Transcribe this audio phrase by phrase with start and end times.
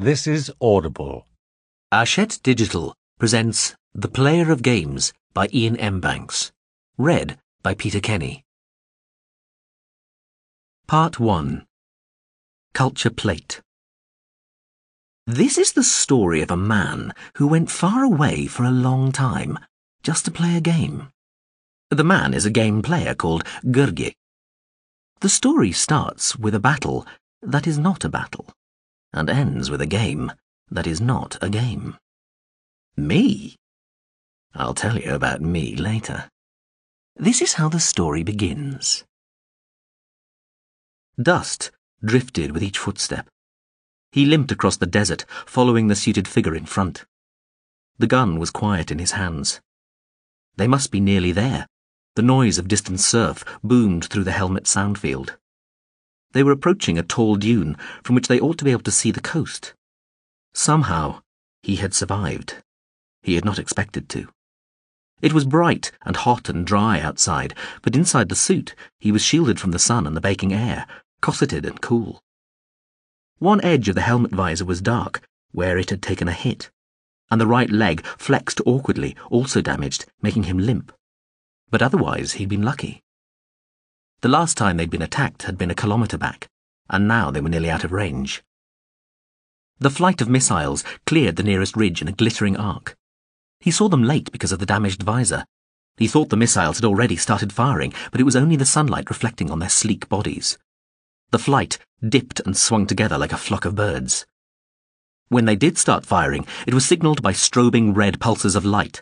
[0.00, 1.26] This is Audible.
[1.92, 5.98] Hachette Digital presents The Player of Games by Iain M.
[5.98, 6.52] Banks.
[6.96, 8.44] Read by Peter Kenny.
[10.86, 11.66] Part 1
[12.74, 13.60] Culture Plate.
[15.26, 19.58] This is the story of a man who went far away for a long time
[20.04, 21.08] just to play a game.
[21.90, 24.14] The man is a game player called Gurgeh.
[25.22, 27.04] The story starts with a battle
[27.42, 28.46] that is not a battle
[29.12, 30.32] and ends with a game
[30.70, 31.96] that is not a game.
[32.96, 33.56] Me?
[34.54, 36.28] I'll tell you about me later.
[37.16, 39.04] This is how the story begins.
[41.20, 41.70] Dust
[42.04, 43.28] drifted with each footstep.
[44.12, 47.04] He limped across the desert, following the suited figure in front.
[47.98, 49.60] The gun was quiet in his hands.
[50.56, 51.66] They must be nearly there.
[52.14, 55.36] The noise of distant surf boomed through the helmet sound field.
[56.32, 59.10] They were approaching a tall dune from which they ought to be able to see
[59.10, 59.74] the coast.
[60.52, 61.22] Somehow,
[61.62, 62.56] he had survived.
[63.22, 64.28] He had not expected to.
[65.20, 69.58] It was bright and hot and dry outside, but inside the suit he was shielded
[69.58, 70.86] from the sun and the baking air,
[71.20, 72.22] cosseted and cool.
[73.38, 76.70] One edge of the helmet visor was dark, where it had taken a hit,
[77.30, 80.92] and the right leg flexed awkwardly, also damaged, making him limp.
[81.70, 83.02] But otherwise he'd been lucky.
[84.20, 86.48] The last time they'd been attacked had been a kilometre back,
[86.90, 88.42] and now they were nearly out of range.
[89.78, 92.96] The flight of missiles cleared the nearest ridge in a glittering arc.
[93.60, 95.44] He saw them late because of the damaged visor.
[95.96, 99.52] He thought the missiles had already started firing, but it was only the sunlight reflecting
[99.52, 100.58] on their sleek bodies.
[101.30, 104.26] The flight dipped and swung together like a flock of birds.
[105.28, 109.00] When they did start firing, it was signalled by strobing red pulses of light.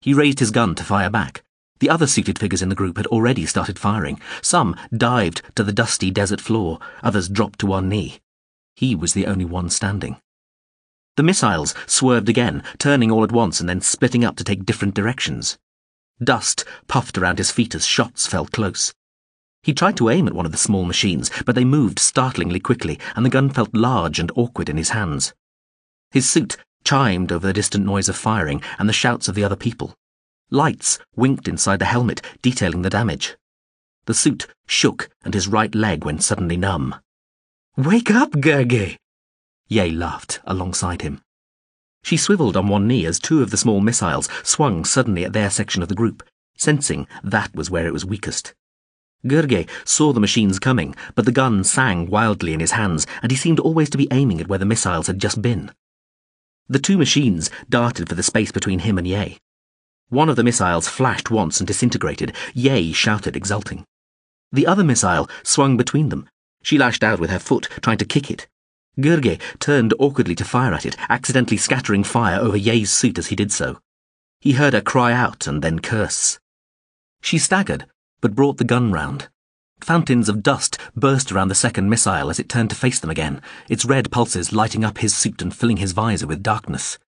[0.00, 1.42] He raised his gun to fire back,
[1.82, 4.20] the other seated figures in the group had already started firing.
[4.40, 8.20] Some dived to the dusty desert floor, others dropped to one knee.
[8.76, 10.20] He was the only one standing.
[11.16, 14.94] The missiles swerved again, turning all at once and then splitting up to take different
[14.94, 15.58] directions.
[16.22, 18.94] Dust puffed around his feet as shots fell close.
[19.64, 22.96] He tried to aim at one of the small machines, but they moved startlingly quickly,
[23.16, 25.34] and the gun felt large and awkward in his hands.
[26.12, 29.56] His suit chimed over the distant noise of firing and the shouts of the other
[29.56, 29.96] people.
[30.52, 33.38] Lights winked inside the helmet, detailing the damage.
[34.04, 36.94] The suit shook and his right leg went suddenly numb.
[37.78, 38.98] Wake up, Gurgeh!
[39.68, 41.22] Yay laughed alongside him.
[42.02, 45.48] She swiveled on one knee as two of the small missiles swung suddenly at their
[45.48, 46.22] section of the group,
[46.54, 48.52] sensing that was where it was weakest.
[49.26, 53.38] Gurgeh saw the machines coming, but the gun sang wildly in his hands, and he
[53.38, 55.70] seemed always to be aiming at where the missiles had just been.
[56.68, 59.38] The two machines darted for the space between him and Yay.
[60.12, 62.36] One of the missiles flashed once and disintegrated.
[62.52, 63.86] Yay shouted, exulting.
[64.52, 66.28] The other missile swung between them.
[66.62, 68.46] She lashed out with her foot, trying to kick it.
[69.00, 73.36] Gurgeh turned awkwardly to fire at it, accidentally scattering fire over Yay's suit as he
[73.36, 73.78] did so.
[74.38, 76.38] He heard her cry out and then curse.
[77.22, 77.86] She staggered,
[78.20, 79.30] but brought the gun round.
[79.80, 83.40] Fountains of dust burst around the second missile as it turned to face them again,
[83.66, 86.98] its red pulses lighting up his suit and filling his visor with darkness.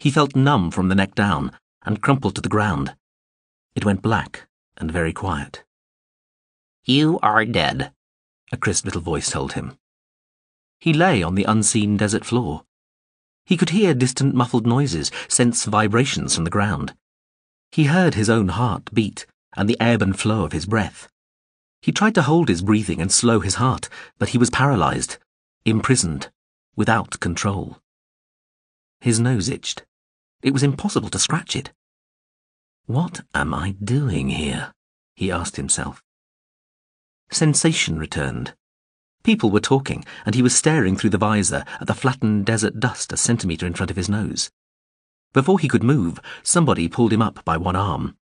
[0.00, 1.52] He felt numb from the neck down,
[1.86, 2.94] and crumpled to the ground.
[3.74, 5.64] It went black and very quiet.
[6.84, 7.92] You are dead,
[8.52, 9.78] a crisp little voice told him.
[10.78, 12.64] He lay on the unseen desert floor.
[13.46, 16.94] He could hear distant muffled noises, sense vibrations from the ground.
[17.70, 19.26] He heard his own heart beat
[19.56, 21.08] and the ebb and flow of his breath.
[21.80, 25.18] He tried to hold his breathing and slow his heart, but he was paralyzed,
[25.64, 26.30] imprisoned,
[26.74, 27.78] without control.
[29.00, 29.84] His nose itched.
[30.42, 31.72] It was impossible to scratch it.
[32.86, 34.72] What am I doing here?
[35.16, 36.04] he asked himself.
[37.32, 38.54] Sensation returned.
[39.24, 43.12] People were talking, and he was staring through the visor at the flattened desert dust
[43.12, 44.52] a centimetre in front of his nose.
[45.32, 48.16] Before he could move, somebody pulled him up by one arm.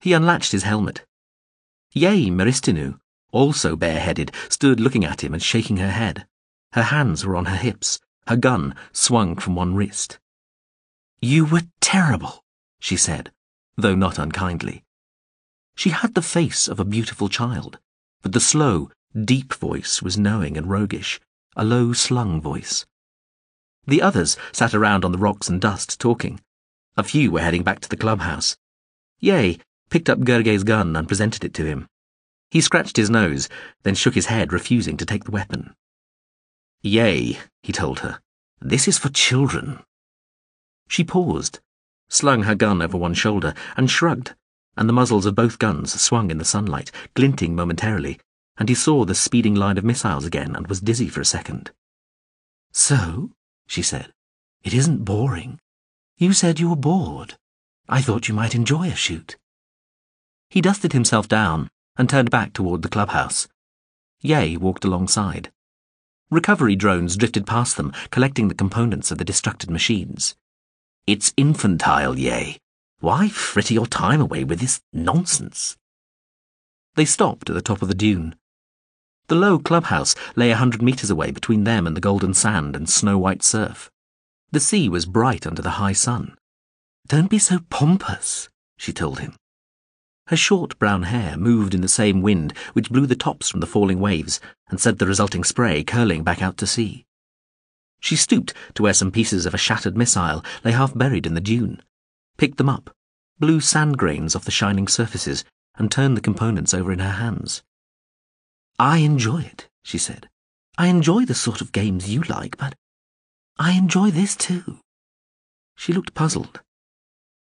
[0.00, 1.04] He unlatched his helmet.
[1.92, 3.00] Yay Meristinou,
[3.32, 6.28] also bareheaded, stood looking at him and shaking her head.
[6.74, 7.98] Her hands were on her hips,
[8.28, 10.20] her gun swung from one wrist.
[11.20, 12.44] You were terrible,
[12.78, 13.32] she said,
[13.76, 14.84] though not unkindly.
[15.76, 17.78] She had the face of a beautiful child,
[18.22, 21.20] but the slow, deep voice was knowing and roguish,
[21.56, 22.86] a low slung voice.
[23.86, 26.40] The others sat around on the rocks and dust talking.
[26.96, 28.56] A few were heading back to the clubhouse.
[29.20, 29.58] Yay
[29.90, 31.88] picked up Gurgeh's gun and presented it to him.
[32.50, 33.48] He scratched his nose,
[33.82, 35.74] then shook his head, refusing to take the weapon.
[36.82, 38.20] Yay, he told her,
[38.60, 39.80] this is for children.
[40.88, 41.60] She paused,
[42.08, 44.34] slung her gun over one shoulder, and shrugged,
[44.76, 48.18] and the muzzles of both guns swung in the sunlight, glinting momentarily,
[48.56, 51.70] and he saw the speeding line of missiles again and was dizzy for a second.
[52.72, 53.30] So,
[53.66, 54.12] she said,
[54.62, 55.60] it isn't boring.
[56.16, 57.36] You said you were bored.
[57.88, 59.36] I thought you might enjoy a shoot.
[60.48, 63.46] He dusted himself down and turned back toward the clubhouse.
[64.20, 65.52] Yay walked alongside.
[66.30, 70.34] Recovery drones drifted past them, collecting the components of the destructed machines.
[71.06, 72.56] It's infantile, Yay.
[73.00, 75.76] Why fritter your time away with this nonsense?
[76.94, 78.36] They stopped at the top of the dune.
[79.28, 82.88] The low clubhouse lay a hundred metres away between them and the golden sand and
[82.88, 83.90] snow white surf.
[84.50, 86.36] The sea was bright under the high sun.
[87.06, 88.48] Don't be so pompous,
[88.78, 89.34] she told him.
[90.28, 93.66] Her short brown hair moved in the same wind which blew the tops from the
[93.66, 97.04] falling waves and sent the resulting spray curling back out to sea.
[98.04, 101.40] She stooped to where some pieces of a shattered missile lay half buried in the
[101.40, 101.80] dune,
[102.36, 102.94] picked them up,
[103.38, 105.42] blew sand grains off the shining surfaces,
[105.76, 107.62] and turned the components over in her hands.
[108.78, 110.28] I enjoy it, she said.
[110.76, 112.74] I enjoy the sort of games you like, but
[113.58, 114.80] I enjoy this too.
[115.74, 116.60] She looked puzzled.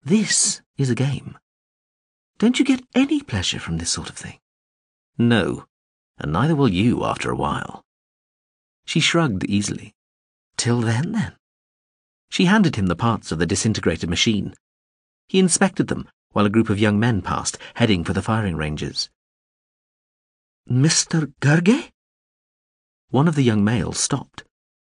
[0.02, 1.36] This is a game.
[2.38, 4.38] Don't you get any pleasure from this sort of thing?
[5.18, 5.66] No,
[6.16, 7.84] and neither will you after a while.
[8.86, 9.92] She shrugged easily.
[10.56, 11.34] Till then, then.
[12.28, 14.54] She handed him the parts of the disintegrated machine.
[15.28, 19.08] He inspected them while a group of young men passed, heading for the firing ranges.
[20.70, 21.32] Mr.
[21.40, 21.90] Gurgeh?
[23.08, 24.44] One of the young males stopped,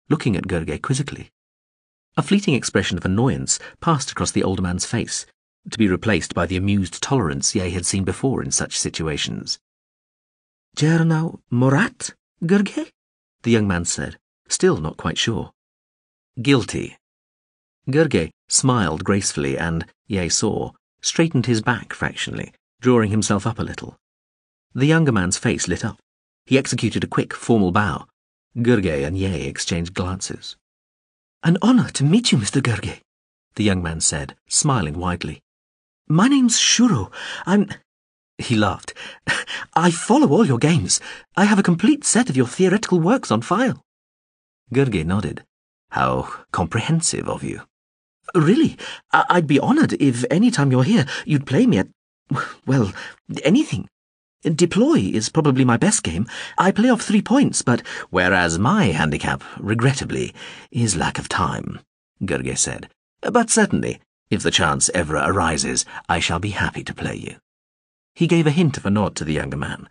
[0.08, 1.30] looking at Gurgeh quizzically.
[2.16, 5.26] A fleeting expression of annoyance passed across the older man's face,
[5.70, 9.58] to be replaced by the amused tolerance Yay had seen before in such situations.
[10.76, 12.90] Jernau Morat, Gurgeh?
[13.42, 15.52] The young man said, still not quite sure.
[16.42, 16.98] Guilty.
[17.88, 23.96] Gurgeh smiled gracefully and, Yay saw, straightened his back fractionally, drawing himself up a little.
[24.74, 25.98] The younger man's face lit up.
[26.44, 28.06] He executed a quick, formal bow.
[28.58, 30.56] Gurgeh and Yay exchanged glances.
[31.42, 32.60] An honor to meet you, Mr.
[32.60, 33.00] Gurgeh,
[33.54, 35.40] the young man said, smiling widely.
[36.06, 37.10] My name's Shuro.
[37.46, 37.68] I'm.
[38.36, 38.92] He laughed.
[39.74, 41.00] I follow all your games.
[41.34, 43.82] I have a complete set of your theoretical works on file.
[44.74, 45.42] Gurgeh nodded.
[45.90, 47.62] How comprehensive of you.
[48.34, 48.76] Really,
[49.12, 51.88] I- I'd be honored if any time you're here you'd play me at,
[52.66, 52.92] well,
[53.44, 53.88] anything.
[54.42, 56.26] Deploy is probably my best game.
[56.58, 57.82] I play off three points, but.
[58.10, 60.34] Whereas my handicap, regrettably,
[60.70, 61.80] is lack of time,
[62.22, 62.88] Gurgeh said.
[63.22, 64.00] But certainly,
[64.30, 67.36] if the chance ever arises, I shall be happy to play you.
[68.14, 69.88] He gave a hint of a nod to the younger man.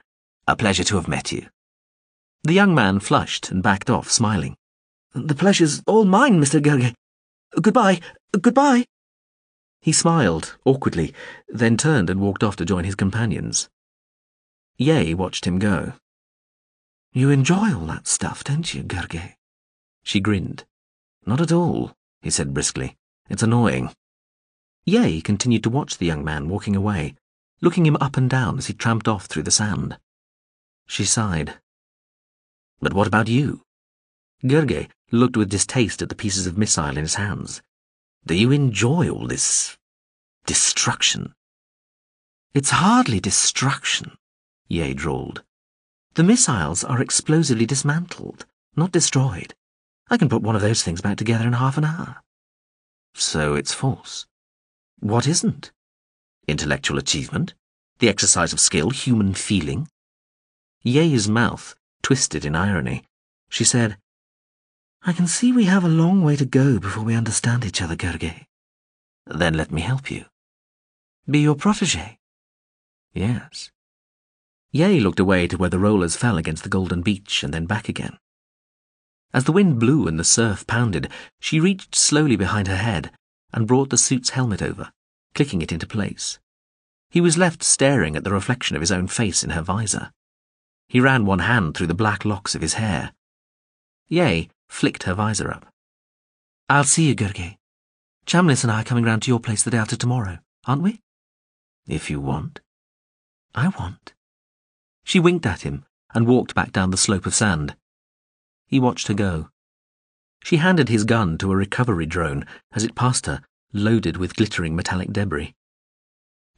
[0.47, 1.47] A pleasure to have met you.
[2.43, 4.55] The young man flushed and backed off, smiling.
[5.15, 6.61] The pleasure's all mine, Mr.
[6.61, 6.93] Gurgeh.
[7.61, 8.01] Goodbye.
[8.33, 8.85] Goodbye.
[9.79, 11.13] He smiled, awkwardly,
[11.47, 13.69] then turned and walked off to join his companions.
[14.77, 15.93] Yay watched him go.
[17.13, 19.35] You enjoy all that stuff, don't you, Gurgeh?
[20.03, 20.65] She grinned.
[21.25, 22.97] Not at all, he said briskly.
[23.29, 23.91] It's annoying.
[24.83, 27.15] Yay continued to watch the young man walking away,
[27.61, 29.97] looking him up and down as he tramped off through the sand.
[30.87, 31.53] She sighed.
[32.81, 33.61] But what about you?
[34.43, 37.61] Gurgeh looked with distaste at the pieces of missile in his hands.
[38.25, 39.77] Do you enjoy all this
[40.45, 41.33] destruction?
[42.53, 44.17] It's hardly destruction,
[44.67, 45.43] Yay drawled.
[46.15, 49.53] The missiles are explosively dismantled, not destroyed.
[50.09, 52.21] I can put one of those things back together in half an hour.
[53.13, 54.25] So it's false.
[54.99, 55.71] What isn't?
[56.47, 57.53] Intellectual achievement?
[57.99, 59.87] The exercise of skill, human feeling?
[60.83, 63.03] Yay's mouth twisted in irony.
[63.49, 63.97] She said,
[65.07, 67.95] I can see we have a long way to go before we understand each other,
[67.95, 68.47] Gurgeh.
[69.27, 70.25] Then let me help you.
[71.29, 72.17] Be your protege?
[73.13, 73.69] Yes.
[74.71, 77.87] Yay looked away to where the rollers fell against the golden beach and then back
[77.87, 78.17] again.
[79.31, 81.07] As the wind blew and the surf pounded,
[81.39, 83.11] she reached slowly behind her head
[83.53, 84.91] and brought the suit's helmet over,
[85.35, 86.39] clicking it into place.
[87.11, 90.11] He was left staring at the reflection of his own face in her visor.
[90.87, 93.13] He ran one hand through the black locks of his hair.
[94.07, 95.65] Yay flicked her visor up.
[96.69, 97.57] I'll see you, Gurgeh.
[98.25, 101.01] Chamlis and I are coming round to your place the day after tomorrow, aren't we?
[101.87, 102.61] If you want.
[103.53, 104.13] I want.
[105.03, 107.75] She winked at him and walked back down the slope of sand.
[108.65, 109.49] He watched her go.
[110.43, 113.41] She handed his gun to a recovery drone as it passed her,
[113.73, 115.53] loaded with glittering metallic debris.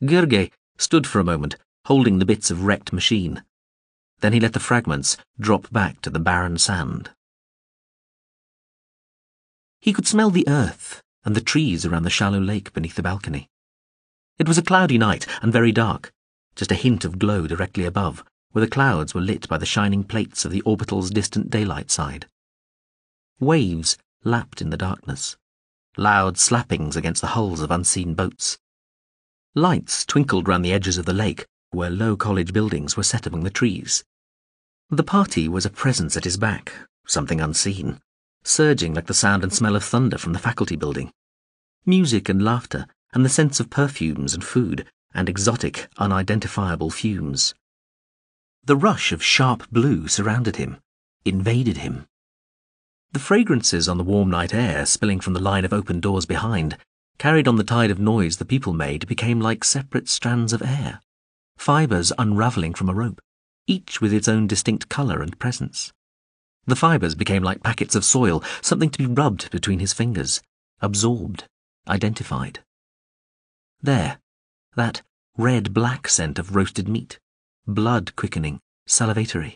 [0.02, 3.44] Gurgeh stood for a moment, holding the bits of wrecked machine.
[4.22, 7.12] Then he let the fragments drop back to the barren sand.
[9.80, 13.50] He could smell the earth and the trees around the shallow lake beneath the balcony.
[14.40, 16.12] It was a cloudy night and very dark,
[16.56, 20.04] just a hint of glow directly above, where the clouds were lit by the shining
[20.04, 22.28] plates of the orbital's distant daylight side.
[23.40, 25.38] Waves lapped in the darkness.
[25.98, 28.58] Loud slappings against the hulls of unseen boats.
[29.54, 33.44] Lights twinkled round the edges of the lake, where low college buildings were set among
[33.44, 34.04] the trees.
[34.90, 36.72] The party was a presence at his back,
[37.06, 38.00] something unseen,
[38.44, 41.12] surging like the sound and smell of thunder from the faculty building.
[41.86, 47.54] Music and laughter, and the sense of perfumes and food, and exotic, unidentifiable fumes.
[48.64, 50.78] The rush of sharp blue surrounded him,
[51.24, 52.06] invaded him.
[53.14, 56.78] The fragrances on the warm night air spilling from the line of open doors behind,
[57.18, 61.00] carried on the tide of noise the people made, became like separate strands of air,
[61.58, 63.22] fibres unravelling from a rope,
[63.66, 65.94] each with its own distinct colour and presence.
[66.68, 70.42] The fibres became like packets of soil, something to be rubbed between his fingers,
[70.82, 71.46] absorbed,
[71.88, 72.60] identified.
[73.82, 74.20] There,
[74.76, 75.02] that
[75.38, 77.20] red-black scent of roasted meat,
[77.66, 79.56] blood-quickening, salivatory.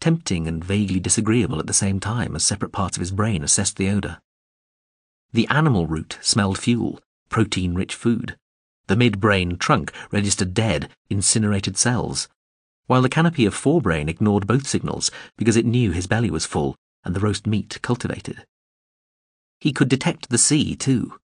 [0.00, 3.76] Tempting and vaguely disagreeable at the same time as separate parts of his brain assessed
[3.76, 4.18] the odour.
[5.32, 8.36] The animal root smelled fuel, protein-rich food.
[8.86, 12.28] The midbrain trunk registered dead, incinerated cells,
[12.88, 16.74] while the canopy of forebrain ignored both signals because it knew his belly was full
[17.04, 18.44] and the roast meat cultivated.
[19.60, 21.14] He could detect the sea, too.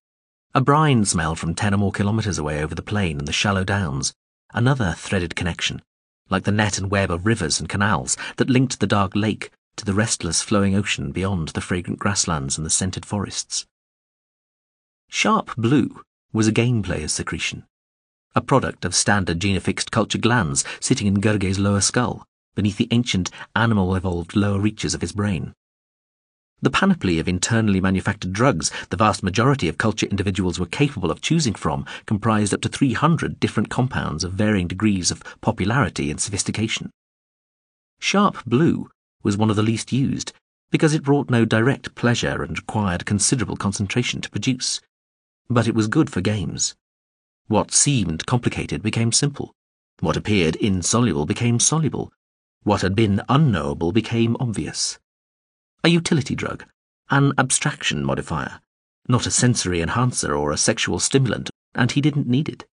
[0.53, 3.63] A brine smell from ten or more kilometres away over the plain and the shallow
[3.63, 4.13] downs,
[4.53, 5.81] another threaded connection,
[6.29, 9.85] like the net and web of rivers and canals that linked the dark lake to
[9.85, 13.65] the restless flowing ocean beyond the fragrant grasslands and the scented forests.
[15.09, 17.65] Sharp blue was a game player's secretion,
[18.35, 23.31] a product of standard gene-affixed culture glands sitting in Gurgeh's lower skull, beneath the ancient
[23.55, 25.53] animal-evolved lower reaches of his brain.
[26.61, 31.21] The panoply of internally manufactured drugs the vast majority of culture individuals were capable of
[31.21, 36.89] choosing from comprised up to 300 different compounds of varying degrees of popularity and sophistication.
[37.99, 38.89] Sharp blue
[39.21, 40.33] was one of the least used
[40.71, 44.81] because it brought no direct pleasure and required considerable concentration to produce.
[45.49, 46.75] But it was good for games.
[47.47, 49.53] What seemed complicated became simple.
[49.99, 52.11] What appeared insoluble became soluble.
[52.63, 54.97] What had been unknowable became obvious
[55.83, 56.65] a utility drug,
[57.11, 58.59] an abstraction modifier,
[59.07, 62.65] not a sensory enhancer or a sexual stimulant, and he didn't need it.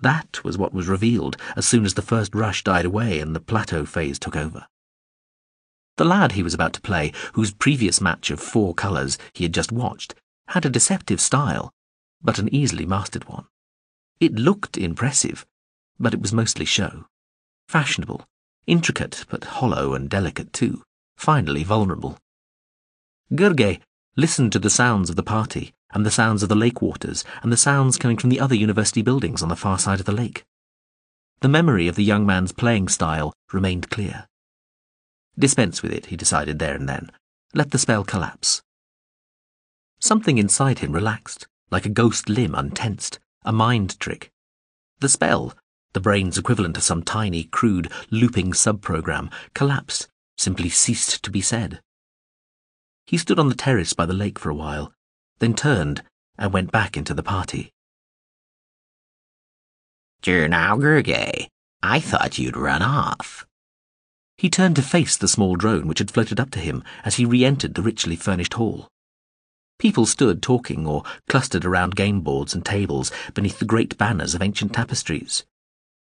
[0.00, 3.40] That was what was revealed as soon as the first rush died away and the
[3.40, 4.66] plateau phase took over.
[5.96, 9.54] The lad he was about to play, whose previous match of four colours he had
[9.54, 10.16] just watched,
[10.48, 11.72] had a deceptive style,
[12.20, 13.46] but an easily mastered one.
[14.20, 15.44] It looked impressive,
[15.98, 17.06] but it was mostly show.
[17.68, 18.26] Fashionable,
[18.66, 20.82] intricate but hollow and delicate too,
[21.16, 22.18] finally vulnerable.
[23.32, 23.80] Gurgeh
[24.16, 27.52] listened to the sounds of the party, and the sounds of the lake waters, and
[27.52, 30.44] the sounds coming from the other university buildings on the far side of the lake.
[31.40, 34.26] The memory of the young man's playing style remained clear.
[35.38, 37.10] Dispense with it, he decided there and then.
[37.54, 38.62] Let the spell collapse.
[39.98, 44.30] Something inside him relaxed, like a ghost limb untensed, a mind trick.
[45.00, 45.54] The spell,
[45.92, 51.80] the brain's equivalent of some tiny, crude, looping subprogram, collapsed, simply ceased to be said.
[53.06, 54.92] He stood on the terrace by the lake for a while,
[55.38, 56.02] then turned
[56.38, 57.70] and went back into the party.
[60.48, 61.48] now, Gurgeh.
[61.82, 63.46] I thought you'd run off.
[64.38, 67.26] He turned to face the small drone which had floated up to him as he
[67.26, 68.88] re-entered the richly furnished hall.
[69.84, 74.40] People stood talking or clustered around game boards and tables beneath the great banners of
[74.40, 75.44] ancient tapestries.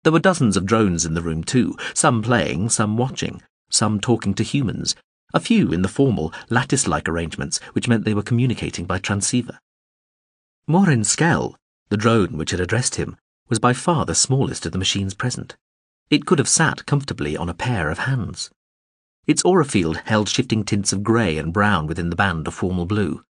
[0.03, 3.41] There were dozens of drones in the room too, some playing, some watching,
[3.71, 4.95] some talking to humans,
[5.33, 9.59] a few in the formal, lattice-like arrangements which meant they were communicating by transceiver.
[10.69, 11.55] Mawhrin-Skel,
[11.89, 13.17] the drone which had addressed him,
[13.49, 15.57] was by far the smallest of the machines present.
[16.11, 18.51] It could have sat comfortably on a pair of hands.
[19.27, 22.85] Its aura field held shifting tints of grey and brown within the band of formal
[22.85, 23.25] blue.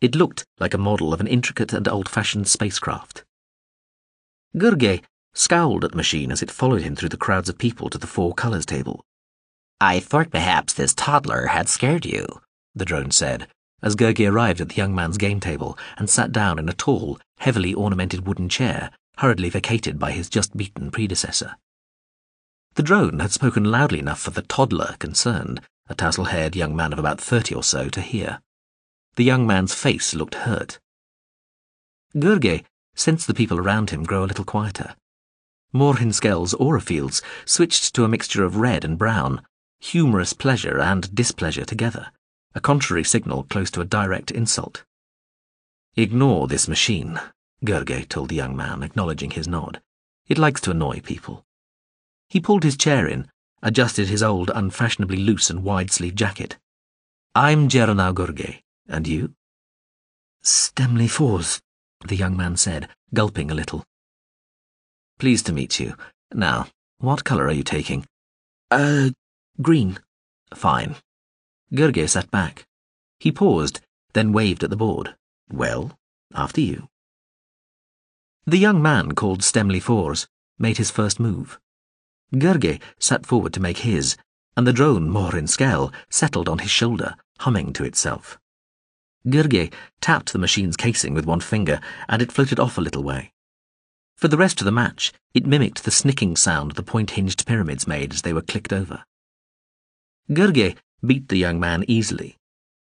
[0.00, 3.24] It looked like a model of an intricate and old-fashioned spacecraft.
[4.56, 5.02] Gurgeh
[5.34, 8.06] scowled at the machine as it followed him through the crowds of people to the
[8.06, 9.04] four colours table.
[9.80, 12.26] I thought perhaps this toddler had scared you,
[12.74, 13.48] the drone said,
[13.82, 17.18] as Gurgeh arrived at the young man's game table and sat down in a tall,
[17.38, 21.56] heavily ornamented wooden chair, hurriedly vacated by his just beaten predecessor.
[22.74, 26.98] The drone had spoken loudly enough for the toddler concerned, a tousle-haired young man of
[26.98, 28.40] about thirty or so, to hear.
[29.16, 30.78] The young man's face looked hurt.
[32.14, 34.94] Gurgeh sensed the people around him grow a little quieter.
[35.74, 39.42] Mawhrin-Skel's aura fields switched to a mixture of red and brown,
[39.80, 42.12] humorous pleasure and displeasure together,
[42.54, 44.84] a contrary signal close to a direct insult.
[45.96, 47.18] Ignore this machine,
[47.64, 49.80] Gurgeh told the young man, acknowledging his nod.
[50.28, 51.44] It likes to annoy people.
[52.28, 53.28] He pulled his chair in,
[53.62, 56.58] adjusted his old, unfashionably loose and wide-sleeved jacket.
[57.34, 58.60] I'm Jernau Gurgeh.
[58.88, 59.34] And you?
[60.42, 61.60] Stemley Fours,
[62.06, 63.84] the young man said, gulping a little.
[65.18, 65.94] Pleased to meet you.
[66.32, 68.06] Now, what colour are you taking?
[68.70, 69.10] Uh,
[69.60, 69.98] green.
[70.54, 70.96] Fine.
[71.74, 72.64] Gurgeh sat back.
[73.18, 73.80] He paused,
[74.12, 75.16] then waved at the board.
[75.50, 75.98] Well,
[76.34, 76.88] after you.
[78.46, 80.28] The young man called Stemley Fours
[80.58, 81.58] made his first move.
[82.34, 84.16] Gurgeh sat forward to make his,
[84.56, 88.38] and the drone Mawhrin-Skel settled on his shoulder, humming to itself.
[89.26, 93.32] Gurgeh tapped the machine's casing with one finger, and it floated off a little way.
[94.16, 98.14] For the rest of the match, it mimicked the snicking sound the point-hinged pyramids made
[98.14, 99.04] as they were clicked over.
[100.30, 102.36] Gurgeh beat the young man easily.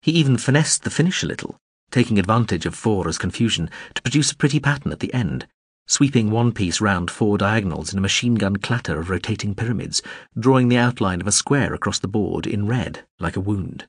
[0.02, 1.58] He even finessed the finish a little,
[1.92, 5.48] taking advantage of Four's confusion to produce a pretty pattern at the end,
[5.88, 10.02] sweeping one piece round four diagonals in a machine gun clatter of rotating pyramids,
[10.38, 13.88] drawing the outline of a square across the board in red, like a wound.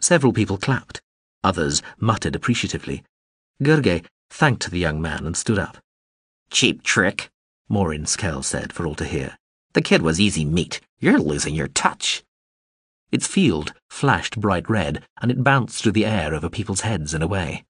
[0.00, 1.00] Several people clapped.
[1.44, 3.02] Others muttered appreciatively.
[3.62, 5.78] Gurgeh thanked the young man and stood up.
[6.50, 7.30] Cheap trick,
[7.70, 9.36] Mawhrin-Skel said for all to hear.
[9.72, 10.80] The kid was easy meat.
[10.98, 12.22] You're losing your touch.
[13.10, 17.22] Its field flashed bright red, and it bounced through the air over people's heads and
[17.22, 17.64] away.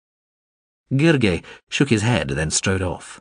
[0.92, 3.20] Gurgeh shook his head, and then strode off.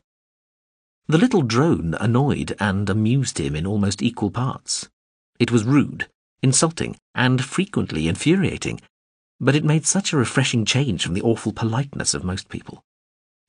[1.08, 4.90] The little drone annoyed and amused him in almost equal parts.
[5.40, 6.08] It was rude,
[6.42, 8.80] insulting, and frequently infuriating,
[9.42, 12.84] but it made such a refreshing change from the awful politeness of most people.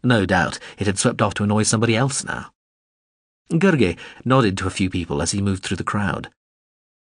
[0.02, 2.50] No doubt it had swept off to annoy somebody else now.
[3.50, 6.30] Gurgeh nodded to a few people as he moved through the crowd.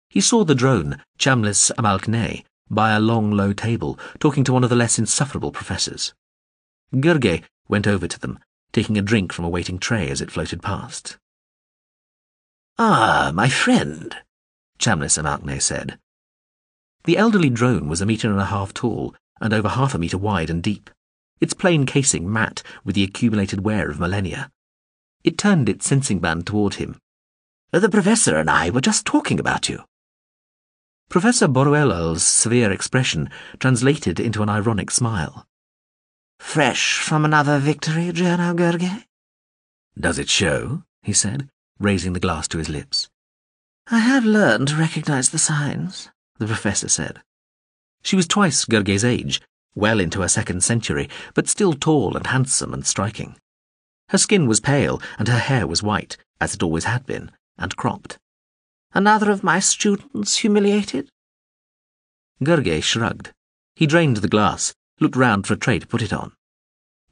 [0.09, 4.71] He saw the drone, Chamlis Amalk-ney, by a long, low table, talking to one of
[4.71, 6.15] the less insufferable professors.
[6.95, 8.39] Gurgeh went over to them,
[8.73, 11.19] taking a drink from a waiting tray as it floated past.
[12.79, 14.17] Ah, my friend,
[14.79, 15.99] Chamlis Amalk-ney said.
[17.05, 20.19] The elderly drone was a metre and a half tall, and over half a metre
[20.19, 20.91] wide and deep,
[21.41, 24.51] its plain casing matte with the accumulated wear of millennia.
[25.25, 26.99] It turned its sensing band toward him.
[27.73, 29.85] The professor and I were just talking about you.
[31.09, 35.47] Professor Boruelal's severe expression translated into an ironic smile.
[36.39, 39.05] Fresh from another victory, Jernau Gurgeh?
[39.99, 40.83] Does it show?
[41.03, 41.49] he said,
[41.79, 43.09] raising the glass to his lips.
[43.91, 47.21] I have learned to recognize the signs, the professor said.
[48.03, 49.43] She was twice Gurgeh's age,
[49.75, 53.37] well into her second century, but still tall and handsome and striking.
[54.09, 57.77] Her skin was pale, and her hair was white, as it always had been, and
[57.77, 58.19] cropped.
[58.93, 61.11] Another of my students humiliated?
[62.43, 63.33] Gurgeh shrugged.
[63.77, 66.33] He drained the glass, looked round for a tray to put it on.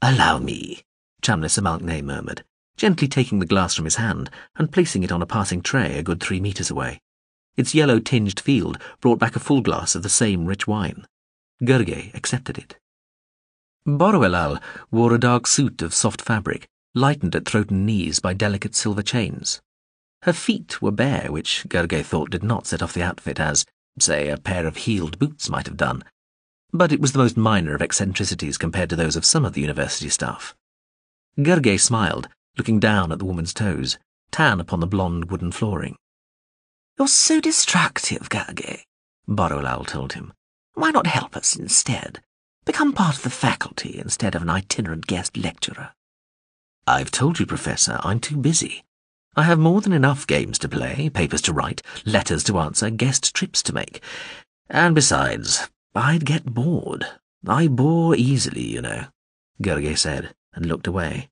[0.01, 0.81] Allow me,
[1.21, 2.43] Chamlis Amalk-ney murmured,
[2.77, 6.03] gently taking the glass from his hand and placing it on a passing tray a
[6.03, 6.99] good three metres away.
[7.59, 11.05] Its yellow-tinged field brought back a full glass of the same rich wine.
[11.61, 12.77] Gurgeh accepted it.
[13.85, 18.75] Boruelal wore a dark suit of soft fabric, lightened at throat and knees by delicate
[18.75, 19.59] silver chains.
[20.21, 23.65] Her feet were bare, which Gurgeh thought did not set off the outfit as,
[23.99, 26.05] say, a pair of heeled boots might have done.
[26.71, 29.59] But it was the most minor of eccentricities compared to those of some of the
[29.59, 30.55] university staff.
[31.37, 33.97] Gurgeh smiled, looking down at the woman's toes,
[34.31, 35.97] tan upon the blonde wooden flooring.
[36.99, 38.81] You're so destructive, Gurgeh,
[39.25, 40.33] Boruelal told him.
[40.73, 42.19] Why not help us instead?
[42.65, 45.91] Become part of the faculty instead of an itinerant guest lecturer.
[46.85, 48.83] I've told you, Professor, I'm too busy.
[49.37, 53.33] I have more than enough games to play, papers to write, letters to answer, guest
[53.33, 54.03] trips to make.
[54.69, 57.05] And besides, I'd get bored.
[57.47, 59.05] I bore easily, you know,
[59.63, 61.29] Gurgeh said, and looked away.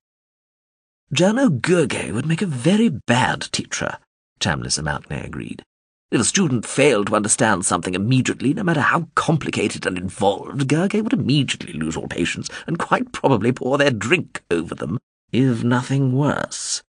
[1.14, 3.98] Jernau Gurgeh would make a very bad teacher,
[4.40, 5.62] Chamlis Amalk-ney agreed.
[6.10, 11.02] If a student failed to understand something immediately, no matter how complicated and involved, Gurgeh
[11.02, 14.98] would immediately lose all patience and quite probably pour their drink over them,
[15.32, 16.82] if nothing worse.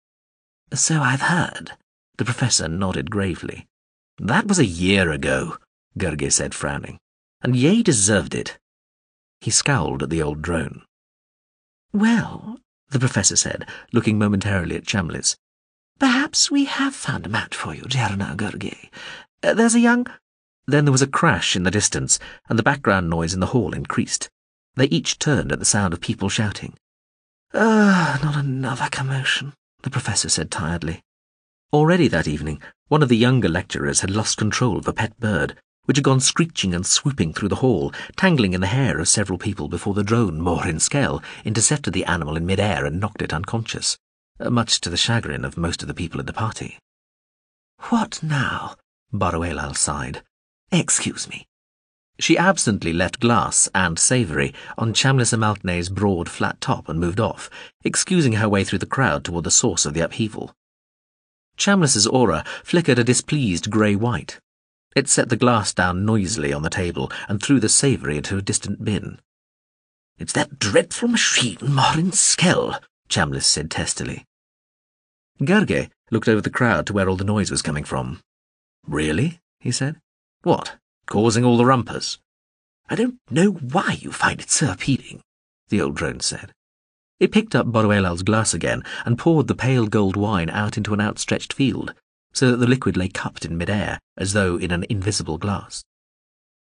[0.74, 1.72] So I've heard.
[2.18, 3.66] The professor nodded gravely.
[4.18, 5.56] That was a year ago,
[5.98, 6.98] Gurgeh said, frowning,
[7.42, 8.58] and Yay deserved it.
[9.40, 10.82] He scowled at the old drone.
[11.92, 12.58] Well,
[12.90, 15.36] the professor said, looking momentarily at Chamlis,
[15.98, 18.90] perhaps we have found a match for you, Jernau Gurgeh.
[19.42, 20.06] Uh, there's a young...
[20.66, 23.72] Then there was a crash in the distance, and the background noise in the hall
[23.72, 24.28] increased.
[24.74, 26.74] They each turned at the sound of people shouting.
[27.54, 29.52] Ah, not another commotion
[29.86, 31.00] the professor said tiredly.
[31.72, 35.56] Already that evening, one of the younger lecturers had lost control of a pet bird,
[35.84, 39.38] which had gone screeching and swooping through the hall, tangling in the hair of several
[39.38, 43.96] people before the drone Mawhrin-Skel, intercepted the animal in mid-air and knocked it unconscious,
[44.38, 46.78] Uh, much to the chagrin of most of the people at the party.
[47.88, 48.74] What now?
[49.12, 50.22] Boruelal sighed.
[50.70, 51.46] Excuse me.
[52.18, 57.48] She absently left glass and savoury on Chamlis Amalk-ney's broad, flat top and moved off,
[57.84, 60.54] excusing her way through the crowd toward the source of the upheaval.
[61.56, 64.38] Chamlis's aura flickered a displeased grey-white.
[64.94, 68.42] It set the glass down noisily on the table and threw the savoury into a
[68.42, 69.18] distant bin.
[70.18, 74.25] It's that dreadful machine, Morin Skell, Chamlis said testily.
[75.40, 78.20] Gurgeh looked over the crowd to where all the noise was coming from.
[78.86, 79.40] Really?
[79.60, 80.00] he said.
[80.42, 80.76] What?
[81.06, 82.18] Causing all the rumpus?
[82.88, 85.20] I don't know why you find it so appealing,
[85.68, 86.52] the old drone said.
[87.18, 91.00] It picked up Boruelal's glass again and poured the pale gold wine out into an
[91.00, 91.94] outstretched field,
[92.32, 95.84] so that the liquid lay cupped in midair, as though in an invisible glass.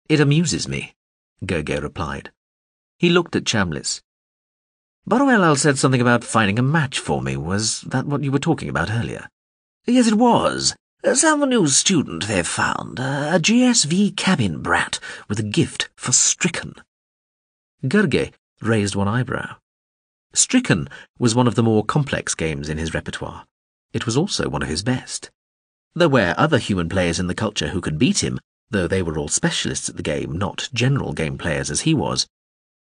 [0.08, 0.94] It amuses me,
[1.44, 2.30] Gurgeh replied.
[2.98, 4.00] He looked at Chamlis.
[5.08, 7.36] Boruelal said something about finding a match for me.
[7.36, 9.28] Was that what you were talking about earlier?
[9.86, 10.74] Yes, it was.
[11.14, 16.74] Some new student they've found, a GSV cabin brat with a gift for Stricken.
[17.84, 19.56] Gurgeh raised one eyebrow.
[20.34, 20.88] Stricken
[21.20, 23.44] was one of the more complex games in his repertoire.
[23.92, 25.30] It was also one of his best.
[25.94, 28.40] There were other human players in the culture who could beat him,
[28.70, 32.26] though they were all specialists at the game, not general game players as he was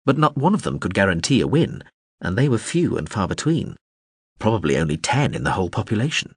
[0.07, 1.83] but not one of them could guarantee a win,
[2.20, 3.76] and they were few and far between.
[4.38, 6.35] Probably only ten in the whole population.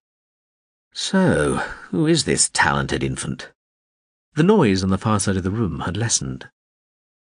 [0.94, 1.58] So,
[1.89, 3.52] who is this talented infant?
[4.36, 6.50] The noise on the far side of the room had lessened.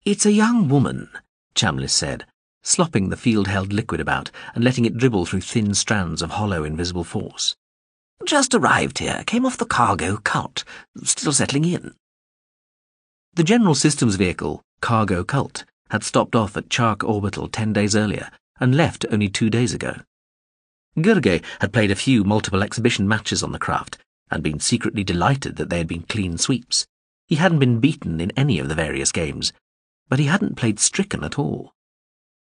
[0.05, 1.09] It's a young woman,
[1.55, 2.27] Chamlis said,
[2.63, 7.05] slopping the field-held liquid about and letting it dribble through thin strands of hollow invisible
[7.05, 7.57] force.
[8.25, 10.65] Just arrived here, came off the cargo cult,
[11.03, 11.95] still settling in.
[13.35, 18.31] The General Systems vehicle, Cargo Cult, had stopped off at Chiark Orbital ten days earlier
[18.61, 19.97] and left only two days ago.
[20.97, 23.99] Gurgeh had played a few multiple exhibition matches on the craft
[24.31, 26.87] and been secretly delighted that they had been clean sweeps.
[27.27, 29.53] He hadn't been beaten in any of the various games,
[30.09, 31.73] but he hadn't played stricken at all.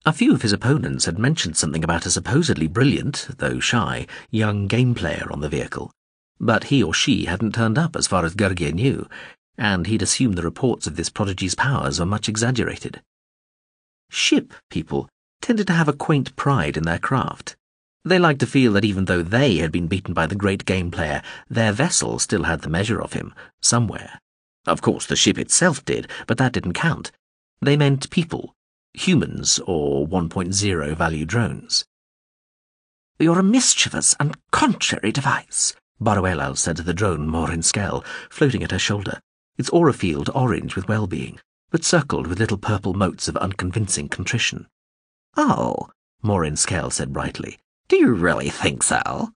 [0.06, 4.68] A few of his opponents had mentioned something about a supposedly brilliant, though shy, young
[4.68, 5.92] game player on the vehicle,
[6.40, 9.08] but he or she hadn't turned up as far as Gurgeh knew,
[9.58, 13.02] and he'd assumed the reports of this prodigy's powers were much exaggerated.
[14.14, 15.08] Ship people
[15.42, 17.56] tended to have a quaint pride in their craft.
[18.04, 20.92] They liked to feel that even though they had been beaten by the great game
[20.92, 24.20] player, their vessel still had the measure of him, somewhere.
[24.68, 27.12] Of course, the ship itself did, but that didn't count.
[27.62, 28.54] They meant people,
[28.94, 31.86] humans or 1.0 value drones.
[33.18, 38.80] You're a mischievous and contrary device, Boruelal said to the drone Mawhrin-Skel, floating at her
[38.80, 39.22] shoulder,
[39.58, 41.40] its aura field orange with well-being
[41.72, 44.68] but circled with little purple motes of unconvincing contrition.
[45.36, 45.90] Oh,
[46.24, 47.58] Mawhrin-Skel said brightly.
[47.88, 49.30] Do you really think so?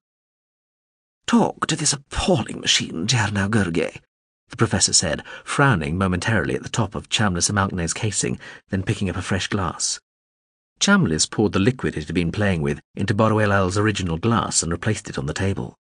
[1.26, 4.00] Talk to this appalling machine, Jernau Gurgeh,
[4.50, 9.16] the professor said, frowning momentarily at the top of Chamlis Amalk-ney's casing, then picking up
[9.16, 10.00] a fresh glass.
[10.80, 15.10] Chamlis poured the liquid it had been playing with into Boruelal's original glass and replaced
[15.10, 15.76] it on the table.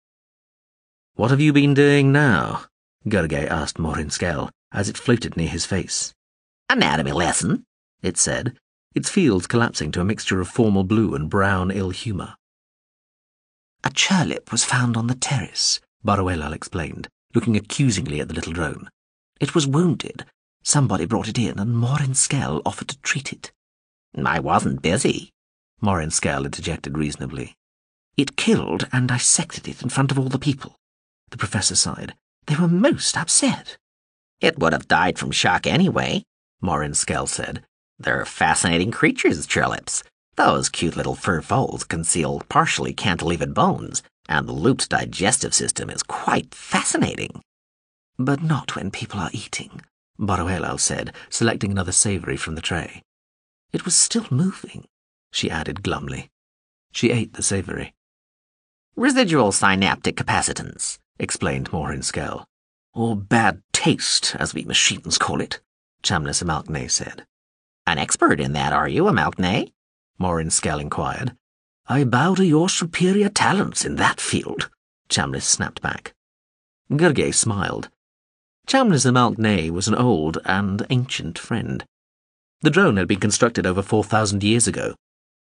[1.15, 2.65] What have you been doing now?
[3.09, 6.15] Gurgeh asked Mawhrin-Skel, as it floated near his face.
[6.73, 7.65] Anatomy lesson,
[8.01, 8.57] it said,
[8.95, 12.35] its fields collapsing to a mixture of formal blue and brown ill humour.
[13.85, 18.89] A churlip was found on the terrace, Boruelal explained, looking accusingly at the little drone.
[19.39, 20.25] It was wounded.
[20.65, 23.53] Somebody brought it in, and Mawhrin-Skel offered to treat it.
[24.17, 25.29] I wasn't busy,
[25.83, 27.55] Mawhrin-Skel interjected reasonably.
[28.17, 30.77] It killed and dissected it in front of all the people.
[31.33, 32.15] The professor sighed.
[32.47, 33.77] They were most upset.
[34.41, 36.25] It would have died from shock anyway.
[36.63, 37.65] Mawhrin-Skel said.
[37.99, 40.03] They're fascinating creatures, churlips.
[40.37, 46.03] Those cute little fur folds conceal partially cantilevered bones, and the looped digestive system is
[46.03, 47.43] quite fascinating.
[48.19, 49.83] But not when people are eating,
[50.19, 53.03] Boruelal said, selecting another savoury from the tray.
[53.73, 54.85] It was still moving,
[55.33, 56.29] she added glumly.
[56.93, 57.95] She ate the savoury.
[58.95, 62.45] Residual synaptic capacitance, explained Mawhrin-Skel.
[62.95, 65.61] Or bad taste, as we machines call it.
[66.03, 67.25] Chamlis Amalk-ney said.
[67.87, 69.73] An expert in that, are you, Amalk-ney?
[70.19, 71.37] Morin Skell inquired.
[71.87, 74.71] I bow to your superior talents in that field,
[75.09, 76.15] Chamlis snapped back.
[76.91, 77.89] Gurgeh smiled.
[78.67, 81.85] Chamlis Amalk-ney was an old and ancient friend.
[82.63, 84.95] The drone had been constructed over 4,000 years ago.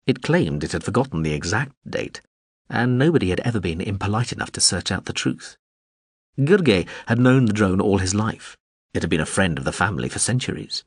[0.06, 2.20] It claimed it had forgotten the exact date,
[2.68, 5.56] and nobody had ever been impolite enough to search out the truth.
[6.38, 8.56] Gurgeh had known the drone all his life,
[8.94, 10.84] it had been a friend of the family for centuries.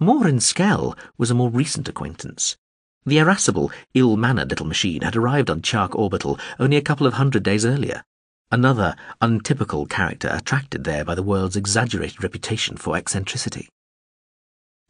[0.00, 2.56] Mawhrin-Skel was a more recent acquaintance.
[3.04, 7.42] The irascible, ill-mannered little machine had arrived on Chiark Orbital only a couple of hundred
[7.42, 8.04] days earlier,
[8.52, 13.68] another untypical character attracted there by the world's exaggerated reputation for eccentricity.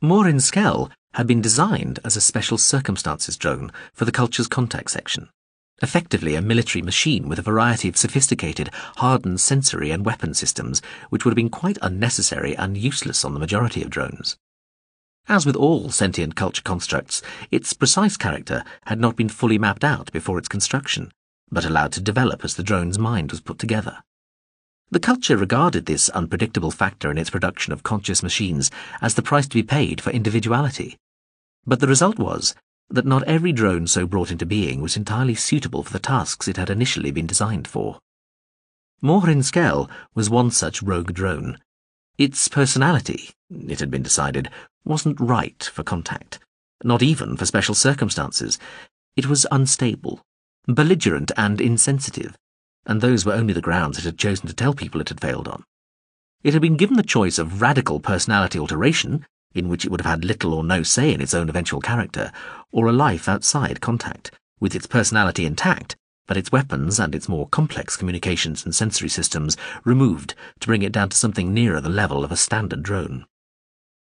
[0.02, 5.30] Mawhrin-Skel had been designed as a special circumstances drone for the culture's contact section,
[5.82, 11.24] effectively a military machine with a variety of sophisticated, hardened sensory and weapon systems which
[11.24, 14.36] would have been quite unnecessary and useless on the majority of drones.
[15.28, 20.10] As with all sentient culture constructs, its precise character had not been fully mapped out
[20.12, 21.12] before its construction,
[21.50, 23.98] but allowed to develop as the drone's mind was put together.
[24.90, 29.48] The culture regarded this unpredictable factor in its production of conscious machines as the price
[29.48, 30.98] to be paid for individuality.
[31.64, 32.54] But the result was
[32.94, 36.56] that not every drone so brought into being was entirely suitable for the tasks it
[36.56, 37.98] had initially been designed for.
[39.02, 41.58] Mawhrin-Skel was one such rogue drone.
[42.18, 44.48] Its personality, it had been decided,
[44.84, 46.38] wasn't right for contact,
[46.84, 48.58] not even for special circumstances.
[49.16, 50.22] It was unstable,
[50.66, 52.36] belligerent and insensitive
[52.86, 55.48] and those were only the grounds it had chosen to tell people it had failed
[55.48, 55.64] on.
[56.42, 60.10] It had been given the choice of radical personality alteration, in which it would have
[60.10, 62.32] had little or no say in its own eventual character,
[62.70, 67.48] or a life outside contact, with its personality intact, but its weapons and its more
[67.48, 72.24] complex communications and sensory systems removed to bring it down to something nearer the level
[72.24, 73.26] of a standard drone.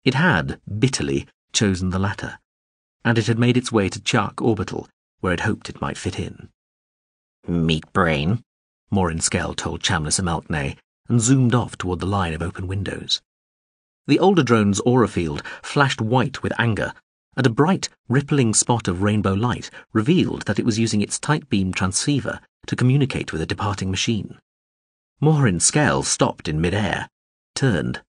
[0.05, 2.39] It had, bitterly, chosen the latter,
[3.05, 4.89] and it had made its way to Chiark Orbital,
[5.21, 6.51] where it hoped it might fit in.
[7.47, 8.43] Meek brain,
[8.93, 10.77] Mawhrin-Skel told Chamlis Amalk-ney,
[11.09, 13.21] and zoomed off toward the line of open windows.
[14.07, 16.93] The older drone's aura field flashed white with anger,
[17.37, 21.49] and a bright, rippling spot of rainbow light revealed that it was using its tight
[21.49, 24.39] beam transceiver to communicate with a departing machine.
[25.23, 27.09] Mawhrin-Skel stopped in midair,
[27.55, 28.03] turned.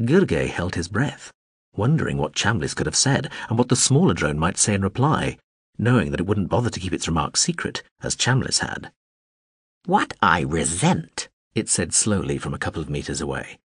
[0.00, 1.32] Gurgeh held his breath,
[1.74, 5.36] wondering what Chamlis could have said and what the smaller drone might say in reply,
[5.78, 8.92] knowing that it wouldn't bother to keep its remarks secret, as Chamlis had.
[9.84, 13.58] What I resent, it said slowly from a couple of meters away,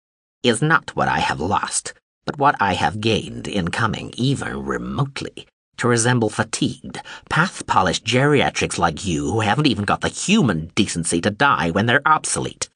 [0.43, 1.93] is not what I have lost,
[2.25, 6.99] but what I have gained in coming even remotely to resemble fatigued,
[7.29, 11.87] path polished geriatrics like you who haven't even got the human decency to die when
[11.87, 12.69] they're obsolete.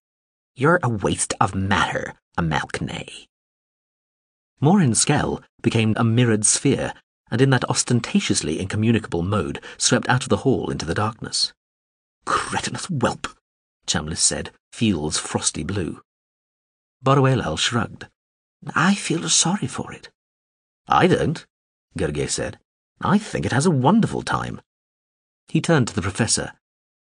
[0.56, 3.28] You're a waste of matter, Amalk-ney.
[4.60, 6.94] Morin Skell became a mirrored sphere,
[7.30, 11.54] and in that ostentatiously incommunicable mode swept out of the hall into the darkness.
[12.26, 13.28] Cretinous whelp,
[13.86, 16.02] Chamlis said, fields frosty blue.
[17.06, 18.08] Boruelal shrugged.
[18.76, 20.10] I feel sorry for it.
[20.88, 21.46] I don't,
[21.96, 22.58] Gurgeh said.
[23.00, 24.60] I think it has a wonderful time.
[25.48, 26.54] He turned to the professor.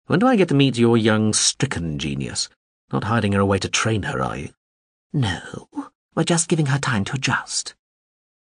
[0.05, 2.51] When do I get to meet your young stricken genius?
[2.93, 4.51] Not hiding her away to train her, are you?
[5.15, 5.69] No,
[6.15, 7.75] we're just giving her time to adjust.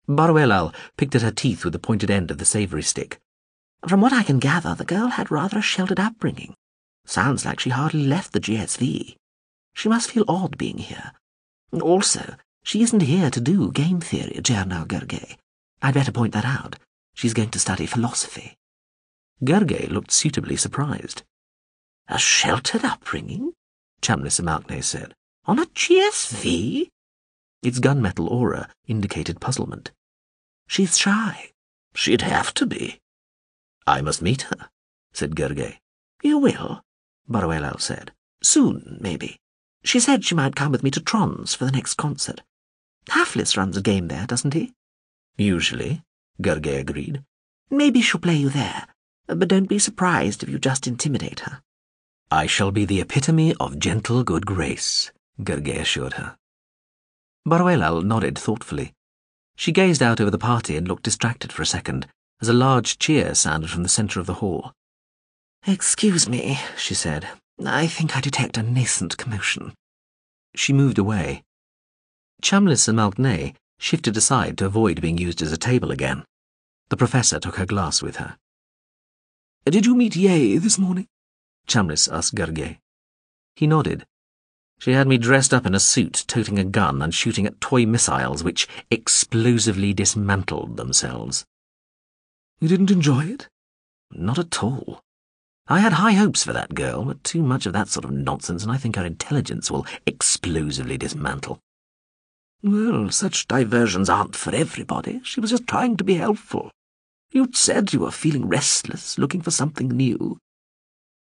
[0.08, 3.20] Boruelal picked at her teeth with the pointed end of the savoury stick.
[3.86, 6.54] From what I can gather, the girl had rather a sheltered upbringing.
[7.06, 9.14] Sounds like she hardly left the GSV.
[9.74, 11.12] She must feel odd being here.
[11.72, 15.36] Also, she isn't here to do game theory, Jernau Gurgeh.
[15.82, 16.76] I'd better point that out.
[17.14, 18.56] She's going to study philosophy.
[19.42, 21.22] Gurgeh looked suitably surprised.
[22.08, 23.52] A sheltered upbringing?
[24.02, 25.14] Chamlis Amalk-ney said.
[25.46, 26.88] On a GSV?
[27.62, 29.90] Its gunmetal aura indicated puzzlement.
[30.66, 31.50] She's shy.
[31.94, 32.98] She'd have to be.
[33.86, 34.68] I must meet her,
[35.12, 35.76] said Gurgeh.
[36.22, 36.82] You will,
[37.28, 38.12] Boruelal said.
[38.42, 39.38] Soon, maybe.
[39.82, 42.42] She said she might come with me to Tronze for the next concert.
[43.08, 44.72] Hafflis runs a game there, doesn't he?
[45.36, 46.02] Usually,
[46.40, 47.22] Gurgeh agreed.
[47.70, 48.86] Maybe she'll play you there,
[49.26, 51.62] but don't be surprised if you just intimidate her.
[52.30, 55.10] I shall be the epitome of gentle good grace,
[55.42, 56.36] Gurgeh assured her.
[57.46, 58.92] Boruelal nodded thoughtfully.
[59.56, 62.06] She gazed out over the party and looked distracted for a second,
[62.40, 64.72] as a large cheer sounded from the centre of the hall.
[65.66, 67.28] Excuse me, she said.
[67.66, 69.74] I think I detect a nascent commotion.
[70.54, 71.42] She moved away.
[72.42, 76.24] Chamlis Amalk-ney shifted aside to avoid being used as a table again.
[76.88, 78.36] The professor took her glass with her.
[79.64, 81.06] Did you meet Yay this morning?
[81.66, 82.78] Chamlis asked Gurgeh.
[83.54, 84.06] He nodded.
[84.78, 87.84] She had me dressed up in a suit, toting a gun and shooting at toy
[87.84, 91.44] missiles which explosively dismantled themselves.
[92.58, 93.48] You didn't enjoy it?
[94.10, 95.02] Not at all.
[95.70, 98.64] I had high hopes for that girl, but too much of that sort of nonsense,
[98.64, 101.60] and I think her intelligence will explosively dismantle.
[102.60, 105.20] Well, such diversions aren't for everybody.
[105.22, 106.72] She was just trying to be helpful.
[107.30, 110.38] You'd said you were feeling restless, looking for something new.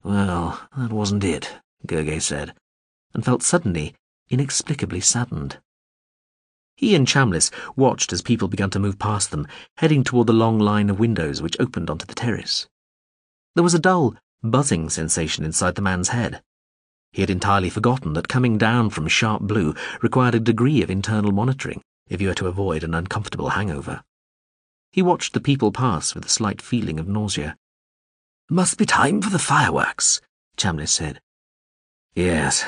[0.03, 1.55] Well, that wasn't it,
[1.87, 2.53] Gurgeh said,
[3.15, 3.95] and felt suddenly,
[4.29, 5.57] inexplicably saddened.
[6.75, 9.47] He and Chamlis watched as people began to move past them,
[9.77, 12.67] heading toward the long line of windows which opened onto the terrace.
[13.55, 16.41] There was a dull, buzzing sensation inside the man's head.
[17.11, 21.31] He had entirely forgotten that coming down from sharp blue required a degree of internal
[21.31, 24.03] monitoring if you were to avoid an uncomfortable hangover.
[24.91, 27.57] He watched the people pass with a slight feeling of nausea.
[28.49, 30.21] Must be time for the fireworks,
[30.57, 31.19] Chamlis said.
[32.15, 32.65] Yes.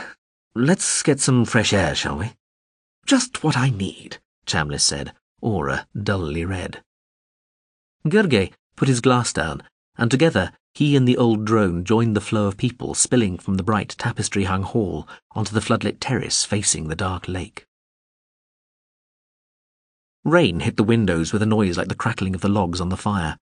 [0.56, 2.34] Let's get some fresh air, shall we?
[3.06, 6.84] Just what I need, Chamlis said, aura dully red.
[8.08, 9.64] Gurgeh put his glass down,
[10.00, 13.64] and together he and the old drone joined the flow of people spilling from the
[13.64, 17.66] bright tapestry-hung hall onto the floodlit terrace facing the dark lake.
[20.24, 22.98] Rain hit the windows with a noise like the crackling of the logs on the
[22.98, 23.36] fire.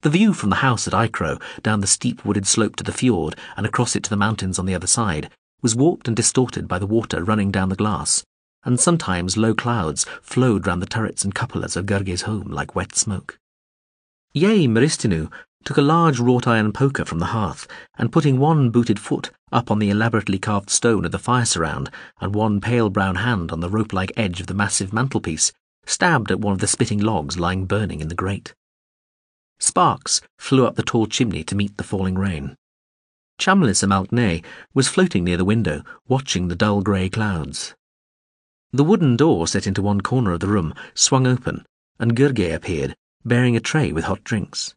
[0.00, 3.36] The view from the house at Ikroh, down the steep wooded slope to the fjord
[3.56, 6.78] and across it to the mountains on the other side, was warped and distorted by
[6.78, 8.24] the water running down the glass,
[8.64, 12.96] and sometimes low clouds flowed round the turrets and cupolas of Gurgeh's home like wet
[12.96, 13.38] smoke.
[14.34, 15.30] Yay Meristinou
[15.62, 17.68] took a large wrought iron poker from the hearth,
[17.98, 21.90] and putting one booted foot up on the elaborately carved stone of the fire surround
[22.20, 25.52] and one pale brown hand on the rope like edge of the massive mantelpiece,
[25.84, 28.54] stabbed at one of the spitting logs lying burning in the grate.
[29.58, 32.56] Sparks flew up the tall chimney to meet the falling rain.
[33.38, 34.42] Chamlis Amalk-ney
[34.72, 37.74] was floating near the window, watching the dull grey clouds.
[38.72, 41.66] The wooden door set into one corner of the room swung open,
[41.98, 44.74] and Gurgeh appeared, bearing a tray with hot drinks.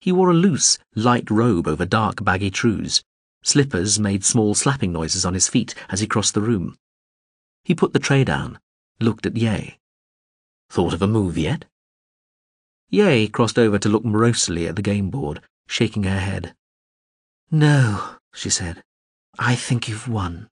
[0.00, 3.02] He wore a loose, light robe over dark, baggy trews.
[3.42, 6.76] Slippers made small slapping noises on his feet as he crossed the room.
[7.64, 8.58] He put the tray down,
[9.00, 9.78] looked at Yay.
[10.70, 11.64] Thought of a move yet?
[12.88, 16.54] Yay crossed over to look morosely at the game board, shaking her head.
[17.50, 18.82] No, she said.
[19.38, 20.48] I think you've won.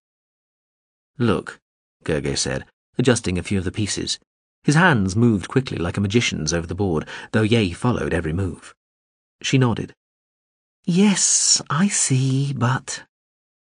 [1.18, 1.58] Look,
[2.04, 2.64] Gurgeh said,
[2.96, 4.18] adjusting a few of the pieces.
[4.64, 8.74] His hands moved quickly like a magician's over the board, though Yay followed every move.
[9.42, 9.94] She nodded.
[10.84, 13.04] Yes, I see, but...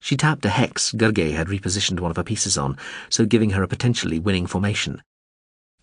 [0.01, 2.77] She tapped a hex Gurgeh had repositioned one of her pieces on,
[3.09, 5.01] so giving her a potentially winning formation.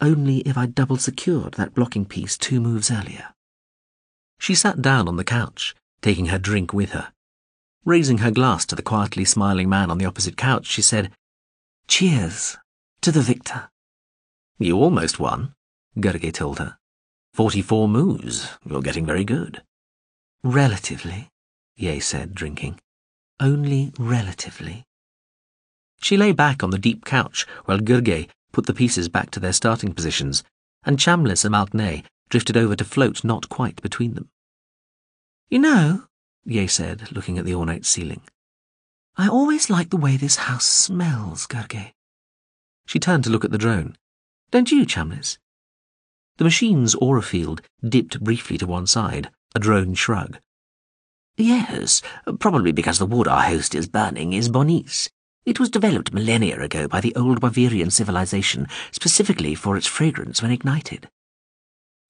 [0.03, 3.31] Only if I double secured that blocking piece two moves earlier.
[4.39, 7.13] She sat down on the couch, taking her drink with her.
[7.87, 11.11] Raising her glass to the quietly smiling man on the opposite couch, she said,
[11.89, 12.59] Cheers
[13.01, 13.70] to the victor.
[14.63, 15.55] You almost won,
[15.99, 16.77] Gurgeh told her.
[17.33, 18.47] Forty-four moves.
[18.63, 19.63] You're getting very good.
[20.45, 21.31] Relatively,
[21.77, 22.79] Yay said, drinking.
[23.41, 24.85] Only relatively.
[26.03, 29.55] She lay back on the deep couch while Gurgeh put the pieces back to their
[29.55, 30.45] starting positions,
[30.85, 34.29] and Chamlis Amalk-ney drifted over to float not quite between them.
[35.49, 36.05] You know,
[36.45, 38.21] Yay said, looking at the ornate ceiling,
[39.17, 41.93] I always like the way this house smells, Gurgeh.
[42.85, 43.97] She turned to look at the drone.
[44.51, 45.39] Don't you, Chamlis?
[46.39, 50.39] The machine's aura field dipped briefly to one side, a drone shrug.
[51.37, 52.03] Yes,
[52.39, 55.09] probably because the wood our host is burning is Bonice.
[55.47, 60.51] It was developed millennia ago by the old Wavirian civilization, specifically for its fragrance when
[60.51, 61.09] ignited.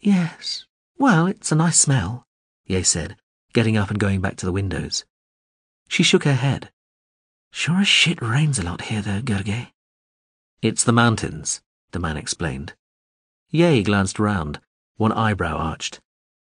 [0.00, 0.64] Yes.
[0.98, 2.24] Well, it's a nice smell,
[2.66, 3.16] Yay said,
[3.52, 5.04] getting up and going back to the windows.
[5.88, 6.70] She shook her head.
[7.52, 9.68] Sure as shit rains a lot here, though, Gurgeh.
[10.62, 11.60] It's the mountains,
[11.92, 12.74] the man explained.
[13.50, 14.60] Yay glanced round,
[14.96, 16.00] one eyebrow arched.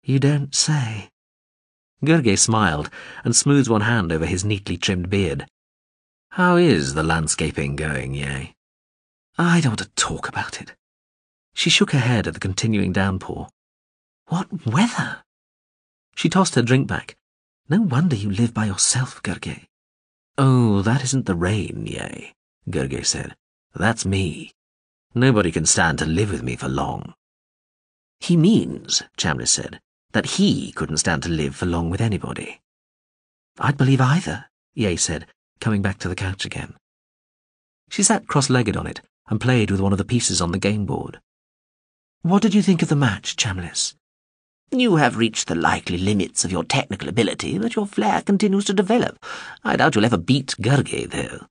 [0.04, 1.10] You don't say.
[2.04, 2.89] Gurgeh smiled
[3.23, 5.45] and smoothed one hand over his neatly trimmed beard.
[6.32, 8.56] How is the landscaping going, Yay?
[9.38, 10.75] I don't want to talk about it.
[11.54, 13.49] She shook her head at the continuing downpour.
[14.27, 15.23] What weather!
[16.15, 17.15] She tossed her drink back.
[17.69, 19.65] No wonder you live by yourself, Gurgeh.
[20.38, 22.34] Oh, that isn't the rain, Yay,
[22.69, 23.36] Gurgeh said.
[23.75, 24.51] That's me.
[25.13, 27.13] Nobody can stand to live with me for long.
[28.19, 29.80] He means, Chamlis said,
[30.13, 32.62] that he couldn't stand to live for long with anybody.
[33.60, 35.28] I'd believe either, Yay said,
[35.60, 36.76] coming back to the couch again.
[37.89, 40.86] She sat cross-legged on it and played with one of the pieces on the game
[40.86, 41.19] board.
[42.21, 43.95] What did you think of the match, Chamlis?
[44.71, 48.74] You have reached the likely limits of your technical ability, but your flair continues to
[48.74, 49.17] develop.
[49.63, 51.47] I doubt you'll ever beat Gurgeh, though.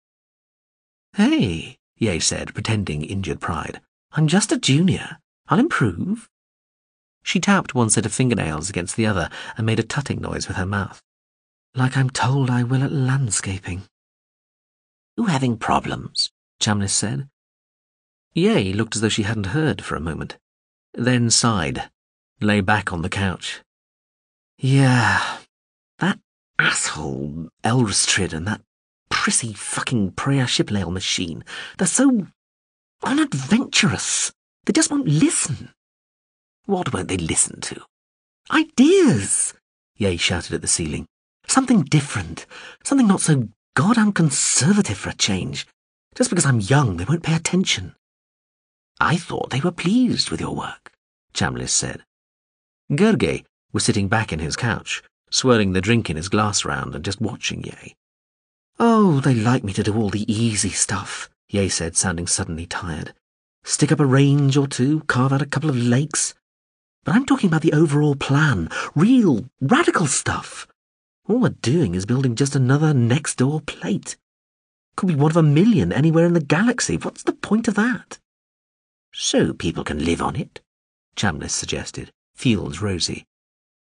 [1.15, 3.81] Hey, Yay said, pretending injured pride.
[4.13, 5.19] I'm just a junior.
[5.49, 6.31] I'll improve.
[7.23, 10.57] She tapped one set of fingernails against the other and made a tutting noise with
[10.57, 11.03] her mouth.
[11.75, 13.83] Like I'm told I will at landscaping.
[15.19, 16.31] You having problems?
[16.59, 17.29] Chamlis said.
[18.33, 20.39] Yay looked as though she hadn't heard for a moment,
[20.95, 21.91] then sighed,
[22.41, 23.61] lay back on the couch.
[24.57, 25.39] Yeah,
[25.99, 26.19] that
[26.59, 28.63] asshole Elrostrid and that
[29.11, 31.45] prissy fucking prayer Shipleil machine.
[31.79, 32.27] They're so
[33.03, 34.33] unadventurous.
[34.65, 35.71] They just won't listen.
[36.67, 37.83] What won't they listen to?
[38.51, 39.55] Ideas!
[39.97, 41.07] Yei shouted at the ceiling.
[41.47, 42.47] Something different.
[42.85, 45.67] Something not so goddamn conservative for a change.
[46.15, 47.95] Just because I'm young, they won't pay attention.
[49.01, 50.93] I thought they were pleased with your work,
[51.33, 52.05] Chamlis said.
[52.93, 57.05] Gurgeh was sitting back in his couch, swirling the drink in his glass round and
[57.05, 57.95] just watching Yay.
[58.83, 63.13] Oh, they like me to do all the easy stuff, Yay said, sounding suddenly tired.
[63.63, 66.33] Stick up a range or two, carve out a couple of lakes.
[67.05, 70.67] But I'm talking about the overall plan, real, radical stuff.
[71.29, 74.17] All we're doing is building just another next door plate.
[74.97, 76.97] Could be one of a million anywhere in the galaxy.
[76.97, 78.19] What's the point of that?
[79.13, 80.63] So people can live on it,
[81.17, 83.27] Chamlis suggested, Fields rosy.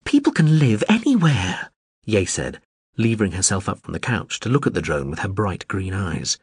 [0.04, 1.70] People can live anywhere,
[2.06, 2.60] Yay said,
[3.00, 5.94] levering herself up from the couch to look at the drone with her bright green
[5.94, 6.38] eyes.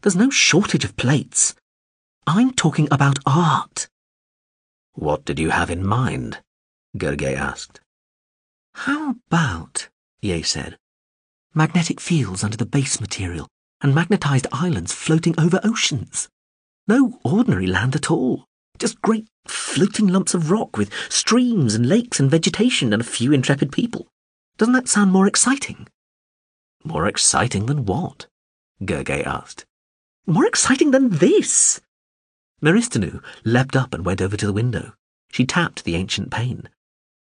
[0.00, 1.54] There's no shortage of plates.
[2.26, 3.88] I'm talking about art.
[4.94, 6.40] What did you have in mind?
[6.96, 7.80] Gurgeh asked.
[8.74, 9.88] How about,
[10.20, 10.76] Yay said,
[11.54, 13.48] magnetic fields under the base material
[13.80, 16.28] and magnetized islands floating over oceans?
[16.86, 18.44] No ordinary land at all.
[18.78, 23.32] Just great floating lumps of rock with streams and lakes and vegetation and a few
[23.32, 24.06] intrepid people.
[24.56, 25.86] Doesn't that sound more exciting?
[26.84, 28.26] More exciting than what?
[28.84, 29.66] Gurgeh asked.
[30.26, 31.80] More exciting than this!
[32.62, 34.94] Meristinou leapt up and went over to the window.
[35.32, 36.68] She tapped the ancient pane.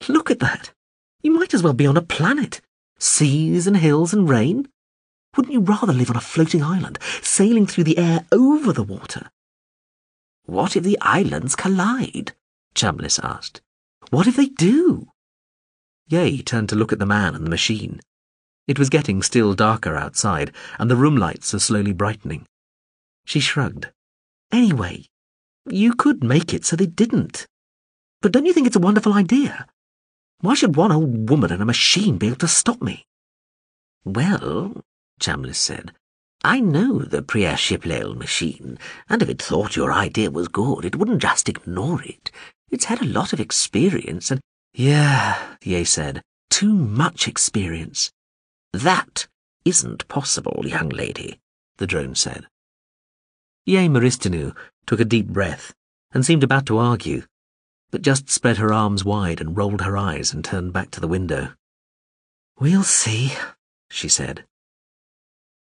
[0.08, 0.74] Look at that!
[1.22, 2.62] You might as well be on a planet.
[3.00, 4.68] Seas and hills and rain.
[5.36, 9.30] Wouldn't you rather live on a floating island, sailing through the air over the water?
[10.46, 12.34] What if the islands collide?
[12.76, 13.62] Chamlis asked.
[14.10, 15.12] What if they do?
[16.08, 18.02] Yay turned to look at the man and the machine.
[18.72, 22.46] It was getting still darker outside, and the room lights were slowly brightening.
[23.26, 23.92] She shrugged.
[24.50, 25.08] Anyway,
[25.70, 27.48] you could make it so they didn't.
[28.22, 29.68] But don't you think it's a wonderful idea?
[30.40, 33.04] Why should one old woman and a machine be able to stop me?
[34.06, 34.82] Well,
[35.20, 35.92] Chamlis said,
[36.42, 40.96] I know the Priya Shiplale machine, and if it thought your idea was good, it
[40.96, 42.32] wouldn't just ignore it.
[42.70, 44.40] It's had a lot of experience and
[44.74, 46.22] yeah, Yay said.
[46.50, 48.14] Too much experience.
[48.74, 49.28] That
[49.66, 51.40] isn't possible, young lady,
[51.78, 52.48] the drone said.
[53.66, 54.56] Yay Meristinou
[54.86, 55.74] took a deep breath
[56.14, 57.24] and seemed about to argue,
[57.92, 61.08] but just spread her arms wide and rolled her eyes and turned back to the
[61.08, 61.54] window.
[62.60, 63.34] We'll see,
[63.90, 64.46] she said.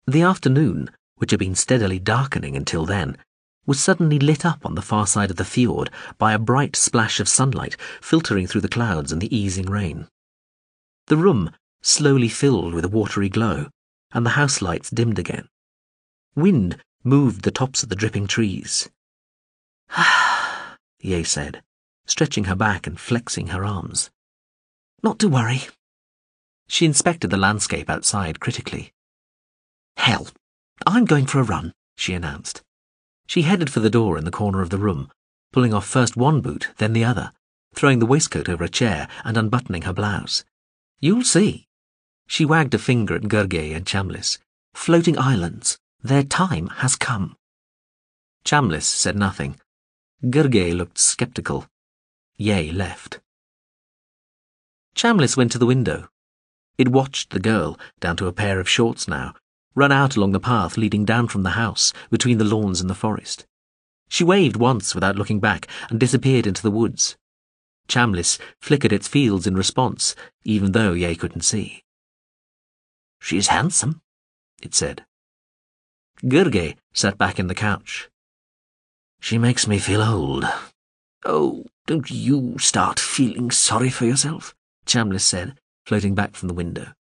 [0.05, 3.17] The afternoon, which had been steadily darkening until then,
[3.65, 7.19] was suddenly lit up on the far side of the fjord by a bright splash
[7.19, 10.07] of sunlight filtering through the clouds and the easing rain.
[11.07, 11.51] The room
[11.81, 13.67] slowly filled with a watery glow,
[14.11, 15.47] and the house lights dimmed again.
[16.35, 18.89] Wind moved the tops of the dripping trees.
[19.91, 21.61] Ah, Yay said,
[22.05, 24.09] stretching her back and flexing her arms.
[25.03, 25.61] Not to worry.
[26.67, 28.93] She inspected the landscape outside critically.
[29.97, 30.27] Hell,
[30.85, 32.61] I'm going for a run, she announced.
[33.27, 35.09] She headed for the door in the corner of the room,
[35.51, 37.33] pulling off first one boot, then the other,
[37.73, 40.43] throwing the waistcoat over a chair and unbuttoning her blouse.
[40.99, 41.67] You'll see.
[42.31, 44.37] She wagged a finger at Gurgeh and Chamlis.
[44.73, 45.77] Floating islands.
[46.01, 47.35] Their time has come.
[48.45, 49.59] Chamlis said nothing.
[50.23, 51.65] Gurgeh looked sceptical.
[52.37, 53.19] Yay left.
[54.95, 56.07] Chamlis went to the window.
[56.77, 59.33] It watched the girl, down to a pair of shorts now,
[59.75, 62.95] run out along the path leading down from the house, between the lawns and the
[62.95, 63.45] forest.
[64.07, 67.17] She waved once without looking back and disappeared into the woods.
[67.89, 70.15] Chamlis flickered its fields in response,
[70.45, 71.83] even though Yay couldn't see.
[73.21, 74.01] She's handsome,
[74.61, 75.05] it said.
[76.23, 78.09] Gurgeh sat back in the couch.
[79.19, 80.45] She makes me feel old.
[81.23, 84.55] Oh, don't you start feeling sorry for yourself,
[84.87, 86.93] Chamlis said, floating back from the window.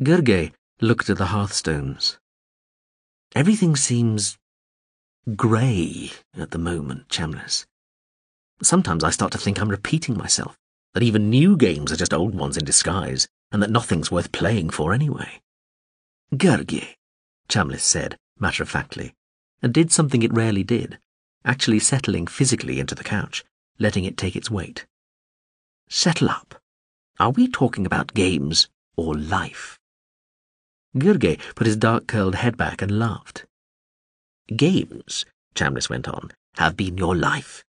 [0.00, 2.18] Gurgeh looked at the hearthstones.
[3.34, 4.38] Everything seems
[5.34, 7.66] grey at the moment, Chamlis.
[8.62, 10.56] Sometimes I start to think I'm repeating myself,
[10.92, 14.68] that even new games are just old ones in disguise, and that nothing's worth playing
[14.68, 15.40] for anyway.
[16.34, 16.96] Gurgeh,
[17.48, 19.14] Chamlis said, matter-of-factly,
[19.62, 20.98] and did something it rarely did,
[21.44, 23.44] actually settling physically into the couch,
[23.78, 24.86] letting it take its weight.
[25.88, 26.56] Settle up.
[27.20, 29.78] Are we talking about games or life?
[30.96, 33.46] Gurgeh put his dark-curled head back and laughed.
[34.48, 35.24] Games,
[35.54, 37.62] Chamlis went on, have been your life.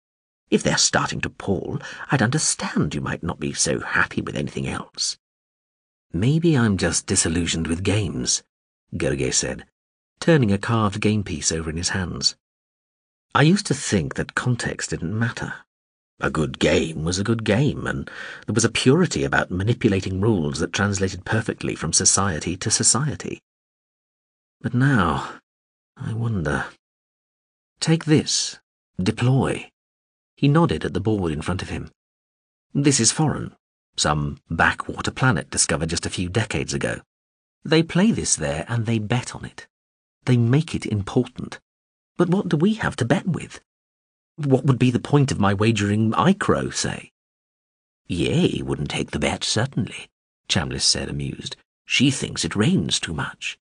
[0.49, 1.81] If they're starting to pall,
[2.13, 5.19] I'd understand you might not be so happy with anything else.
[6.13, 8.43] Maybe I'm just disillusioned with games,
[8.95, 9.65] Gurgeh said,
[10.21, 12.37] turning a carved game piece over in his hands.
[13.35, 15.55] I used to think that context didn't matter.
[16.21, 18.11] A good game was a good game, and
[18.47, 23.41] there was a purity about manipulating rules that translated perfectly from society to society.
[24.61, 25.41] But now,
[25.97, 26.67] I wonder.
[27.81, 28.61] Take this.
[29.03, 29.71] Deploy.
[30.37, 31.91] He nodded at the board in front of him.
[32.75, 33.57] This is foreign.
[33.97, 37.01] Some backwater planet discovered just a few decades ago.
[37.65, 39.67] They play this there and they bet on it.
[40.25, 41.61] They make it important.
[42.17, 43.61] But what do we have to bet with?
[44.37, 47.11] What would be the point of my wagering Ikroh, say?
[48.09, 50.09] Yay wouldn't take the bet, certainly,
[50.49, 51.57] Chamlis said, amused.
[51.85, 53.59] She thinks it rains too much.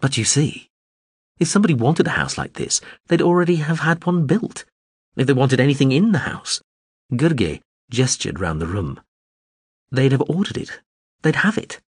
[0.00, 0.68] But you see,
[1.38, 4.64] if somebody wanted a house like this, they'd already have had one built.
[5.16, 6.60] If they wanted anything in the house,
[7.12, 9.00] Gurgeh gestured round the room.
[9.94, 10.80] They'd have ordered it.
[11.22, 11.80] They'd have it.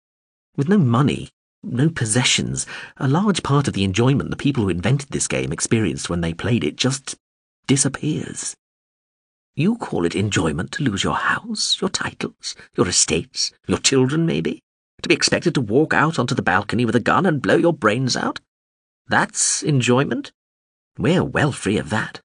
[0.56, 1.30] With no money,
[1.64, 2.64] no possessions,
[2.98, 6.32] a large part of the enjoyment the people who invented this game experienced when they
[6.32, 7.16] played it just
[7.66, 8.54] disappears.
[9.56, 14.62] You call it enjoyment to lose your house, your titles, your estates, your children, maybe?
[15.02, 17.74] To be expected to walk out onto the balcony with a gun and blow your
[17.74, 18.38] brains out?
[19.08, 20.30] That's enjoyment?
[20.96, 22.20] We're well free of that.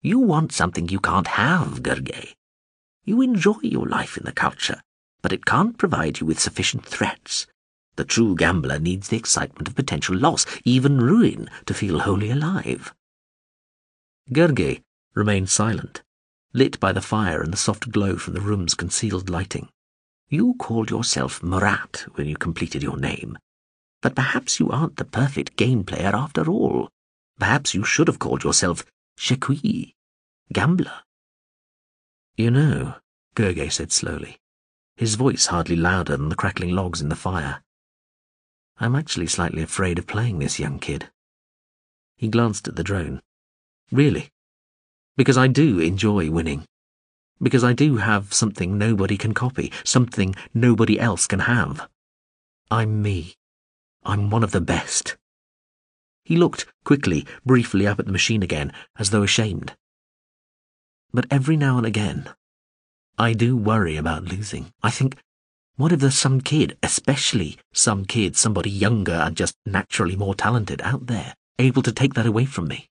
[0.00, 2.34] You want something you can't have, Gurgeh.
[3.04, 4.80] You enjoy your life in the culture,
[5.24, 7.46] but it can't provide you with sufficient threats.
[7.96, 12.92] The true gambler needs the excitement of potential loss, even ruin, to feel wholly alive.
[14.30, 14.82] Gurgeh
[15.14, 16.02] remained silent,
[16.52, 19.70] lit by the fire and the soft glow from the room's concealed lighting.
[20.28, 23.38] You called yourself Morat when you completed your name.
[24.02, 26.90] But perhaps you aren't the perfect game player after all.
[27.38, 28.84] Perhaps you should have called yourself
[29.18, 29.94] Shekui,
[30.52, 31.00] gambler.
[32.36, 32.96] You know,
[33.34, 34.36] Gurgeh said slowly,
[34.96, 37.62] his voice hardly louder than the crackling logs in the fire.
[38.78, 41.10] I'm actually slightly afraid of playing this young kid.
[42.16, 43.20] He glanced at the drone.
[43.90, 44.30] Really?
[45.16, 46.64] Because I do enjoy winning.
[47.40, 51.88] Because I do have something nobody can copy, something nobody else can have.
[52.70, 53.34] I'm me.
[54.04, 55.16] I'm one of the best.
[56.24, 59.76] He looked quickly, briefly up at the machine again, as though ashamed.
[61.12, 62.28] But every now and again,
[63.18, 64.72] I do worry about losing.
[64.82, 65.16] I think,
[65.76, 70.80] what if there's some kid, especially some kid, somebody younger and just naturally more talented
[70.82, 72.88] out there, able to take that away from me?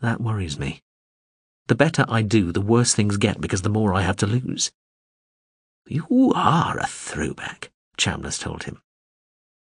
[0.00, 0.82] That worries me.
[1.66, 4.72] The better I do, the worse things get because the more I have to lose.
[5.86, 8.80] You are a throwback, Chamlis told him.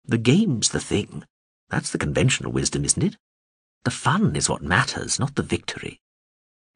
[0.05, 1.25] The game's the thing.
[1.71, 3.17] That's the conventional wisdom, isn't it?
[3.85, 6.01] The fun is what matters, not the victory.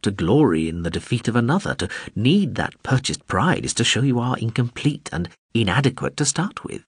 [0.03, 4.03] To glory in the defeat of another, to need that purchased pride, is to show
[4.03, 6.85] you are incomplete and inadequate to start with.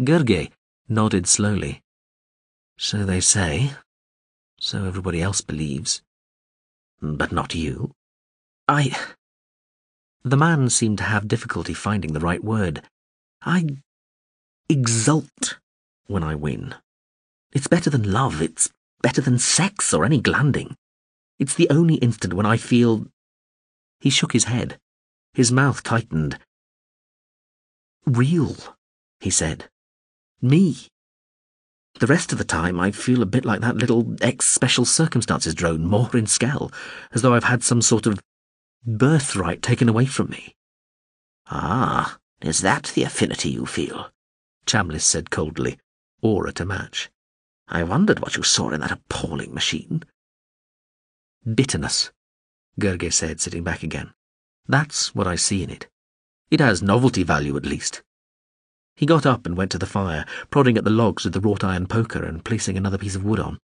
[0.00, 0.50] Gurgeh
[0.88, 1.82] nodded slowly.
[2.76, 3.72] So they say.
[4.60, 6.02] So everybody else believes.
[7.02, 7.92] But not you.
[8.68, 8.96] I.
[10.22, 12.82] The man seemed to have difficulty finding the right word.
[13.42, 13.66] I
[14.68, 15.58] exult
[16.06, 16.74] when I win.
[17.52, 18.70] It's better than love, it's
[19.02, 20.76] better than sex or any glanding.
[21.38, 23.06] It's the only instant when I feel.
[24.00, 24.78] He shook his head.
[25.34, 26.38] His mouth tightened.
[28.06, 28.56] Real,
[29.20, 29.68] he said.
[30.40, 30.88] Me.
[32.00, 35.54] The rest of the time, I feel a bit like that little ex special circumstances
[35.54, 36.72] drone, Mawhrin-Skel,
[37.12, 38.20] as though I've had some sort of
[38.86, 40.54] birthright taken away from me.
[41.50, 44.10] Ah, is that the affinity you feel?
[44.64, 45.78] Chamlis said coldly,
[46.22, 47.10] aura to match.
[47.68, 50.04] I wondered what you saw in that appalling machine.
[51.54, 52.10] Bitterness,
[52.78, 54.12] Gurgeh said, sitting back again.
[54.66, 55.88] That's what I see in it.
[56.50, 58.02] It has novelty value, at least.
[58.96, 61.62] He got up and went to the fire, prodding at the logs with the wrought
[61.62, 63.58] iron poker and placing another piece of wood on,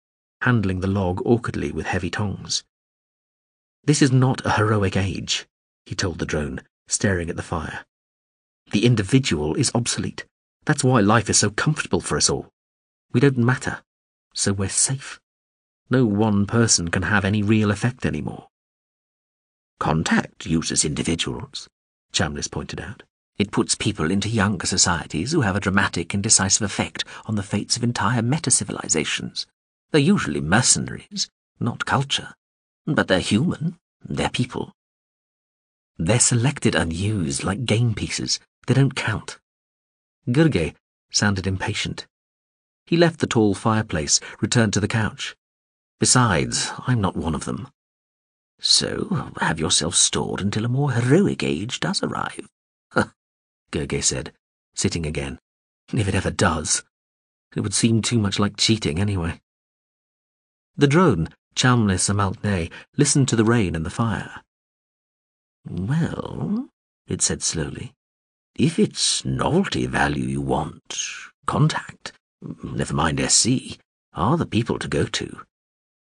[0.43, 2.65] handling the log awkwardly with heavy tongs.
[3.85, 5.47] This is not a heroic age,
[5.87, 7.87] he told the drone, staring at the fire.
[8.73, 10.27] The individual is obsolete.
[10.65, 12.49] That's why life is so comfortable for us all.
[13.13, 13.83] We don't matter,
[14.35, 15.20] so we're safe.
[15.91, 18.47] No one person can have any real effect anymore.
[19.81, 21.69] Contact uses individuals,
[22.13, 23.03] Chamlis pointed out.
[23.39, 27.43] It puts people into younger societies who have a dramatic and decisive effect on the
[27.43, 29.47] fates of entire meta-civilizations.
[29.91, 31.29] They're usually mercenaries,
[31.59, 32.35] not culture.
[32.87, 33.79] But they're human.
[34.05, 34.73] They're people.
[35.99, 38.39] They're selected and used like game pieces.
[38.67, 39.39] They don't count.
[40.29, 40.75] Gurgeh
[41.11, 42.07] sounded impatient.
[42.87, 45.35] He left the tall fireplace, returned to the couch.
[46.01, 47.69] Besides, I'm not one of them.
[48.59, 52.49] So, have yourself stored until a more heroic age does arrive.
[53.71, 54.33] Gurgeh said,
[54.75, 55.39] sitting again.
[55.93, 56.83] If it ever does.
[57.55, 59.41] It would seem too much like cheating anyway.
[60.77, 64.41] The drone, Chamlis Amalk-ney, listened to the rain and the fire.
[65.69, 66.69] Well,
[67.07, 67.93] it said slowly,
[68.55, 70.97] if it's novelty value you want,
[71.47, 72.13] contact,
[72.63, 73.79] never mind SC,
[74.15, 75.43] are the people to go to.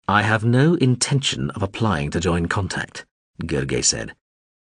[0.07, 3.05] I have no intention of applying to join contact,
[3.43, 4.15] Gurgeh said.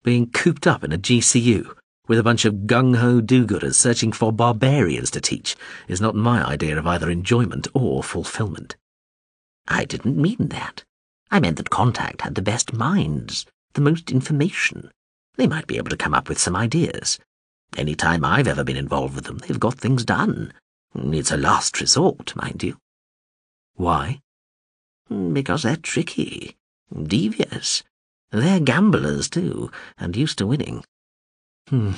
[0.03, 1.75] Being cooped up in a GCU
[2.09, 5.57] with a bunch of gung-ho do-gooders searching for barbarians to teach
[5.89, 8.77] is not my idea of either enjoyment or fulfillment.
[9.69, 10.85] I didn't mean that.
[11.31, 14.91] I meant that Contact had the best minds, the most information.
[15.37, 17.19] They might be able to come up with some ideas.
[17.77, 20.53] Any time I've ever been involved with them, they've got things done.
[20.95, 22.79] It's a last resort, mind you.
[23.75, 24.21] Why?
[25.09, 26.57] Because they're tricky,
[26.91, 27.83] devious.
[28.31, 30.85] They're gamblers, too, and used to winning.
[31.69, 31.93] Hmm,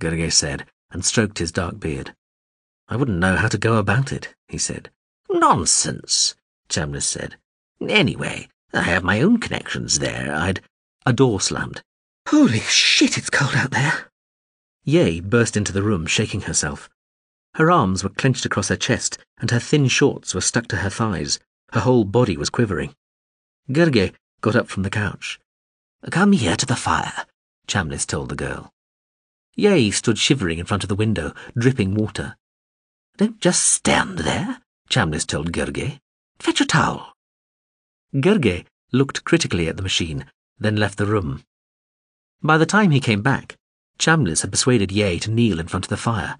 [0.00, 2.14] Gurgeh said, and stroked his dark beard.
[2.88, 4.90] I wouldn't know how to go about it, he said.
[5.30, 6.34] Nonsense,
[6.68, 7.36] Chamlis said.
[7.80, 10.34] Anyway, I have my own connections there.
[10.34, 10.60] I'd...
[11.06, 11.82] A door slammed.
[12.28, 14.10] Holy shit, it's cold out there.
[14.84, 16.88] Yay burst into the room, shaking herself.
[17.54, 20.90] Her arms were clenched across her chest, and her thin shorts were stuck to her
[20.90, 21.38] thighs.
[21.72, 22.94] Her whole body was quivering.
[23.70, 25.40] Gurgeh got up from the couch.
[26.10, 27.26] Come here to the fire,
[27.66, 28.72] Chamlis told the girl.
[29.54, 32.36] Yay stood shivering in front of the window, dripping water.
[33.16, 36.00] Don't just stand there, Chamlis told Gurgeh.
[36.38, 37.14] Fetch a towel.
[38.14, 40.26] Gurgeh looked critically at the machine,
[40.58, 41.42] then left the room.
[42.42, 43.56] By the time he came back,
[43.98, 46.36] Chamlis had persuaded Yay to kneel in front of the fire.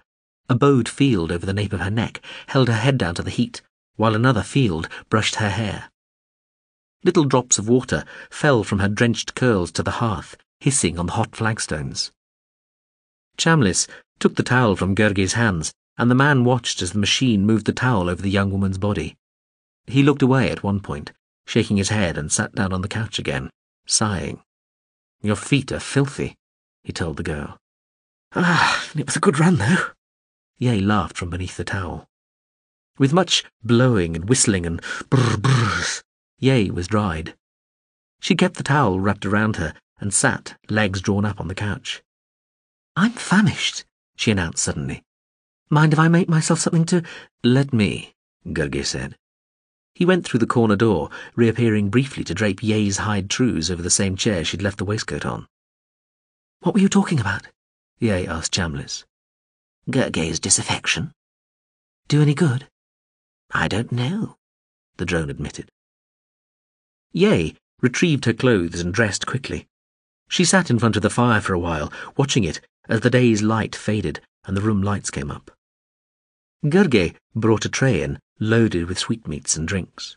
[0.51, 3.31] A bowed field over the nape of her neck held her head down to the
[3.31, 3.63] heat,
[3.97, 5.91] while another field brushed her hair.
[7.05, 11.13] Little drops of water fell from her drenched curls to the hearth, hissing on the
[11.13, 12.13] hot flagstones.
[13.37, 13.89] Chamlis
[14.21, 17.73] took the towel from Gurgeh's hands, and the man watched as the machine moved the
[17.73, 19.17] towel over the young woman's body.
[19.87, 21.13] He looked away at one point,
[21.47, 23.51] shaking his head, and sat down on the couch again,
[23.87, 24.41] sighing.
[25.23, 26.37] Your feet are filthy,
[26.85, 27.59] he told the girl.
[28.35, 29.87] Ah, it was a good run, though.
[30.59, 32.07] Yay laughed from beneath the towel.
[33.03, 34.81] With much blowing and whistling and
[35.11, 36.05] brr brrs,
[36.39, 37.35] Yay was dried.
[38.21, 42.01] She kept the towel wrapped around her and sat, legs drawn up on the couch.
[42.95, 43.85] I'm famished,
[44.15, 45.03] she announced suddenly.
[45.69, 47.03] Mind if I make myself something to...
[47.43, 48.15] Let me,
[48.47, 49.17] Gurgeh said.
[49.97, 53.91] He went through the corner door, reappearing briefly to drape Yay's hide trews over the
[53.91, 55.49] same chair she'd left the waistcoat on.
[56.61, 57.49] What were you talking about?
[57.99, 59.03] Yay asked Chamlis.
[59.91, 61.11] Gurgeh's disaffection.
[62.07, 62.69] Do any good?
[63.55, 64.37] I don't know,
[64.97, 65.71] the drone admitted.
[67.13, 69.67] Yay retrieved her clothes and dressed quickly.
[70.29, 73.43] She sat in front of the fire for a while, watching it as the day's
[73.43, 75.51] light faded and the room lights came up.
[76.65, 80.17] Gurgeh brought a tray in, loaded with sweetmeats and drinks.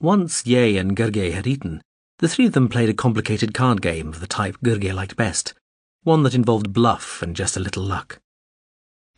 [0.00, 1.82] Once Yay and Gurgeh had eaten,
[2.18, 5.54] the three of them played a complicated card game of the type Gurgeh liked best,
[6.02, 8.18] one that involved bluff and just a little luck.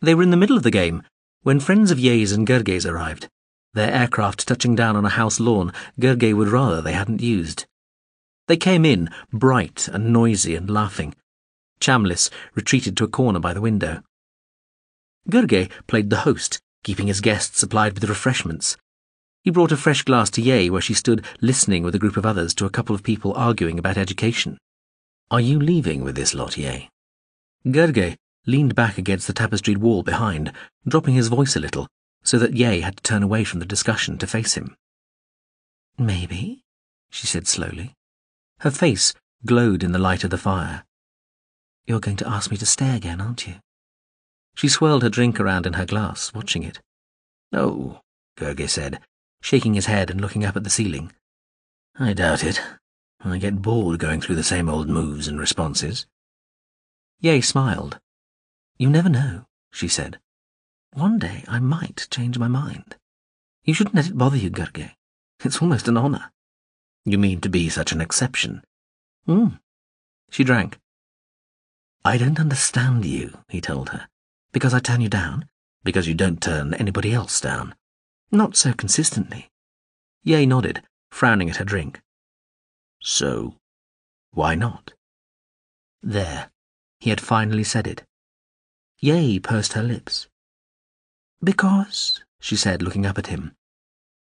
[0.01, 1.03] They were in the middle of the game
[1.43, 3.29] when friends of Yay's and Gurgeh's arrived,
[3.73, 7.65] their aircraft touching down on a house lawn Gurgeh would rather they hadn't used.
[8.47, 11.15] They came in, bright and noisy and laughing.
[11.79, 14.01] Chamlis retreated to a corner by the window.
[15.29, 18.75] Gurgeh played the host, keeping his guests supplied with refreshments.
[19.43, 22.25] He brought a fresh glass to Yay where she stood listening with a group of
[22.25, 24.57] others to a couple of people arguing about education.
[25.31, 26.89] Are you leaving with this lot, Yay?
[27.65, 28.17] Gurgeh
[28.49, 30.51] leaned back against the tapestried wall behind,
[30.87, 31.87] dropping his voice a little,
[32.23, 34.75] so that Yay had to turn away from the discussion to face him.
[35.97, 36.63] Maybe,
[37.09, 37.93] she said slowly.
[38.59, 39.13] Her face
[39.45, 40.83] glowed in the light of the fire.
[41.85, 43.55] You're going to ask me to stay again, aren't you?
[44.55, 46.79] She swirled her drink around in her glass, watching it.
[47.51, 48.01] No,
[48.37, 48.99] Gurgeh said,
[49.41, 51.11] shaking his head and looking up at the ceiling.
[51.97, 52.61] I doubt it.
[53.21, 56.05] I get bored going through the same old moves and responses.
[57.21, 57.99] Yay smiled.
[58.79, 60.19] You never know, she said.
[60.93, 62.95] One day I might change my mind.
[63.65, 64.95] You shouldn't let it bother you, Gurgeh.
[65.43, 66.31] It's almost an honor.
[67.03, 68.63] You mean to be such an exception?
[69.25, 69.47] Hmm.
[70.31, 70.79] She drank.
[72.05, 74.07] I don't understand you, he told her.
[74.53, 75.49] Because I turn you down?
[75.83, 77.75] Because you don't turn anybody else down?
[78.31, 79.49] Not so consistently.
[80.23, 82.01] Yay nodded, frowning at her drink.
[83.01, 83.55] So,
[84.31, 84.93] why not?
[86.01, 86.49] There,
[86.99, 88.03] he had finally said it.
[89.01, 90.27] Yay pursed her lips.
[91.41, 93.53] Because, she said, looking up at him,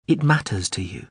[0.09, 1.07] it matters to you.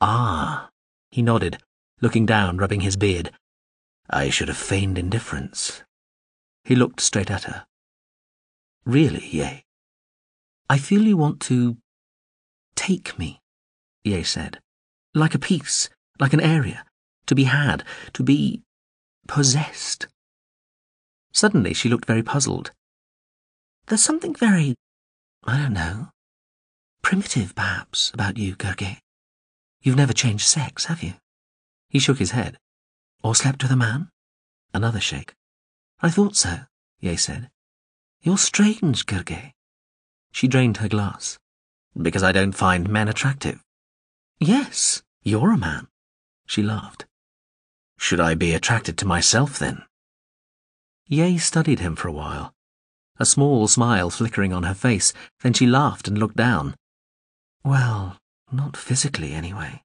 [0.00, 0.70] Ah,
[1.10, 1.58] he nodded,
[2.00, 3.30] looking down, rubbing his beard.
[4.08, 5.82] I should have feigned indifference.
[6.64, 7.66] He looked straight at her.
[8.84, 9.64] Really, Yay?
[10.68, 11.76] I feel you want to
[12.74, 13.40] take me,
[14.04, 14.60] Yay said.
[15.14, 16.84] Like a piece, like an area,
[17.26, 17.84] to be had,
[18.14, 18.62] to be
[19.28, 20.08] possessed.
[21.34, 22.70] Suddenly she looked very puzzled.
[23.86, 24.76] There's something very,
[25.42, 26.10] I don't know,
[27.02, 28.98] primitive perhaps about you, Gurgeh.
[29.82, 31.14] You've never changed sex, have you?
[31.88, 32.56] He shook his head.
[33.22, 34.10] Or slept with a man?
[34.72, 35.34] Another shake.
[36.00, 36.60] I thought so,
[37.00, 37.50] Yay said.
[38.22, 39.52] You're strange, Gurgeh.
[40.32, 41.38] She drained her glass.
[42.00, 43.60] Because I don't find men attractive.
[44.38, 45.88] Yes, you're a man.
[46.46, 47.06] She laughed.
[47.98, 49.84] Should I be attracted to myself then?
[51.06, 52.54] Yay studied him for a while,
[53.18, 56.74] a small smile flickering on her face, then she laughed and looked down.
[57.62, 58.18] Well,
[58.50, 59.82] not physically, anyway.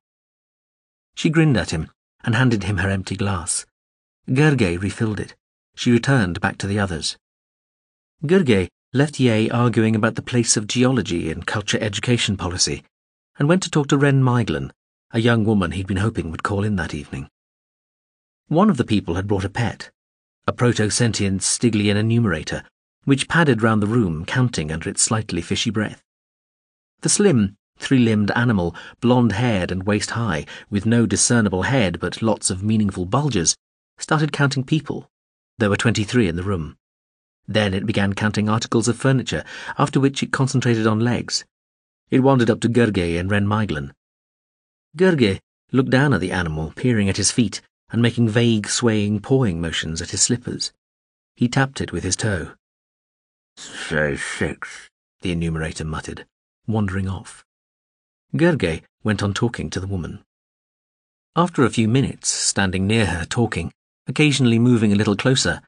[1.15, 1.91] She grinned at him
[2.23, 3.65] and handed him her empty glass.
[4.27, 5.35] Gurgeh refilled it.
[5.75, 7.17] She returned back to the others.
[8.25, 12.83] Gurgeh left Yay arguing about the place of geology in culture education policy
[13.37, 14.71] and went to talk to Ren Meiglen,
[15.11, 17.29] a young woman he'd been hoping would call in that evening.
[18.47, 19.91] One of the people had brought a pet,
[20.47, 22.63] a proto-sentient Stygian enumerator,
[23.05, 26.01] which padded round the room, counting under its slightly fishy breath.
[27.01, 33.05] The slim, three-limbed animal, blonde-haired and waist-high, with no discernible head but lots of meaningful
[33.05, 33.55] bulges,
[33.97, 35.09] started counting people.
[35.57, 36.77] There were twenty-three in the room.
[37.47, 39.43] Then it began counting articles of furniture,
[39.77, 41.45] after which it concentrated on legs.
[42.11, 43.91] It wandered up to Gurgeh and Wren Meiglen.
[44.97, 45.39] Gurgeh
[45.71, 47.61] looked down at the animal, peering at his feet
[47.91, 50.71] and making vague, swaying, pawing motions at his slippers.
[51.35, 52.51] He tapped it with his toe.
[53.57, 54.89] Say six,
[55.21, 56.25] the enumerator muttered,
[56.67, 57.43] wandering off.
[58.35, 60.23] Gurgeh went on talking to the woman.
[61.35, 63.71] After a few minutes, standing near her, talking,
[64.07, 65.61] occasionally moving a little closer,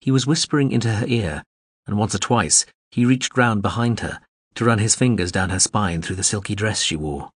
[0.00, 1.42] he was whispering into her ear,
[1.86, 4.20] and once or twice he reached round behind her
[4.54, 7.30] to run his fingers down her spine through the silky dress she wore.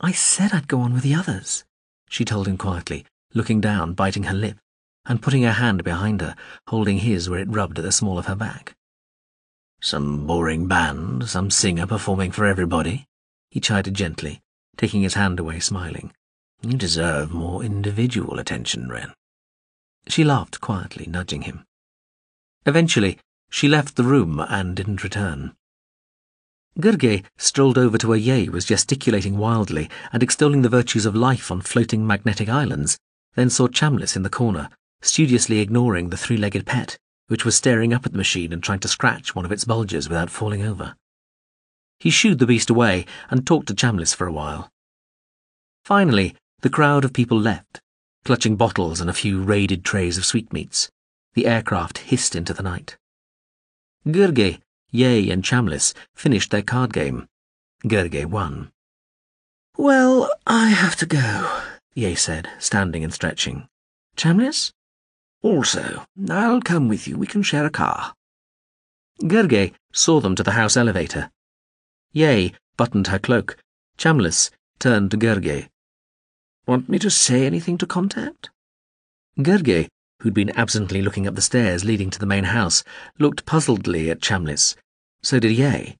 [0.00, 1.64] I said I'd go on with the others,
[2.08, 3.06] she told him quietly,
[3.36, 4.58] looking down, biting her lip,
[5.04, 6.34] and putting her hand behind her,
[6.68, 8.74] holding his where it rubbed at the small of her back.
[9.80, 13.06] Some boring band, some singer performing for everybody,
[13.50, 14.40] he chided gently,
[14.76, 16.12] taking his hand away, smiling.
[16.62, 19.12] You deserve more individual attention, Wren.
[20.08, 21.64] She laughed quietly, nudging him.
[22.64, 23.18] Eventually,
[23.50, 25.54] she left the room and didn't return.
[26.78, 31.50] Gurgeh strolled over to where Yay was gesticulating wildly and extolling the virtues of life
[31.50, 32.98] on floating magnetic islands,
[33.36, 34.68] then saw Chamlis in the corner,
[35.00, 38.88] studiously ignoring the three-legged pet, which was staring up at the machine and trying to
[38.88, 40.96] scratch one of its bulges without falling over.
[42.00, 44.70] He shooed the beast away and talked to Chamlis for a while.
[45.84, 47.80] Finally, the crowd of people left,
[48.24, 50.90] clutching bottles and a few raided trays of sweetmeats.
[51.34, 52.96] The aircraft hissed into the night.
[54.06, 54.60] Gurgeh
[54.90, 57.28] Yay and Chamlis finished their card game.
[57.84, 58.72] Gurgeh won.
[59.76, 61.62] Well, I have to go,
[61.96, 63.66] Yay said, standing and stretching.
[64.16, 64.70] Chamlis?
[65.42, 67.18] Also, I'll come with you.
[67.18, 68.14] We can share a car.
[69.22, 71.32] Gurgeh saw them to the house elevator.
[72.12, 73.56] Yay buttoned her cloak.
[73.98, 75.68] Chamlis turned to Gurgeh.
[76.68, 78.50] Want me to say anything to contact?
[79.40, 79.88] Gurgeh,
[80.20, 82.84] who'd been absently looking up the stairs leading to the main house,
[83.18, 84.76] looked puzzledly at Chamlis
[85.26, 85.96] so did Yay.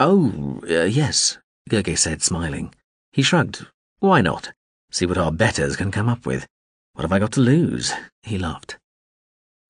[0.00, 1.36] Oh, uh, yes,
[1.68, 2.74] Gurgeh said, smiling.
[3.12, 3.66] He shrugged.
[3.98, 4.52] Why not?
[4.90, 6.46] See what our betters can come up with.
[6.94, 7.92] What have I got to lose?
[8.22, 8.78] He laughed.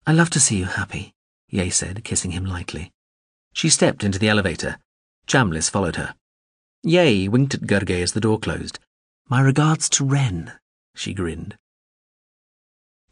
[0.06, 1.12] I love to see you happy,
[1.50, 2.92] Yay said, kissing him lightly.
[3.52, 4.78] She stepped into the elevator.
[5.26, 6.14] Chamlis followed her.
[6.82, 8.78] Yay winked at Gurgeh as the door closed.
[9.28, 10.52] My regards to Wren,
[10.94, 11.56] she grinned.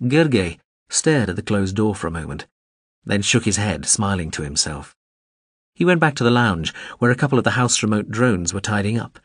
[0.02, 2.46] Gurgeh stared at the closed door for a moment,
[3.04, 4.94] then shook his head, smiling to himself.
[5.74, 8.60] He went back to the lounge, where a couple of the house remote drones were
[8.60, 9.18] tidying up.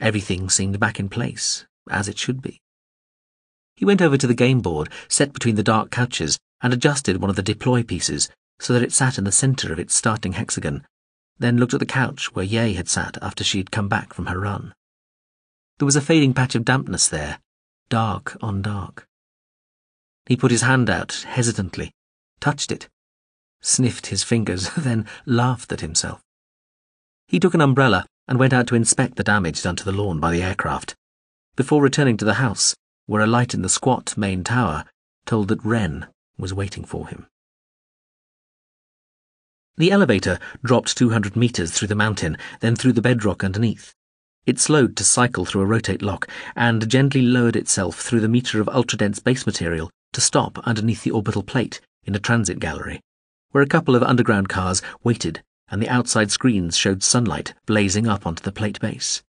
[0.00, 2.60] Everything seemed back in place, as it should be.
[3.76, 7.30] He went over to the game board, set between the dark couches, and adjusted one
[7.30, 8.28] of the deploy pieces
[8.60, 10.84] so that it sat in the centre of its starting hexagon,
[11.38, 14.26] then looked at the couch where Yay had sat after she had come back from
[14.26, 14.74] her run.
[15.78, 17.38] There was a fading patch of dampness there,
[17.88, 19.06] dark on dark.
[20.26, 21.92] He put his hand out hesitantly,
[22.40, 22.88] touched it,
[23.60, 26.20] sniffed his fingers, then laughed at himself.
[27.28, 30.18] He took an umbrella and went out to inspect the damage done to the lawn
[30.18, 30.94] by the aircraft,
[31.58, 34.84] before returning to the house, where a light in the squat main tower
[35.26, 36.06] told that Wren
[36.38, 37.26] was waiting for him.
[39.76, 43.92] The elevator dropped 200 meters through the mountain, then through the bedrock underneath.
[44.46, 48.60] It slowed to cycle through a rotate lock and gently lowered itself through the meter
[48.60, 53.00] of ultra-dense base material to stop underneath the orbital plate in a transit gallery
[53.50, 58.26] where a couple of underground cars waited and the outside screens showed sunlight blazing up
[58.26, 59.24] onto the plate base.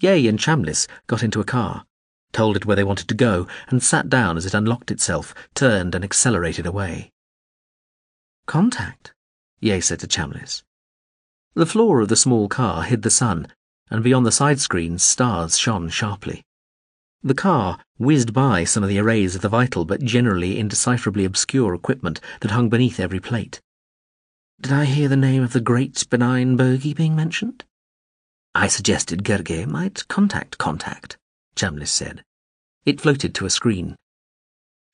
[0.00, 1.84] Yay and Chamlis got into a car,
[2.32, 5.94] told it where they wanted to go, and sat down as it unlocked itself, turned
[5.94, 7.10] and accelerated away.
[8.46, 9.12] Contact,
[9.60, 10.62] Yay said to Chamlis.
[11.54, 13.48] The floor of the small car hid the sun,
[13.90, 16.44] and beyond the side screens stars shone sharply.
[17.22, 21.74] The car whizzed by some of the arrays of the vital but generally indecipherably obscure
[21.74, 23.60] equipment that hung beneath every plate.
[24.60, 27.64] Did I hear the name of the great benign bogey being mentioned?
[28.54, 31.16] I suggested Gurgeh might contact Contact,
[31.54, 32.24] Chamlis said.
[32.84, 33.96] It floated to a screen.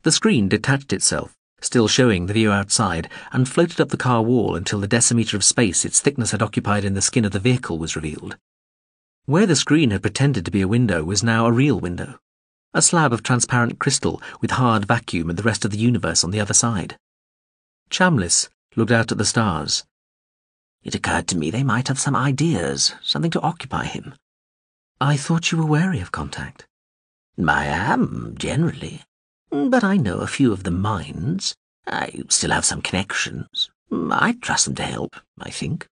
[0.03, 4.55] The screen detached itself, still showing the view outside, and floated up the car wall
[4.55, 7.79] until the decimeter of space its thickness had occupied in the skin of the vehicle
[7.79, 8.37] was revealed.
[9.25, 12.19] Where the screen had pretended to be a window was now a real window,
[12.75, 16.33] a slab of transparent crystal with hard vacuum and the rest of the universe on
[16.33, 16.99] the other side.
[17.89, 19.85] Chamlis looked out at the stars.
[20.85, 24.14] It occurred to me they might have some ideas, something to occupy him.
[25.01, 26.66] I thought you were wary of contact.
[27.49, 29.03] I am, generally.
[29.51, 31.57] But I know a few of the minds.
[31.87, 33.70] I still have some connections.
[33.91, 35.89] I'd trust them to help, I think.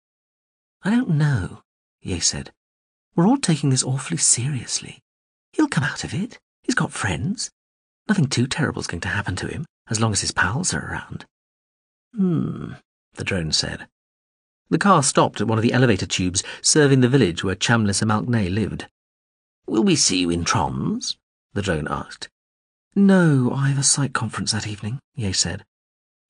[0.82, 1.62] I don't know,
[2.00, 2.52] Yay said.
[3.16, 5.00] We're all taking this awfully seriously.
[5.52, 6.38] He'll come out of it.
[6.62, 7.50] He's got friends.
[8.08, 11.24] Nothing too terrible's going to happen to him, as long as his pals are around.
[12.14, 12.74] Hmm,
[13.14, 13.88] the drone said.
[14.68, 18.48] The car stopped at one of the elevator tubes serving the village where Chamlis Amalk-ney
[18.48, 18.86] lived.
[19.66, 21.16] Will we see you in Tronze?
[21.54, 22.28] the drone asked.
[22.94, 25.64] No, I have a psych conference that evening, Yay said.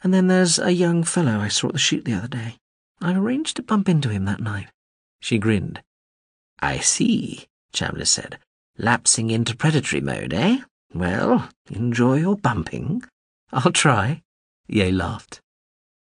[0.02, 2.56] And then there's a young fellow I saw at the shoot the other day.
[3.00, 4.68] I've arranged to bump into him that night.
[5.20, 5.82] She grinned.
[6.60, 8.38] I see, Chamlis said.
[8.78, 10.58] Lapsing into predatory mode, eh?
[10.94, 13.02] Well, enjoy your bumping.
[13.52, 14.22] I'll try.
[14.66, 15.40] Yay laughed.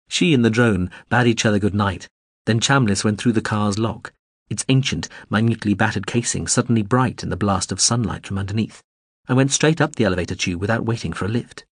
[0.10, 2.08] She and the drone bade each other good night.
[2.48, 4.14] Then Chamlis went through the car's lock,
[4.50, 8.82] its ancient, minutely battered casing suddenly bright in the blast of sunlight from underneath,
[9.28, 11.66] and went straight up the elevator tube without waiting for a lift.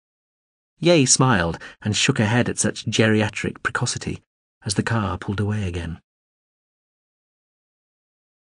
[0.79, 4.23] Yay smiled and shook her head at such geriatric precocity
[4.65, 6.01] as the car pulled away again.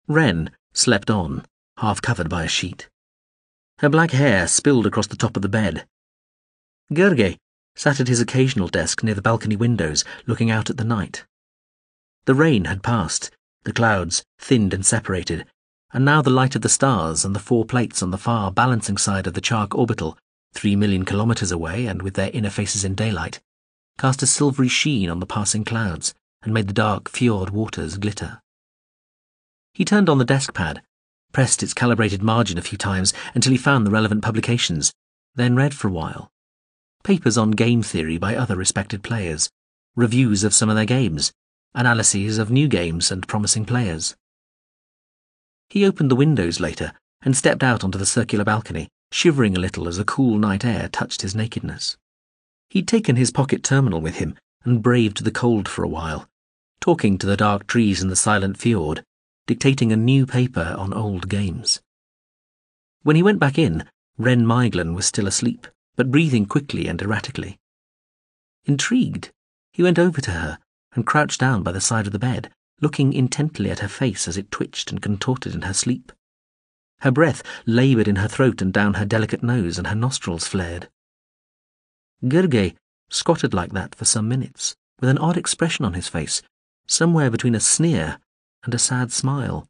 [0.07, 1.43] Wren slept on,
[1.79, 2.89] half covered by a sheet.
[3.79, 5.87] Her black hair spilled across the top of the bed.
[6.93, 7.39] Gurgeh
[7.73, 11.25] sat at his occasional desk near the balcony windows, looking out at the night.
[12.25, 13.31] The rain had passed,
[13.63, 15.45] the clouds thinned and separated,
[15.91, 18.97] and now the light of the stars and the four plates on the far balancing
[18.97, 20.17] side of the Chiark orbital,
[20.53, 23.41] three million kilometres away and with their inner faces in daylight,
[23.97, 26.13] cast a silvery sheen on the passing clouds
[26.43, 28.41] and made the dark fjord waters glitter.
[29.73, 30.81] He turned on the desk pad,
[31.31, 34.93] pressed its calibrated margin a few times until he found the relevant publications,
[35.35, 36.31] then read for a while.
[37.03, 39.49] Papers on game theory by other respected players,
[39.95, 41.33] reviews of some of their games,
[41.73, 44.15] analyses of new games and promising players.
[45.69, 49.87] He opened the windows later and stepped out onto the circular balcony, shivering a little
[49.87, 51.97] as the cool night air touched his nakedness.
[52.69, 56.27] He'd taken his pocket terminal with him and braved the cold for a while,
[56.79, 59.03] talking to the dark trees in the silent fjord
[59.45, 61.81] dictating a new paper on old games.
[63.01, 63.85] When he went back in,
[64.17, 65.67] Wren Meiglen was still asleep,
[65.97, 67.59] but breathing quickly and erratically.
[68.65, 69.31] Intrigued,
[69.73, 70.59] he went over to her
[70.95, 72.49] and crouched down by the side of the bed,
[72.81, 76.11] looking intently at her face as it twitched and contorted in her sleep.
[76.99, 80.89] Her breath laboured in her throat and down her delicate nose, and her nostrils flared.
[82.23, 82.75] Gurgeh
[83.09, 86.41] squatted like that for some minutes, with an odd expression on his face,
[86.87, 88.19] somewhere between a sneer
[88.63, 89.67] and a sad smile,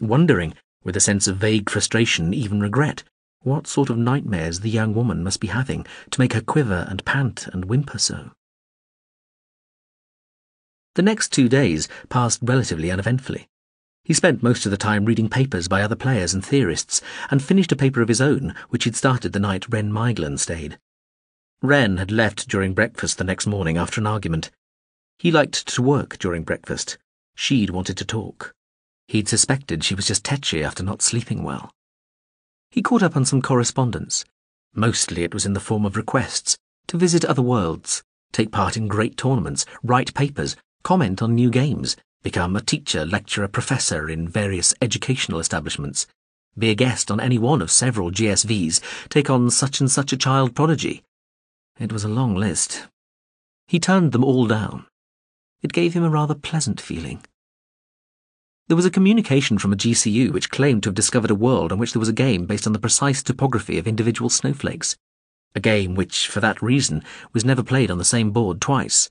[0.00, 3.04] wondering, with a sense of vague frustration, even regret,
[3.42, 7.04] what sort of nightmares the young woman must be having to make her quiver and
[7.04, 8.30] pant and whimper so.
[10.94, 13.48] The next two days passed relatively uneventfully.
[14.04, 17.72] He spent most of the time reading papers by other players and theorists, and finished
[17.72, 20.78] a paper of his own, which he'd started the night Wren Meiglen stayed.
[21.62, 24.50] Wren had left during breakfast the next morning after an argument.
[25.18, 26.98] He liked to work during breakfast,
[27.34, 28.54] She'd wanted to talk.
[29.08, 31.70] He'd suspected she was just tetchy after not sleeping well.
[32.70, 34.24] He caught up on some correspondence.
[34.74, 36.56] Mostly it was in the form of requests
[36.88, 41.96] to visit other worlds, take part in great tournaments, write papers, comment on new games,
[42.22, 46.06] become a teacher, lecturer, professor in various educational establishments,
[46.58, 50.16] be a guest on any one of several GSVs, take on such and such a
[50.16, 51.02] child prodigy.
[51.78, 52.88] It was a long list.
[53.66, 54.86] He turned them all down.
[55.62, 57.24] It gave him a rather pleasant feeling.
[58.68, 61.78] There was a communication from a GCU which claimed to have discovered a world on
[61.78, 64.96] which there was a game based on the precise topography of individual snowflakes.
[65.54, 67.02] A game which, for that reason,
[67.32, 69.10] was never played on the same board twice.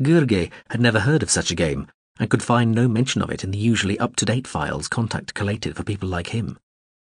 [0.00, 1.88] Gurgeh had never heard of such a game
[2.18, 5.82] and could find no mention of it in the usually up-to-date files Contact collated for
[5.82, 6.58] people like him.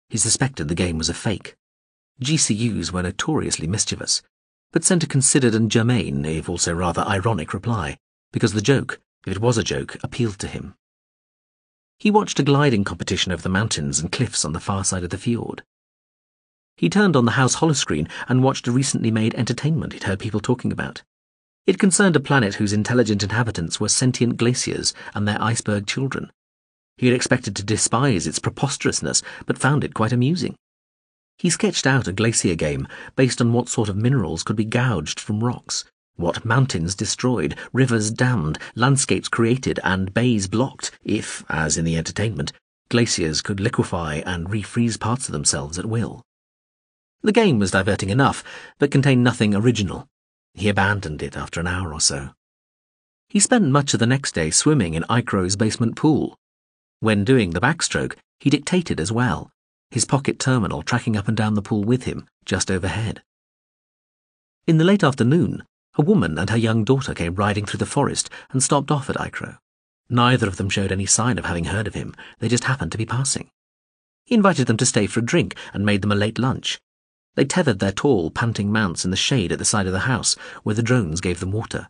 [0.10, 1.56] He suspected the game was a fake.
[2.22, 4.22] GCUs were notoriously mischievous,
[4.72, 7.98] but sent a considered and germane, if also rather ironic, reply
[8.32, 10.76] because the joke, if it was a joke, appealed to him.
[12.00, 15.10] He watched a gliding competition over the mountains and cliffs on the far side of
[15.10, 15.64] the fjord.
[16.76, 20.40] He turned on the house holoscreen and watched a recently made entertainment he'd heard people
[20.40, 21.04] talking about.
[21.68, 26.32] It concerned a planet whose intelligent inhabitants were sentient glaciers and their iceberg children.
[26.98, 30.56] He had expected to despise its preposterousness, but found it quite amusing.
[31.38, 35.20] He sketched out a glacier game based on what sort of minerals could be gouged
[35.20, 35.86] from rocks,
[36.16, 42.54] what mountains destroyed, rivers dammed, landscapes created, and bays blocked, if, as in the entertainment,
[42.90, 46.22] glaciers could liquefy and refreeze parts of themselves at will.
[47.24, 48.44] The game was diverting enough,
[48.78, 50.08] but contained nothing original.
[50.54, 52.32] He abandoned it after an hour or so.
[53.30, 56.38] He spent much of the next day swimming in Ikroh's basement pool.
[57.00, 59.52] When doing the backstroke, he dictated as well,
[59.90, 63.22] his pocket terminal tracking up and down the pool with him, just overhead.
[64.68, 65.64] In the late afternoon,
[65.96, 69.18] a woman and her young daughter came riding through the forest and stopped off at
[69.18, 69.58] Ikroh.
[70.10, 72.98] Neither of them showed any sign of having heard of him, they just happened to
[72.98, 73.50] be passing.
[74.26, 76.80] He invited them to stay for a drink and made them a late lunch.
[77.36, 80.36] They tethered their tall, panting mounts in the shade at the side of the house,
[80.64, 81.90] where the drones gave them water.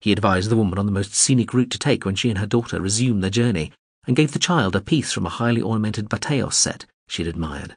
[0.00, 2.46] He advised the woman on the most scenic route to take when she and her
[2.46, 3.72] daughter resumed their journey,
[4.06, 7.76] and gave the child a piece from a highly ornamented Bateos set she had admired.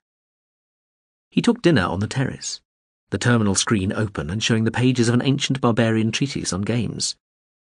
[1.30, 2.62] He took dinner on the terrace
[3.12, 7.16] the terminal screen open and showing the pages of an ancient barbarian treatise on games.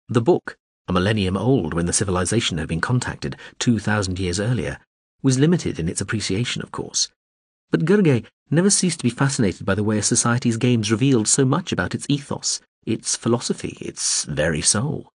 [0.09, 0.57] The book,
[0.89, 4.79] a millennium old when the civilization had been contacted 2,000 years earlier,
[5.23, 7.09] was limited in its appreciation, of course.
[7.75, 11.45] But Gurgeh never ceased to be fascinated by the way a society's games revealed so
[11.45, 15.11] much about its ethos, its philosophy, its very soul.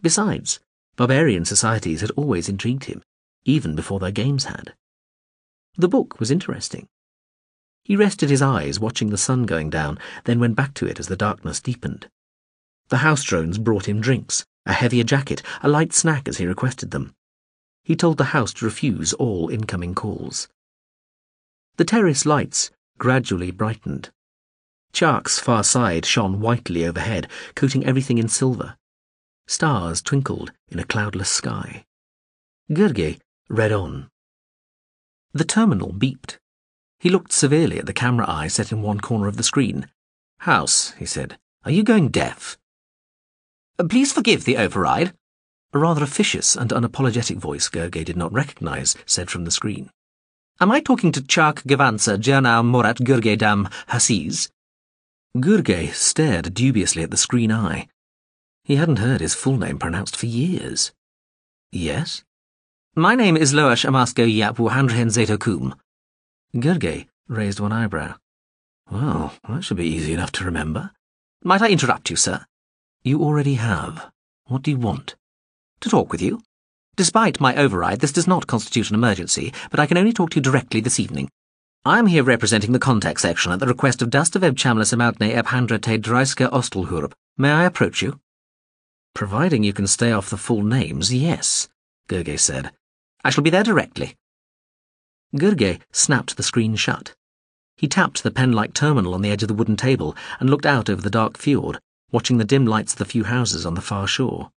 [0.00, 0.60] Besides,
[0.94, 3.02] barbarian societies had always intrigued him,
[3.44, 4.74] even before their games had.
[5.74, 6.86] The book was interesting.
[7.82, 11.08] He rested his eyes, watching the sun going down, then went back to it as
[11.08, 12.06] the darkness deepened.
[12.86, 16.92] The house drones brought him drinks, a heavier jacket, a light snack as he requested
[16.92, 17.16] them.
[17.82, 20.46] He told the house to refuse all incoming calls.
[21.76, 24.10] The terrace lights gradually brightened.
[24.92, 28.76] Chiark's far side shone whitely overhead, coating everything in silver.
[29.46, 31.84] Stars twinkled in a cloudless sky.
[32.70, 33.18] Gurgeh
[33.48, 34.08] read on.
[35.32, 36.38] The terminal beeped.
[36.98, 39.88] He looked severely at the camera eye set in one corner of the screen.
[40.40, 42.58] House, he said, are you going deaf?
[43.78, 45.12] Uh, please forgive the override.
[45.72, 49.90] A rather officious and unapologetic voice Gurgeh did not recognize said from the screen.
[50.62, 54.50] Am I talking to Chiark Gavansa Jernau Morat Gurgeh Dam Hassiz?
[55.34, 57.88] Gurgeh stared dubiously at the screen eye.
[58.62, 60.92] He hadn't heard his full name pronounced for years.
[61.72, 62.24] Yes?
[62.94, 65.72] My name is Loash Amasko Yapu Handrehen Zetokum.
[66.54, 68.16] Gurgeh raised one eyebrow.
[68.90, 70.90] Well, that should be easy enough to remember.
[71.42, 72.44] Might I interrupt you, sir?
[73.02, 74.10] You already have.
[74.44, 75.16] What do you want?
[75.80, 76.42] To talk with you.
[76.96, 80.36] Despite my override, this does not constitute an emergency, but I can only talk to
[80.36, 81.30] you directly this evening.
[81.84, 85.80] I am here representing the contact section at the request of Dastaveb Chamlis Amalk-ney Ebhandra
[85.80, 87.12] Te Dreiska Ostelhurb.
[87.38, 88.20] May I approach you?
[89.14, 91.68] Providing you can stay off the full names, yes,
[92.08, 92.70] Gurgeh said.
[93.24, 94.16] I shall be there directly.
[95.34, 97.14] Gurgeh snapped the screen shut.
[97.76, 100.90] He tapped the pen-like terminal on the edge of the wooden table and looked out
[100.90, 101.78] over the dark fjord,
[102.12, 104.50] watching the dim lights of the few houses on the far shore.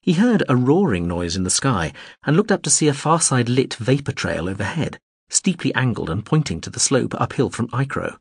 [0.00, 1.92] He heard a roaring noise in the sky
[2.24, 6.60] and looked up to see a far-side lit vapour trail overhead, steeply angled and pointing
[6.62, 8.16] to the slope uphill from Ikroh.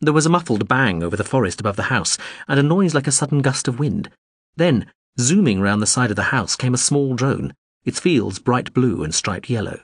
[0.00, 3.06] There was a muffled bang over the forest above the house and a noise like
[3.06, 4.10] a sudden gust of wind.
[4.56, 7.54] Then, zooming round the side of the house, came a small drone,
[7.84, 9.80] its fields bright blue and striped yellow.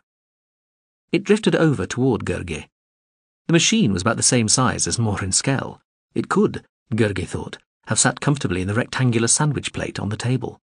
[1.12, 2.66] It drifted over toward Gurgeh.
[3.46, 5.78] The machine was about the same size as Mawhrin-Skel.
[6.14, 6.64] It could,
[6.94, 10.60] Gurgeh thought, have sat comfortably in the rectangular sandwich plate on the table.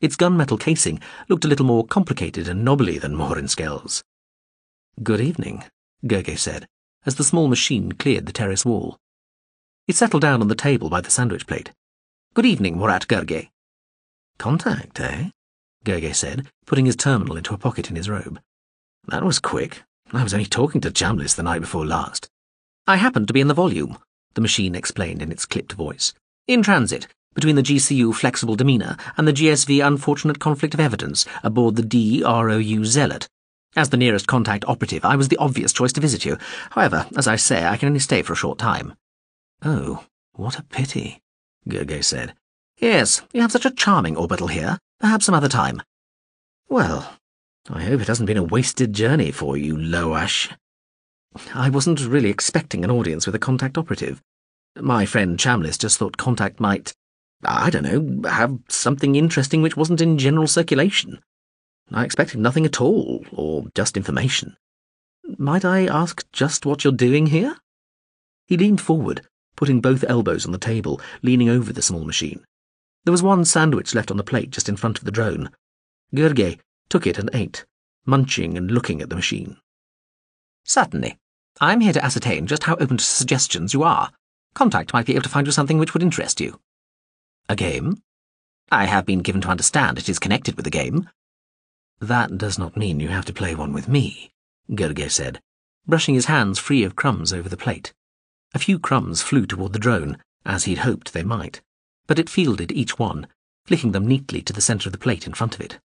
[0.00, 4.04] Its gunmetal casing looked a little more complicated and knobbly than Mawhrin-Skel's.
[5.02, 5.64] Good evening,
[6.04, 6.66] Gurgeh said,
[7.06, 8.98] as the small machine cleared the terrace wall.
[9.88, 11.72] It settled down on the table by the sandwich plate.
[12.34, 13.48] Good evening, Morat Gurgeh.
[14.38, 15.30] Contact, eh?
[15.84, 18.40] Gurgeh said, putting his terminal into a pocket in his robe.
[19.06, 19.82] That was quick.
[20.12, 22.28] I was only talking to Chamlis the night before last.
[22.86, 23.98] I happened to be in the volume,
[24.34, 26.12] the machine explained in its clipped voice.
[26.46, 31.76] In transit, between the GCU flexible demeanor and the GSV unfortunate conflict of evidence aboard
[31.76, 33.28] the DROU Zealot.
[33.76, 36.38] As the nearest contact operative, I was the obvious choice to visit you.
[36.70, 38.94] However, as I say, I can only stay for a short time.
[39.62, 41.20] Oh, what a pity,
[41.68, 42.34] Gurgeh said.
[42.78, 44.78] Yes, you have such a charming orbital here.
[44.98, 45.82] Perhaps some other time.
[46.70, 47.18] Well,
[47.68, 50.50] I hope it hasn't been a wasted journey for you, Loash.
[51.54, 54.22] I wasn't really expecting an audience with a contact operative.
[54.74, 56.94] My friend Chamlis just thought contact might.
[57.44, 61.20] I don't know, have something interesting which wasn't in general circulation.
[61.92, 64.56] I expected nothing at all, or just information.
[65.38, 67.56] Might I ask just what you're doing here?
[68.46, 69.22] He leaned forward,
[69.56, 72.44] putting both elbows on the table, leaning over the small machine.
[73.04, 75.50] There was one sandwich left on the plate just in front of the drone.
[76.14, 76.58] Gurgeh
[76.88, 77.64] took it and ate,
[78.04, 79.58] munching and looking at the machine.
[80.64, 81.18] Certainly.
[81.60, 84.10] I'm here to ascertain just how open to suggestions you are.
[84.54, 86.60] Contact might be able to find you something which would interest you.
[87.48, 88.02] A game?
[88.70, 91.08] I have been given to understand it is connected with a game.
[92.00, 94.32] That does not mean you have to play one with me,
[94.70, 95.40] Gurgeh said,
[95.86, 97.94] brushing his hands free of crumbs over the plate.
[98.54, 101.60] A few crumbs flew toward the drone, as he'd hoped they might
[102.06, 103.26] but it fielded each one,
[103.64, 105.78] flicking them neatly to the centre of the plate in front of it.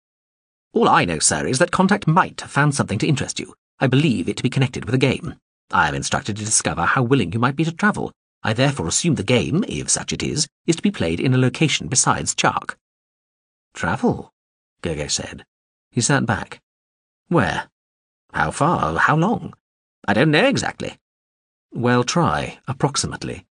[0.74, 3.53] All I know, sir, is that Contact might have found something to interest you.
[3.80, 5.36] I believe it to be connected with a game.
[5.72, 8.12] I am instructed to discover how willing you might be to travel.
[8.43, 11.37] I therefore assume the game, if such it is, is to be played in a
[11.37, 12.75] location besides Chiark.
[13.73, 14.33] Travel?
[14.81, 15.45] Gurgeh said.
[15.91, 16.61] He sat back.
[17.27, 17.69] Where?
[18.33, 18.97] How far?
[18.97, 19.53] How long?
[20.07, 20.97] I don't know exactly.
[21.71, 23.45] Well, try, approximately.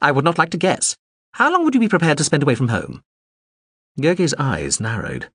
[0.00, 0.96] I would not like to guess.
[1.32, 3.02] How long would you be prepared to spend away from home?
[4.00, 5.30] Gurgeh's eyes narrowed.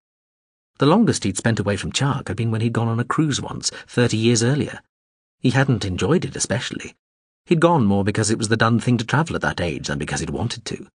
[0.77, 3.39] The longest he'd spent away from Chiark had been when he'd gone on a cruise
[3.39, 4.81] once, thirty years earlier.
[5.39, 6.95] He hadn't enjoyed it especially.
[7.45, 9.99] He'd gone more because it was the done thing to travel at that age than
[9.99, 10.87] because he'd wanted to.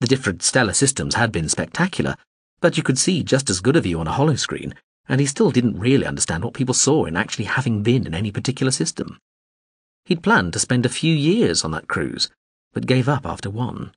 [0.00, 2.16] The different stellar systems had been spectacular,
[2.60, 4.74] but you could see just as good a view on a hollow screen,
[5.08, 8.30] and he still didn't really understand what people saw in actually having been in any
[8.30, 9.18] particular system.
[10.06, 12.30] He'd planned to spend a few years on that cruise,
[12.72, 13.92] but gave up after one.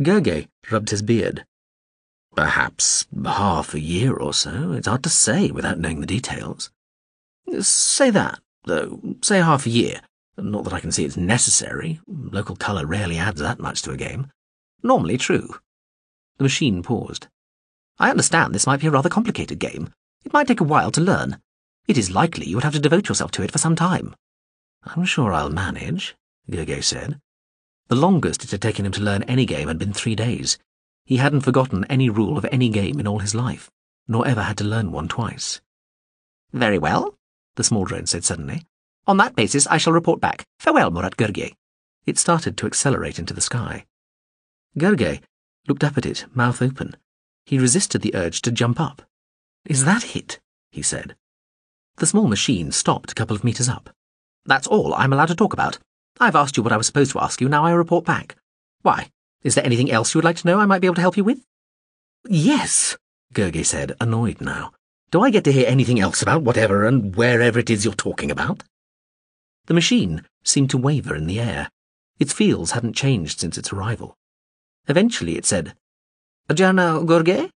[0.00, 1.44] Gurgeh rubbed his beard.
[2.34, 4.72] Perhaps half a year or so.
[4.72, 6.70] It's hard to say without knowing the details.
[7.60, 9.00] Say that, though.
[9.22, 10.00] Say half a year.
[10.42, 12.00] Not that I can see it's necessary.
[12.08, 14.26] Local colour rarely adds that much to a game.
[14.82, 15.54] Normally true.
[16.38, 17.28] The machine paused.
[17.98, 19.94] I understand this might be a rather complicated game.
[20.24, 21.38] It might take a while to learn.
[21.86, 24.16] It is likely you would have to devote yourself to it for some time.
[24.84, 26.16] I'm sure I'll manage,
[26.50, 27.20] Gurgeh said.
[27.86, 30.58] The longest it had taken him to learn any game had been three days.
[31.04, 33.70] He hadn't forgotten any rule of any game in all his life,
[34.08, 35.60] nor ever had to learn one twice.
[36.52, 37.16] Very well,
[37.54, 38.62] the small drone said suddenly.
[39.06, 40.44] On that basis, I shall report back.
[40.60, 41.54] Farewell, Morat Gurgeh.
[42.06, 43.86] It started to accelerate into the sky.
[44.78, 45.20] Gurgeh
[45.66, 46.96] looked up at it, mouth open.
[47.44, 49.02] He resisted the urge to jump up.
[49.64, 50.38] Is that it?
[50.70, 51.16] he said.
[51.96, 53.90] The small machine stopped a couple of meters up.
[54.46, 55.78] That's all I'm allowed to talk about.
[56.18, 58.36] I've asked you what I was supposed to ask you, now I report back.
[58.82, 59.10] Why?
[59.42, 61.16] Is there anything else you would like to know I might be able to help
[61.16, 61.44] you with?
[62.28, 62.96] Yes,
[63.34, 64.72] Gurgeh said, annoyed now.
[65.10, 68.30] Do I get to hear anything else about whatever and wherever it is you're talking
[68.30, 68.62] about?
[69.66, 71.70] The machine seemed to waver in the air.
[72.18, 74.16] Its fields hadn't changed since its arrival.
[74.88, 75.74] Eventually it said,
[76.48, 77.50] Jernau Gurgeh?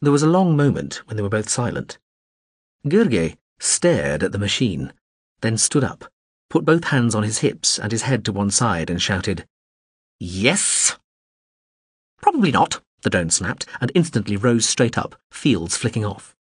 [0.00, 1.98] There was a long moment when they were both silent.
[2.86, 4.92] Gurgeh stared at the machine,
[5.40, 6.12] then stood up
[6.52, 9.46] put both hands on his hips and his head to one side, and shouted,
[10.20, 10.98] Yes?
[12.20, 16.36] Probably not, the drone snapped, and instantly rose straight up, fields flicking off.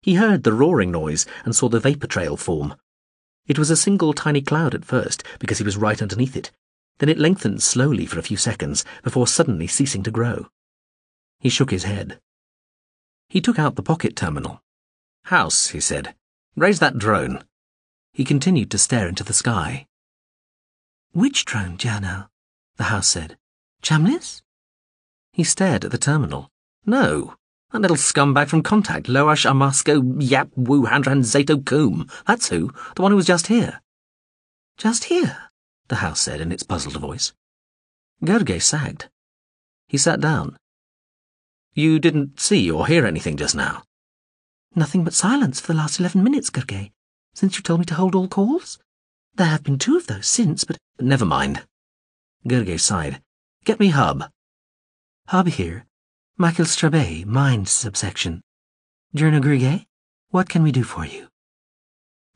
[0.00, 2.76] He heard the roaring noise and saw the vapour trail form.
[3.46, 6.50] It was a single tiny cloud at first, because he was right underneath it.
[6.98, 10.48] Then it lengthened slowly for a few seconds, before suddenly ceasing to grow.
[11.38, 12.20] He shook his head.
[13.28, 14.62] He took out the pocket terminal.
[15.24, 16.14] House, he said.
[16.56, 17.44] Raise that drone.
[18.12, 19.86] He continued to stare into the sky.
[21.12, 22.28] Which drone, Jernau?
[22.76, 23.36] The house said.
[23.82, 24.42] Chamlis?
[25.32, 26.50] He stared at the terminal.
[26.84, 27.34] No,
[27.72, 32.10] that little scumbag from Contact, Loash Amasko Yap Wu Handran Zato Koom.
[32.26, 33.80] That's who, the one who was just here.
[34.76, 35.38] Just here,
[35.88, 37.32] the house said in its puzzled voice.
[38.24, 39.08] Gurgeh sagged.
[39.88, 40.56] He sat down.
[41.74, 43.82] You didn't see or hear anything just now?
[44.74, 46.90] Nothing but silence for the last eleven minutes, Gurgeh
[47.36, 48.78] since you told me to hold all calls?
[49.34, 51.62] There have been two of those since, but never mind.
[52.48, 53.20] Gurgeh sighed.
[53.64, 54.30] Get me Hub.
[55.28, 55.84] Hub here.
[56.38, 58.42] Michael Strabé, Mind subsection.
[59.16, 59.86] Gurgeh,
[60.28, 61.28] what can we do for you?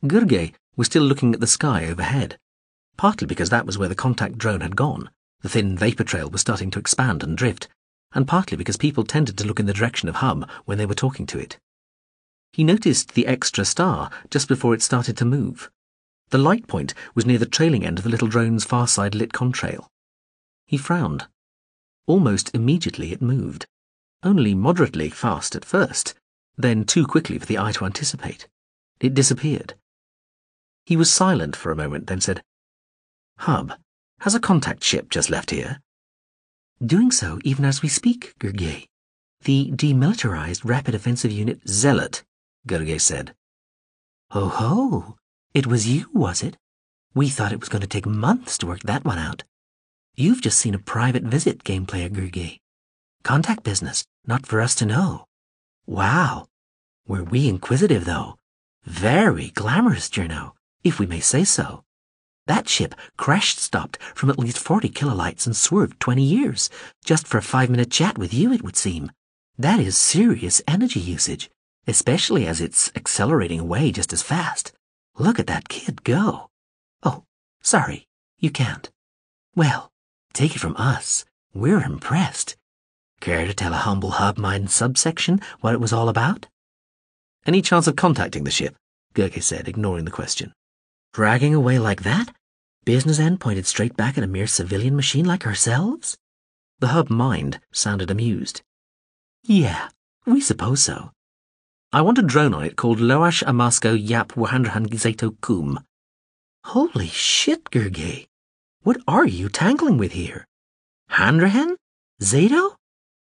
[0.06, 2.38] Gurgeh was still looking at the sky overhead,
[2.96, 5.10] partly because that was where the contact drone had gone.
[5.42, 7.68] The thin vapour trail was starting to expand and drift,
[8.14, 10.94] and partly because people tended to look in the direction of Hub when they were
[10.94, 11.58] talking to it.
[12.54, 15.70] He noticed the extra star just before it started to move.
[16.30, 19.34] The light point was near the trailing end of the little drone's far side lit
[19.34, 19.88] contrail.
[20.64, 21.26] He frowned.
[22.06, 23.66] Almost immediately it moved.
[24.22, 26.14] Only moderately fast at first,
[26.56, 28.48] then too quickly for the eye to anticipate.
[29.00, 29.74] It disappeared.
[30.84, 32.42] He was silent for a moment, then said,
[33.38, 33.72] Hub,
[34.20, 35.80] has a contact ship just left here?
[36.84, 38.86] Doing so even as we speak, Gurgeh.
[39.42, 42.22] The demilitarized rapid offensive unit Zealot,
[42.66, 43.34] Gurgeh said.
[44.32, 45.16] Oh ho!
[45.54, 46.58] It was you, was it?
[47.14, 49.44] We thought it was going to take months to work that one out.
[50.14, 52.58] You've just seen a private visit, game player Gurgeh.
[53.22, 55.26] Contact business, not for us to know.
[55.86, 56.46] Wow.
[57.06, 58.36] Were we inquisitive, though?
[58.84, 60.52] Very glamorous, Jernau,
[60.82, 61.84] if we may say so.
[62.46, 66.70] That ship crashed stopped from at least 40 kilolights and swerved 20 years,
[67.04, 69.12] just for a five minute chat with you, it would seem.
[69.58, 71.50] That is serious energy usage,
[71.86, 74.72] especially as it's accelerating away just as fast.
[75.18, 76.50] Look at that kid go.
[77.02, 77.24] Oh,
[77.60, 78.06] sorry,
[78.38, 78.90] you can't.
[79.54, 79.90] Well,
[80.32, 81.24] take it from us.
[81.52, 82.56] We're impressed.
[83.20, 86.46] Care to tell a humble hub mind subsection what it was all about?
[87.44, 88.76] Any chance of contacting the ship?
[89.14, 90.52] Gurgeh said, ignoring the question.
[91.12, 92.34] Dragging away like that?
[92.86, 96.16] Business end pointed straight back at a mere civilian machine like ourselves?
[96.78, 98.62] The hub mind sounded amused.
[99.42, 99.88] Yeah,
[100.24, 101.10] we suppose so.
[101.92, 105.80] I want a drone on it called Loash Amasko Yap Wahandrahan Gizato Kum.
[106.64, 108.26] Holy shit, Gurgeh.
[108.82, 110.46] What are you tangling with here?
[111.10, 111.76] Handrahan?
[112.22, 112.76] Zato?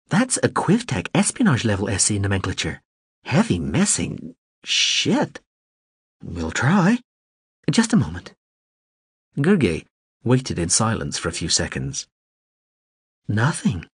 [0.10, 2.82] That's a Quivtech espionage level SC nomenclature.
[3.26, 4.36] Heavy messing.
[4.64, 5.42] Shit.
[6.24, 7.00] We'll try.
[7.70, 8.34] Just a moment.
[9.38, 9.86] Gurgeh
[10.24, 12.08] waited in silence for a few seconds.
[13.28, 13.86] Nothing,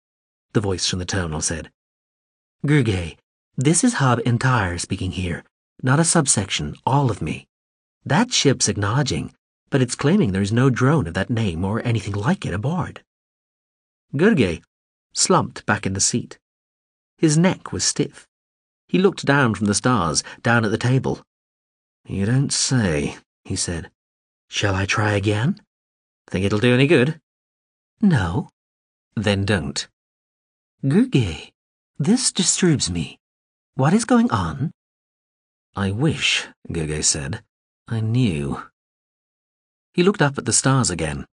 [0.52, 1.70] the voice from the terminal said.
[2.64, 3.16] Gurgeh,
[3.56, 5.42] this is Hub Entire speaking here,
[5.82, 7.48] not a subsection, all of me.
[8.04, 9.34] That ship's acknowledging,
[9.68, 13.02] but it's claiming there's no drone of that name or anything like it aboard.
[14.14, 14.62] Gurgeh
[15.14, 16.38] slumped back in the seat.
[17.16, 18.26] His neck was stiff.
[18.88, 21.22] He looked down from the stars, down at the table.
[22.06, 23.90] You don't say, he said.
[24.48, 25.60] Shall I try again?
[26.28, 27.20] Think it'll do any good?
[28.00, 28.48] No.
[29.16, 29.88] Then don't.
[30.84, 31.52] Gurgeh,
[31.98, 33.18] this disturbs me.
[33.74, 34.72] What is going on?
[35.74, 37.42] I wish, Gurgeh said,
[37.88, 38.62] I knew.
[39.94, 41.26] He looked up at the stars again.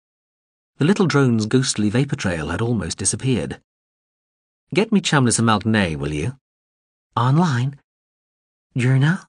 [0.78, 3.60] The little drone's ghostly vapor trail had almost disappeared.
[4.74, 6.38] Get me Chamlis Amalk-ney, will you?
[7.18, 7.78] Online?
[8.74, 9.26] Jernau?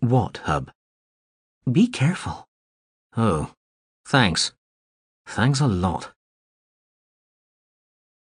[0.00, 0.70] What, Hub?
[1.70, 2.46] Be careful.
[3.16, 3.52] Oh,
[4.06, 4.52] thanks.
[5.26, 6.12] Thanks a lot.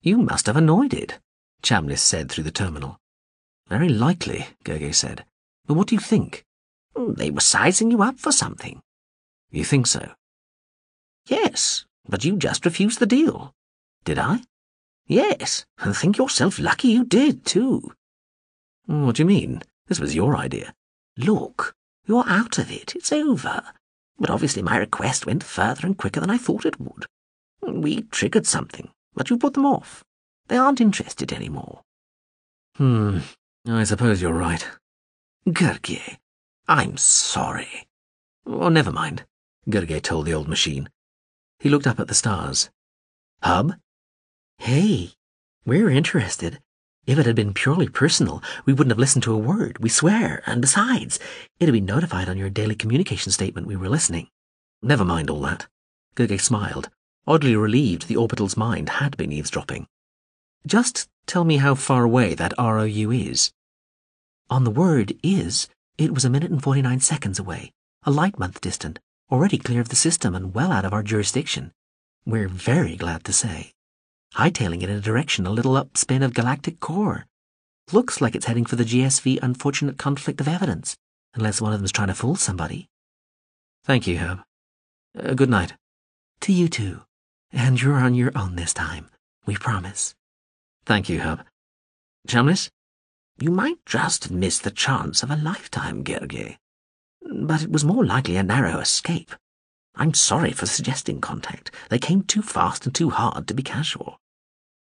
[0.03, 1.19] You must have annoyed it,
[1.65, 2.97] Chamlis said through the terminal.
[3.69, 5.25] Very likely, Gurgeh said.
[5.67, 6.45] But what do you think?
[6.95, 8.81] Hmm, they were sizing you up for something.
[9.51, 10.13] You think so?
[11.27, 13.53] Yes, but you just refused the deal.
[14.05, 14.43] Did I?
[15.11, 17.91] Yes, and think yourself lucky you did, too.
[18.87, 19.61] What do you mean?
[19.89, 20.73] This was your idea.
[21.17, 21.75] Look,
[22.07, 22.95] you're out of it.
[22.95, 23.61] It's over.
[24.21, 27.07] But obviously my request went further and quicker than I thought it would.
[27.61, 30.05] We triggered something, but you put them off.
[30.47, 31.81] They aren't interested any more.
[32.77, 33.19] Hmm,
[33.67, 34.65] I suppose you're right.
[35.49, 36.19] Gurgeh,
[36.69, 37.89] I'm sorry.
[38.47, 39.25] Oh, never mind,
[39.69, 40.89] Gurgeh told the old machine.
[41.59, 42.71] He looked up at the stars.
[43.43, 43.75] Hub?
[44.61, 45.15] Hey,
[45.65, 46.61] we're interested.
[47.07, 50.43] If it had been purely personal, we wouldn't have listened to a word, we swear,
[50.45, 51.19] and besides,
[51.59, 54.29] it'd be notified on your daily communication statement we were listening.
[54.83, 55.67] Never mind all that.
[56.15, 56.91] Gurgeh smiled,
[57.27, 59.87] oddly relieved the orbital's mind had been eavesdropping.
[60.67, 63.53] Just tell me how far away that ROU is.
[64.51, 67.73] On the word is, it was a minute and 49 seconds away,
[68.03, 68.99] a light month distant,
[69.33, 71.73] already clear of the system and well out of our jurisdiction.
[72.27, 73.73] We're very glad to say.
[74.35, 77.27] Hightailing it in a direction a little upspin of galactic core.
[77.93, 80.97] Looks like it's heading for the GSV unfortunate conflict of evidence,
[81.35, 82.89] unless one of them's trying to fool somebody.
[83.85, 84.41] Thank you, Hub.
[85.19, 85.75] Uh, good night.
[86.43, 87.03] To you too.
[87.53, 89.09] And you're on your own this time.
[89.47, 90.15] We promise.
[90.85, 91.45] Thank you, Hub.
[92.29, 92.71] Chamlis?
[93.39, 96.57] You might just have missed the chance of a lifetime, Gurgeh
[97.23, 99.35] but it was more likely a narrow escape.
[99.95, 101.71] I'm sorry for suggesting contact.
[101.89, 104.20] They came too fast and too hard to be casual.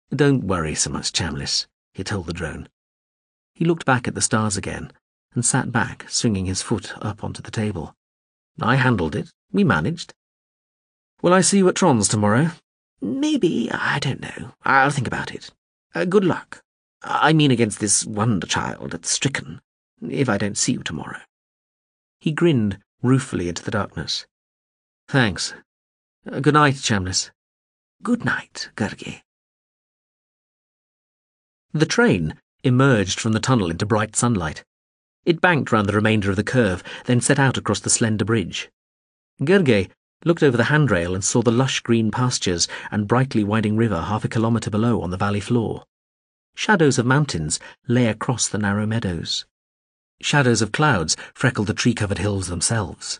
[0.09, 2.69] Don't worry so much, Chamlis, he told the drone.
[3.53, 4.91] He looked back at the stars again
[5.33, 7.93] and sat back, swinging his foot up onto the table.
[8.61, 9.29] I handled it.
[9.51, 10.13] We managed.
[11.21, 12.51] Will I see you at Tronze's tomorrow?
[13.01, 13.69] Maybe.
[13.71, 14.53] I don't know.
[14.63, 15.51] I'll think about it.
[15.93, 16.61] Uh, good luck.
[17.01, 19.61] I mean against this wonder child at Stricken,
[20.09, 21.19] if I don't see you tomorrow.
[22.19, 24.25] He grinned ruefully into the darkness.
[25.07, 25.53] Thanks.
[26.29, 27.31] Uh, good night, Chamlis.
[28.03, 29.21] Good night, Gurgeh.
[31.77, 32.33] The train
[32.63, 34.63] emerged from the tunnel into bright sunlight.
[35.25, 38.71] It banked round the remainder of the curve, then set out across the slender bridge.
[39.43, 39.87] Gurgeh
[40.25, 44.25] looked over the handrail and saw the lush green pastures and brightly winding river half
[44.25, 45.83] a kilometre below on the valley floor.
[46.55, 49.45] Shadows of mountains lay across the narrow meadows.
[50.19, 53.19] Shadows of clouds freckled the tree-covered hills themselves.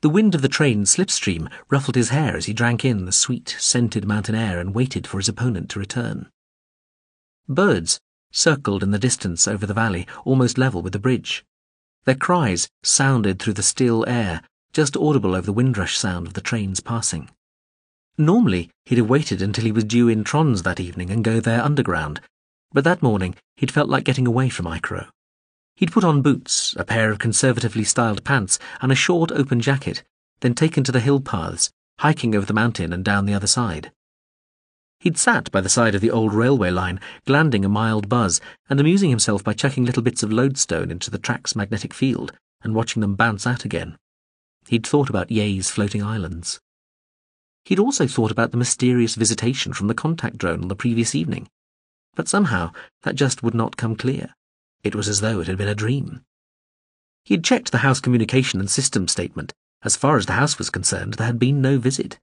[0.00, 3.56] The wind of the train's slipstream ruffled his hair as he drank in the sweet,
[3.58, 6.30] scented mountain air and waited for his opponent to return.
[7.48, 8.00] Birds
[8.32, 11.44] circled in the distance over the valley, almost level with the bridge.
[12.04, 14.42] Their cries sounded through the still air,
[14.72, 17.30] just audible over the windrush sound of the trains passing.
[18.18, 21.62] Normally, he'd have waited until he was due in Tronze that evening and go there
[21.62, 22.20] underground,
[22.72, 25.08] but that morning he'd felt like getting away from Ikroh.
[25.76, 30.02] He'd put on boots, a pair of conservatively styled pants, and a short open jacket,
[30.40, 31.70] then taken to the hill paths,
[32.00, 33.92] hiking over the mountain and down the other side.
[34.98, 38.80] He'd sat by the side of the old railway line, glanding a mild buzz and
[38.80, 42.32] amusing himself by chucking little bits of lodestone into the track's magnetic field
[42.62, 43.98] and watching them bounce out again.
[44.68, 46.60] He'd thought about Yay's floating islands.
[47.64, 51.48] He'd also thought about the mysterious visitation from the contact drone on the previous evening.
[52.14, 54.34] But somehow that just would not come clear.
[54.82, 56.22] It was as though it had been a dream.
[57.24, 59.52] He had checked the house communication and system statement.
[59.82, 62.18] As far as the house was concerned, there had been no visit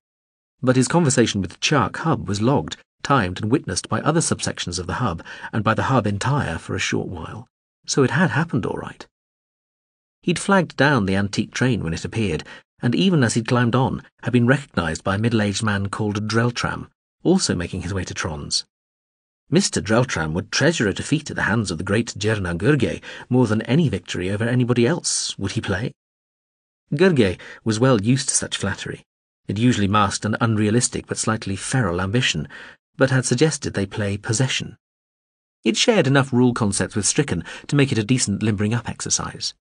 [0.64, 4.80] but his conversation with the Chiark Hub was logged, timed, and witnessed by other subsections
[4.80, 5.22] of the hub,
[5.52, 7.48] and by the hub entire for a short while,
[7.86, 9.06] so it had happened all right.
[10.22, 12.46] He'd flagged down the antique train when it appeared,
[12.82, 16.88] and even as he'd climbed on, had been recognized by a middle-aged man called Dreltram,
[17.24, 18.66] also making his way to Tronze.
[19.52, 19.84] Mr.
[19.84, 23.62] Dreltram would treasure a defeat at the hands of the great Jernau Gurgeh more than
[23.64, 25.38] any victory over anybody else.
[25.38, 25.94] Would he play?
[26.94, 29.04] Gurgeh was well used to such flattery,
[29.48, 32.48] it usually masked an unrealistic but slightly feral ambition,
[32.96, 34.78] but had suggested they play possession.
[35.64, 39.54] It shared enough rule concepts with Stricken to make it a decent limbering up exercise.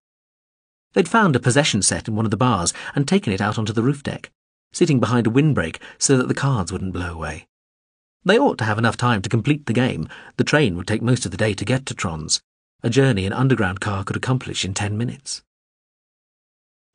[0.95, 3.73] They'd found a possession set in one of the bars and taken it out onto
[3.73, 4.31] the roof deck,
[4.73, 7.47] sitting behind a windbreak so that the cards wouldn't blow away.
[8.25, 10.09] They ought to have enough time to complete the game.
[10.37, 12.41] The train would take most of the day to get to Tronze,
[12.83, 15.43] a journey an underground car could accomplish in ten minutes.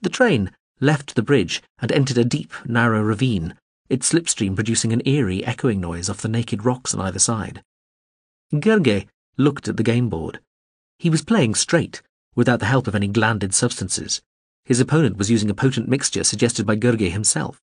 [0.02, 3.56] The train left the bridge and entered a deep, narrow ravine,
[3.90, 7.64] its slipstream producing an eerie, echoing noise off the naked rocks on either side.
[8.54, 10.40] Gurgeh looked at the game board.
[11.00, 12.02] He was playing straight,
[12.36, 14.22] without the help of any glanded substances.
[14.66, 17.62] His opponent was using a potent mixture suggested by Gurgeh himself.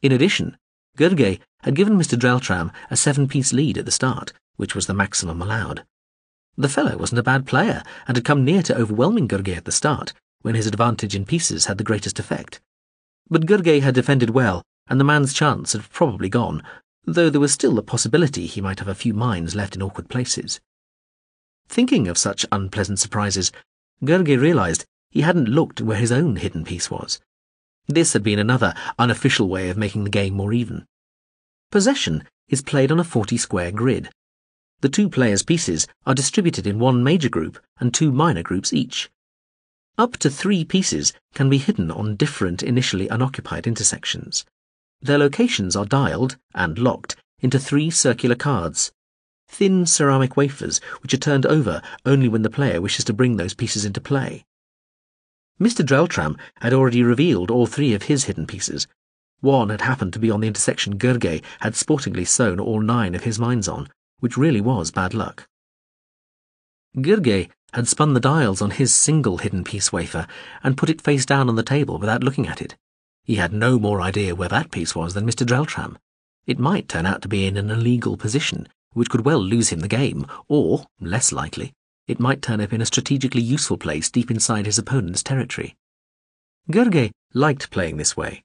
[0.00, 0.56] In addition,
[0.96, 2.18] Gurgeh had given Mr.
[2.18, 5.84] Dreltram a seven-piece lead at the start, which was the maximum allowed.
[6.56, 9.72] The fellow wasn't a bad player, and had come near to overwhelming Gurgeh at the
[9.72, 10.12] start,
[10.42, 12.60] when his advantage in pieces had the greatest effect.
[13.30, 16.62] But Gurgeh had defended well, and the man's chance had probably gone,
[17.04, 20.08] though there was still the possibility he might have a few mines left in awkward
[20.08, 20.60] places.
[21.68, 23.50] Thinking of such unpleasant surprises,
[24.04, 27.20] Gurgeh realized he hadn't looked where his own hidden piece was.
[27.86, 30.86] This had been another unofficial way of making the game more even.
[31.70, 34.10] Possession is played on a 40 square grid.
[34.80, 39.10] The two players' pieces are distributed in one major group and two minor groups each.
[39.98, 44.46] Up to three pieces can be hidden on different initially unoccupied intersections.
[45.02, 48.92] Their locations are dialed and locked into three circular cards,
[49.48, 53.52] thin ceramic wafers which are turned over only when the player wishes to bring those
[53.52, 54.46] pieces into play.
[55.60, 55.84] Mr.
[55.84, 58.86] Dreltram had already revealed all three of his hidden pieces.
[59.40, 63.24] One had happened to be on the intersection Gurgeh had sportingly sown all nine of
[63.24, 63.90] his mines on,
[64.20, 65.46] which really was bad luck.
[66.96, 70.26] Gurgeh had spun the dials on his single hidden piece wafer
[70.62, 72.76] and put it face down on the table without looking at it.
[73.24, 75.46] He had no more idea where that piece was than Mr.
[75.46, 75.96] Dreltram.
[76.46, 79.80] It might turn out to be in an illegal position, which could well lose him
[79.80, 81.72] the game, or, less likely,
[82.06, 85.76] it might turn up in a strategically useful place deep inside his opponent's territory.
[86.70, 88.42] Gurgeh liked playing this way.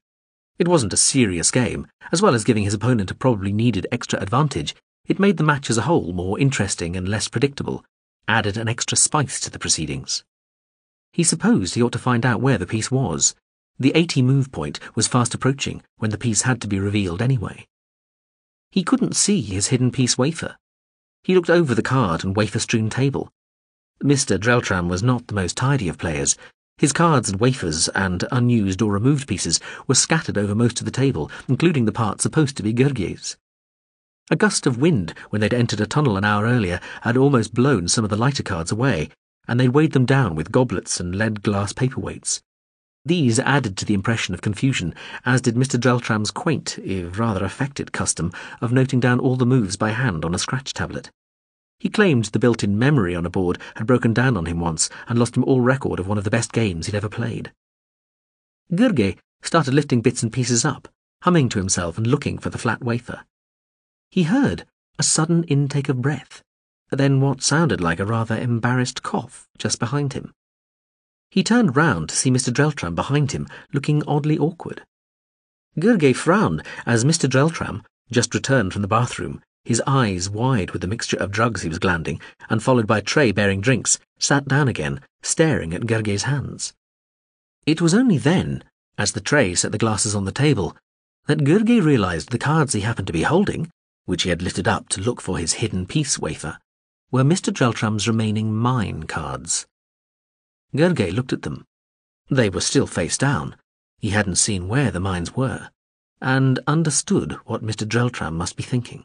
[0.58, 1.86] It wasn't a serious game.
[2.10, 4.74] As well as giving his opponent a probably needed extra advantage,
[5.06, 7.84] it made the match as a whole more interesting and less predictable,
[8.28, 10.22] added an extra spice to the proceedings.
[11.12, 13.34] He supposed he ought to find out where the piece was.
[13.78, 17.66] The 80 move point was fast approaching when the piece had to be revealed anyway.
[18.70, 20.56] He couldn't see his hidden piece wafer.
[21.22, 23.32] He looked over the card and wafer-strewn table.
[24.04, 24.38] Mr.
[24.38, 26.36] Dreltram was not the most tidy of players.
[26.76, 30.92] His cards and wafers and unused or removed pieces were scattered over most of the
[30.92, 33.36] table, including the part supposed to be Gurgeh's.
[34.30, 37.88] A gust of wind, when they'd entered a tunnel an hour earlier, had almost blown
[37.88, 39.08] some of the lighter cards away,
[39.46, 42.42] and they'd weighed them down with goblets and lead glass paperweights.
[43.06, 44.94] These added to the impression of confusion,
[45.24, 45.80] as did Mr.
[45.80, 48.30] Dreltram's quaint, if rather affected, custom
[48.60, 51.10] of noting down all the moves by hand on a scratch tablet.
[51.78, 55.18] He claimed the built-in memory on a board had broken down on him once and
[55.18, 57.50] lost him all record of one of the best games he'd ever played.
[58.74, 60.86] Gurgeh started lifting bits and pieces up,
[61.22, 63.24] humming to himself and looking for the flat wafer.
[64.10, 64.66] He heard
[64.98, 66.42] a sudden intake of breath,
[66.90, 70.32] then what sounded like a rather embarrassed cough just behind him.
[71.30, 72.52] He turned round to see Mr.
[72.52, 74.82] Dreltram behind him, looking oddly awkward.
[75.78, 77.28] Gurgeh frowned as Mr.
[77.28, 81.68] Dreltram, just returned from the bathroom, his eyes wide with the mixture of drugs he
[81.68, 82.18] was glanding,
[82.48, 86.72] and followed by a tray bearing drinks, sat down again, staring at Gurgeh's hands.
[87.66, 88.64] It was only then,
[88.96, 90.74] as the tray set the glasses on the table,
[91.26, 93.70] that Gurgeh realized the cards he happened to be holding,
[94.08, 96.58] which he had lifted up to look for his hidden peace wafer,
[97.10, 97.52] were Mr.
[97.52, 99.66] Dreltram's remaining mine cards.
[100.74, 101.66] Gurgeh looked at them.
[102.30, 103.56] They were still face down.
[103.98, 105.68] He hadn't seen where the mines were,
[106.22, 107.86] and understood what Mr.
[107.86, 109.04] Dreltram must be thinking.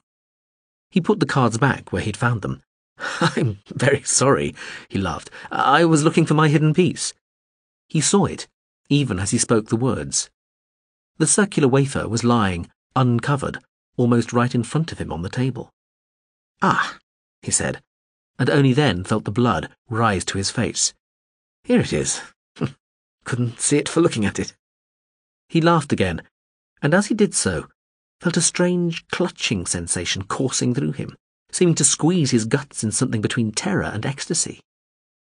[0.89, 2.63] He put the cards back where he'd found them.
[3.19, 4.55] I'm very sorry,
[4.87, 5.29] he laughed.
[5.51, 7.13] I was looking for my hidden piece.
[7.89, 8.47] He saw it,
[8.87, 10.29] even as he spoke the words.
[11.17, 13.59] The circular wafer was lying, uncovered,
[13.97, 15.71] almost right in front of him on the table.
[16.61, 16.97] Ah,
[17.41, 17.81] he said,
[18.39, 20.93] and only then felt the blood rise to his face.
[21.63, 22.21] Here it is.
[23.25, 24.55] Couldn't see it for looking at it.
[25.47, 26.23] He laughed again,
[26.81, 27.67] and as he did so,
[28.19, 31.15] felt a strange clutching sensation coursing through him,
[31.51, 34.61] seeming to squeeze his guts in something between terror and ecstasy.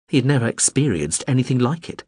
[0.09, 2.05] He had never experienced anything like it.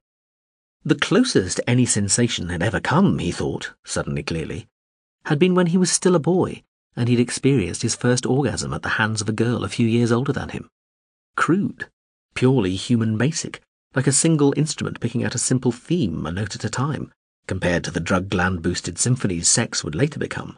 [0.85, 4.69] The closest any sensation had ever come, he thought, suddenly clearly,
[5.27, 6.63] had been when he was still a boy
[6.97, 10.11] and he'd experienced his first orgasm at the hands of a girl a few years
[10.11, 10.69] older than him.
[11.37, 11.89] Crude,
[12.35, 13.61] purely human basic,
[13.95, 17.13] like a single instrument picking out a simple theme a note at a time,
[17.47, 20.57] compared to the drug gland boosted symphonies sex would later become.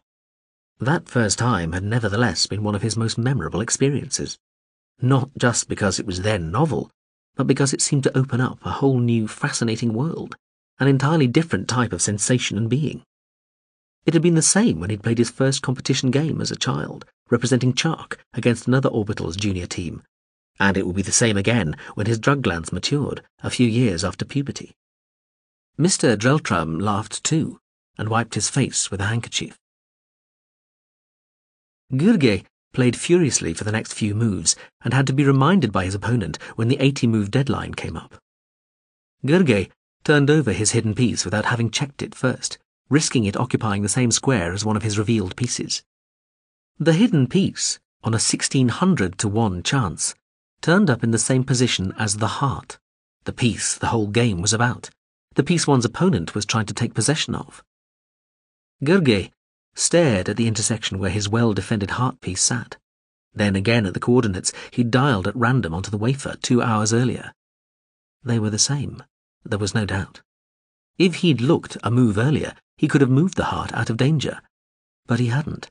[0.79, 4.39] That first time had nevertheless been one of his most memorable experiences,
[5.01, 6.91] not just because it was then novel,
[7.35, 10.37] but because it seemed to open up a whole new fascinating world,
[10.79, 13.03] an entirely different type of sensation and being.
[14.09, 17.05] It had been the same when he'd played his first competition game as a child,
[17.29, 20.03] representing Chiark against another Orbital's junior team,
[20.59, 24.05] and it would be the same again when his drug glands matured, a few years
[24.05, 24.73] after puberty.
[25.79, 26.17] Mr.
[26.17, 27.61] Dreltram laughed too,
[27.99, 29.59] and wiped his face with a handkerchief.
[31.93, 35.95] Gurgeh played furiously for the next few moves and had to be reminded by his
[35.95, 38.15] opponent when the 80 move deadline came up.
[39.27, 39.69] Gurgeh
[40.03, 42.57] turned over his hidden piece without having checked it first,
[42.89, 45.83] risking it occupying the same square as one of his revealed pieces.
[46.79, 50.15] The hidden piece, on a 1600 to 1 chance,
[50.61, 52.79] turned up in the same position as the heart,
[53.25, 54.91] the piece the whole game was about,
[55.35, 57.63] the piece one's opponent was trying to take possession of.
[58.83, 59.31] Gurgeh
[59.75, 62.77] stared at the intersection where his well-defended heart piece sat,
[63.35, 67.33] then again at the coordinates he'd dialed at random onto the wafer two hours earlier.
[68.25, 69.03] They were the same,
[69.45, 70.23] there was no doubt.
[70.99, 74.41] If he'd looked a move earlier, he could have moved the heart out of danger.
[75.07, 75.71] But he hadn't.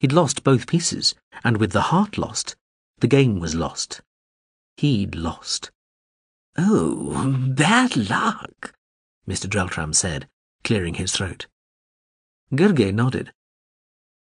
[0.00, 2.56] He'd lost both pieces, and with the heart lost,
[2.98, 4.02] the game was lost.
[4.76, 5.70] He'd lost.
[6.58, 8.74] Oh, bad luck,
[9.26, 9.48] Mr.
[9.48, 10.28] Dreltram said,
[10.62, 11.46] clearing his throat.
[12.54, 13.32] Gurgeh nodded.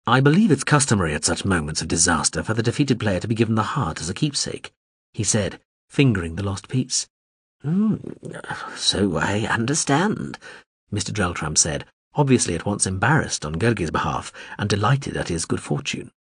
[0.06, 3.36] I believe it's customary at such moments of disaster for the defeated player to be
[3.36, 4.74] given the heart as a keepsake,
[5.14, 7.08] he said, fingering the lost piece.
[7.66, 10.38] Mm, so I understand,
[10.94, 11.12] Mr.
[11.12, 16.12] Dreltram said, obviously at once embarrassed on Gurgeh's behalf and delighted at his good fortune.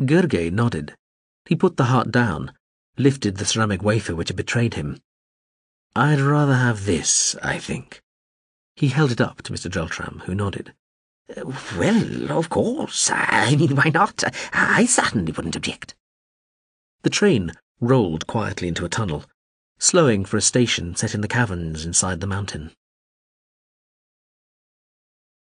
[0.00, 0.94] Gurgeh nodded.
[1.46, 2.52] He put the heart down,
[2.96, 5.00] lifted the ceramic wafer which had betrayed him.
[5.96, 8.00] I'd rather have this, I think.
[8.76, 9.70] He held it up to Mr.
[9.70, 10.72] Dreltram, who nodded.
[11.76, 13.10] Well, of course.
[13.12, 14.22] I mean, why not?
[14.52, 15.94] I certainly wouldn't object.
[17.02, 19.24] The train rolled quietly into a tunnel,
[19.82, 22.70] slowing for a station set in the caverns inside the mountain.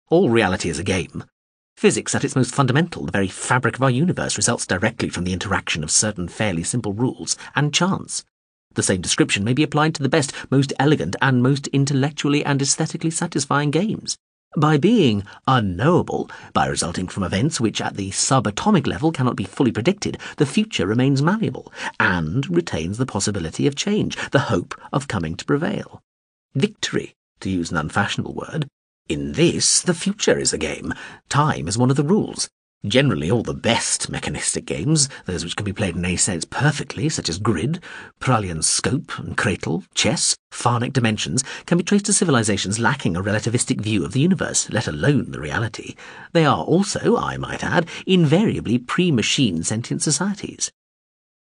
[0.09, 1.25] All reality is a game.
[1.75, 5.33] Physics, at its most fundamental, the very fabric of our universe, results directly from the
[5.33, 8.23] interaction of certain fairly simple rules and chance.
[8.73, 12.61] The same description may be applied to the best, most elegant, and most intellectually and
[12.61, 14.17] aesthetically satisfying games.
[14.57, 19.71] By being unknowable, by resulting from events which at the subatomic level cannot be fully
[19.71, 21.71] predicted, the future remains malleable
[22.01, 26.01] and retains the possibility of change, the hope of coming to prevail.
[26.53, 28.67] Victory, to use an unfashionable word,
[29.07, 30.93] in this, the future is a game.
[31.29, 32.49] Time is one of the rules.
[32.85, 37.09] Generally, all the best mechanistic games, those which can be played in A sense perfectly,
[37.09, 37.79] such as grid,
[38.19, 43.79] Paralian scope, and cratal, chess, Farnic dimensions, can be traced to civilizations lacking a relativistic
[43.79, 45.93] view of the universe, let alone the reality.
[46.33, 50.71] They are also, I might add, invariably pre-machine sentient societies.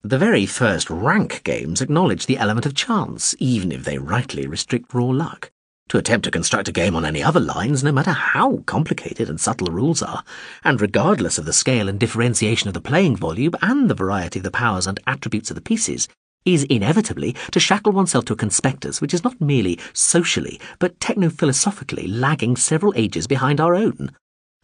[0.02, 4.94] The very first rank games acknowledge the element of chance, even if they rightly restrict
[4.94, 5.50] raw luck.
[5.89, 9.40] To attempt to construct a game on any other lines, no matter how complicated and
[9.40, 10.23] subtle the rules are,
[10.62, 14.43] and regardless of the scale and differentiation of the playing volume and the variety of
[14.43, 16.06] the powers and attributes of the pieces,
[16.44, 22.06] is inevitably to shackle oneself to a conspectus which is not merely socially, but techno-philosophically
[22.06, 24.12] lagging several ages behind our own.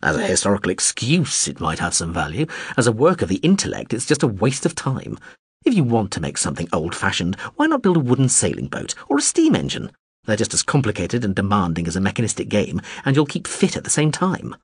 [0.02, 2.46] As a historical excuse, it might have some value.
[2.76, 5.18] As a work of the intellect, it's just a waste of time.
[5.64, 9.16] If you want to make something old-fashioned, why not build a wooden sailing boat or
[9.16, 9.90] a steam engine?
[10.26, 13.84] They're just as complicated and demanding as a mechanistic game, and you'll keep fit at
[13.84, 14.56] the same time.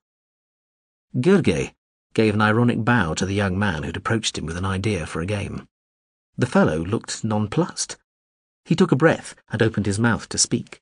[1.15, 1.73] Gurgeh
[2.13, 5.21] gave an ironic bow to the young man who'd approached him with an idea for
[5.21, 5.67] a game.
[6.37, 7.97] The fellow looked nonplussed.
[8.65, 10.81] He took a breath and opened his mouth to speak.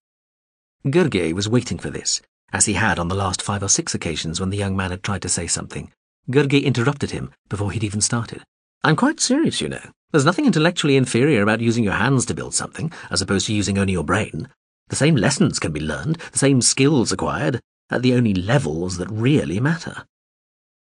[0.85, 2.21] Gurgeh was waiting for this,
[2.53, 5.03] as he had on the last five or six occasions when the young man had
[5.03, 5.91] tried to say something.
[6.29, 8.43] Gurgeh interrupted him before he'd even started.
[8.83, 9.91] I'm quite serious, you know.
[10.11, 13.77] There's nothing intellectually inferior about using your hands to build something, as opposed to using
[13.77, 14.47] only your brain.
[14.89, 19.09] The same lessons can be learned, the same skills acquired, at the only levels that
[19.09, 20.05] really matter.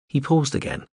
[0.07, 0.87] He paused again.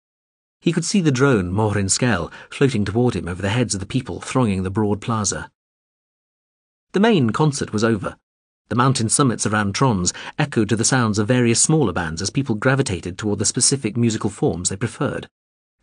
[0.60, 4.20] He could see the drone, Mawhrin-Skel, floating toward him over the heads of the people
[4.20, 5.50] thronging the broad plaza.
[6.92, 8.16] The main concert was over.
[8.68, 12.54] The mountain summits around Tronze echoed to the sounds of various smaller bands as people
[12.54, 15.28] gravitated toward the specific musical forms they preferred.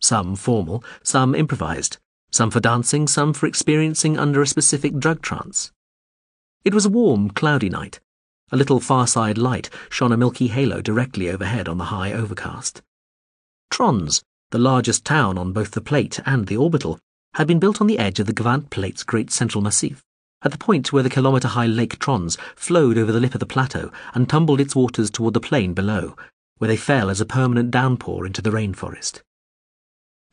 [0.00, 1.98] Some formal, some improvised,
[2.30, 5.72] some for dancing, some for experiencing under a specific drug trance.
[6.64, 8.00] It was a warm, cloudy night.
[8.50, 12.82] A little far-side light shone a milky halo directly overhead on the high overcast.
[13.70, 16.98] Tronze, the largest town on both the plate and the orbital,
[17.34, 20.02] had been built on the edge of the Gavant Plate's great central massif,
[20.42, 23.92] at the point where the kilometre-high Lake Tronze flowed over the lip of the plateau
[24.14, 26.16] and tumbled its waters toward the plain below,
[26.56, 29.20] where they fell as a permanent downpour into the rainforest.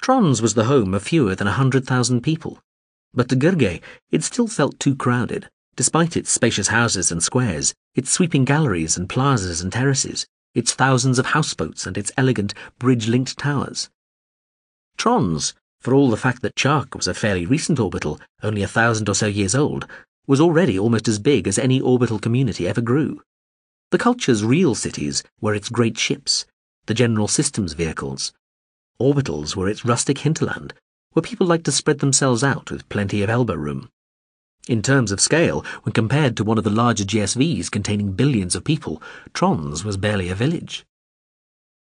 [0.02, 2.60] Tronze was the home of fewer than a hundred thousand people,
[3.14, 3.82] but to Gurgeh
[4.12, 9.10] it still felt too crowded, Despite its spacious houses and squares, its sweeping galleries and
[9.10, 13.90] plazas and terraces, its thousands of houseboats and its elegant bridge-linked towers.
[14.98, 19.10] Tronze, for all the fact that Chiark was a fairly recent orbital, only a thousand
[19.10, 19.86] or so years old,
[20.26, 23.22] was already almost as big as any orbital community ever grew.
[23.92, 26.46] The culture's real cities were its great ships,
[26.86, 28.34] the general systems vehicles.
[29.00, 30.74] Orbitals were its rustic hinterland,
[31.12, 33.90] where people liked to spread themselves out with plenty of elbow room.
[34.68, 38.64] In terms of scale, when compared to one of the larger GSVs containing billions of
[38.64, 39.02] people,
[39.34, 40.86] Tronze was barely a village.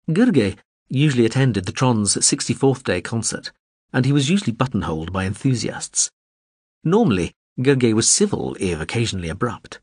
[0.08, 0.56] Gurgeh
[0.88, 3.50] usually attended the Tronze' 64th day concert,
[3.92, 6.10] and he was usually buttonholed by enthusiasts.
[6.84, 9.80] Normally, Gurgeh was civil, if occasionally abrupt.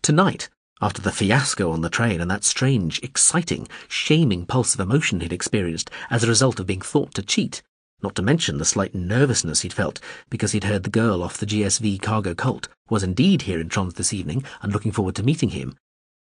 [0.00, 0.48] Tonight,
[0.80, 5.32] after the fiasco on the train and that strange, exciting, shaming pulse of emotion he'd
[5.32, 7.62] experienced as a result of being thought to cheat,
[8.02, 10.00] not to mention the slight nervousness he'd felt
[10.30, 13.94] because he'd heard the girl off the GSV cargo cult was indeed here in Tronze
[13.94, 15.76] this evening and looking forward to meeting him.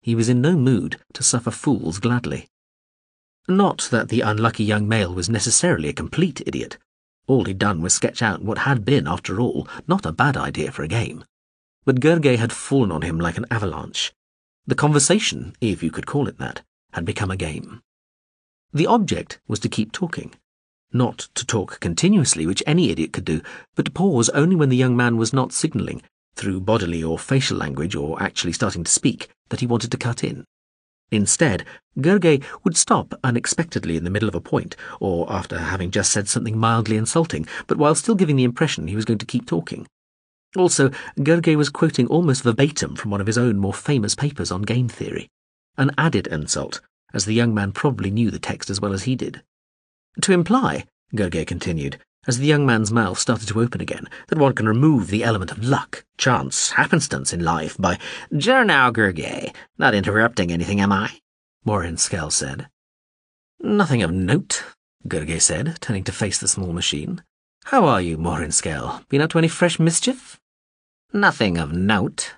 [0.03, 2.49] He was in no mood to suffer fools gladly.
[3.49, 6.77] Not that the unlucky young male was necessarily a complete idiot.
[7.27, 10.71] All he'd done was sketch out what had been, after all, not a bad idea
[10.71, 11.25] for a game.
[11.85, 14.13] But Gurgeh had fallen on him like an avalanche.
[14.67, 16.63] The conversation, if you could call it that,
[16.93, 17.81] had become a game.
[18.73, 20.35] The object was to keep talking
[20.93, 23.43] not to talk continuously, which any idiot could do,
[23.75, 26.03] but to pause only when the young man was not signalling,
[26.35, 30.25] through bodily or facial language or actually starting to speak, that he wanted to cut
[30.25, 30.45] in.
[31.11, 31.67] Instead,
[31.99, 36.27] Gurgeh would stop unexpectedly in the middle of a point, or after having just said
[36.27, 39.87] something mildly insulting, but while still giving the impression he was going to keep talking.
[40.57, 44.63] Also, Gurgeh was quoting almost verbatim from one of his own more famous papers on
[44.63, 45.29] game theory.
[45.77, 46.81] An added insult,
[47.13, 49.43] as the young man probably knew the text as well as he did.
[50.21, 50.85] To imply,
[51.15, 55.09] Gurgeh continued, as the young man's mouth started to open again, that one can remove
[55.09, 57.99] the element of luck, chance, happenstance in life by.
[58.37, 59.55] Jer now, Gurgeh.
[59.79, 61.19] Not interrupting anything, am I?
[61.67, 62.69] Mawhrin-Skel said.
[63.59, 64.65] Nothing of note,
[65.09, 67.23] Gurgeh said, turning to face the small machine.
[67.65, 69.09] How are you, Mawhrin-Skel?
[69.09, 70.39] Been up to any fresh mischief?
[71.13, 72.35] Nothing of note,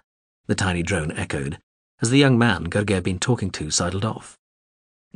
[0.47, 1.59] the tiny drone echoed,
[2.01, 4.39] as the young man Gurgeh had been talking to sidled off.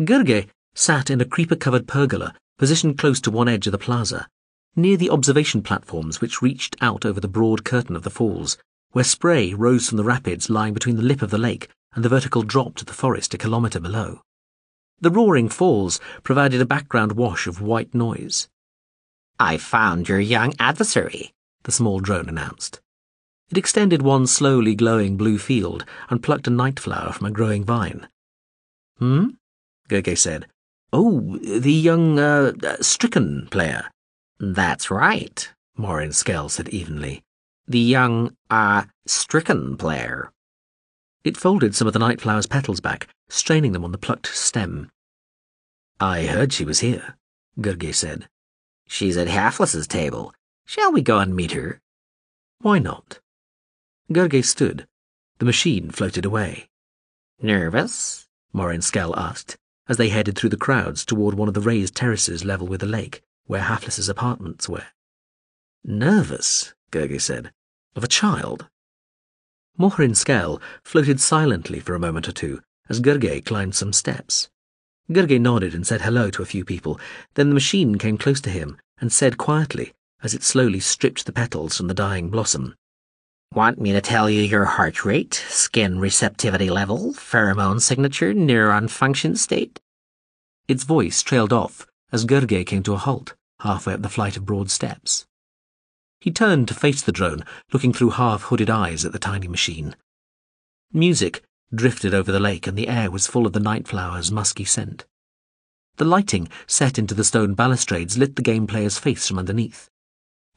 [0.01, 4.29] Gurgeh sat in a creeper-covered pergola positioned close to one edge of the plaza,
[4.77, 8.59] near the observation platforms which reached out over the broad curtain of the falls,
[8.93, 12.09] where spray rose from the rapids lying between the lip of the lake and the
[12.09, 14.21] vertical drop to the forest a kilometre below.
[15.01, 18.49] The roaring falls provided a background wash of white noise.
[19.39, 21.33] I found your young adversary,
[21.63, 22.81] the small drone announced.
[23.51, 27.65] It extended one slowly glowing blue field and plucked a night flower from a growing
[27.65, 28.09] vine.
[28.99, 29.29] Hmm?
[29.89, 30.49] Gurgeh said,
[30.93, 33.91] Oh, the young, uh, stricken player.
[34.41, 37.23] That's right, Mawhrin-Skel said evenly.
[37.67, 40.31] The young, uh, stricken player.
[41.25, 44.91] It folded some of the night flower's petals back, straining them on the plucked stem.
[46.01, 47.17] I heard she was here,
[47.61, 48.29] Gurgeh said.
[48.87, 50.33] She's at Hafflis's table.
[50.65, 51.81] Shall we go and meet her?
[52.61, 53.21] Why not?
[54.11, 54.87] Gurgeh stood.
[55.39, 56.69] The machine floated away.
[57.43, 58.27] Nervous?
[58.55, 59.59] Mawhrin-Skel asked,
[59.89, 62.87] as they headed through the crowds toward one of the raised terraces level with the
[62.87, 64.87] lake, where Hafflis's apartments were.
[65.85, 67.53] Nervous, Gurgeh said.
[67.97, 68.69] Of a child?
[69.79, 74.49] Mawhrin-Skel floated silently for a moment or two as Gurgeh climbed some steps.
[75.11, 77.01] Gurgeh nodded and said hello to a few people.
[77.35, 79.93] Then the machine came close to him and said quietly,
[80.23, 82.75] as it slowly stripped the petals from the dying blossom,
[83.55, 89.37] Want me to tell you your heart rate, skin receptivity level, pheromone signature, neuron function
[89.37, 89.81] state?
[90.69, 94.45] Its voice trailed off as Gurgeh came to a halt, halfway up the flight of
[94.45, 95.27] broad steps.
[96.21, 97.43] He turned to face the drone,
[97.73, 99.97] looking through half-hooded eyes at the tiny machine.
[100.93, 101.43] Music
[101.75, 105.07] drifted over the lake and the air was full of the night flower's musky scent.
[105.97, 109.89] The lighting set into the stone balustrades lit the game player's face from underneath.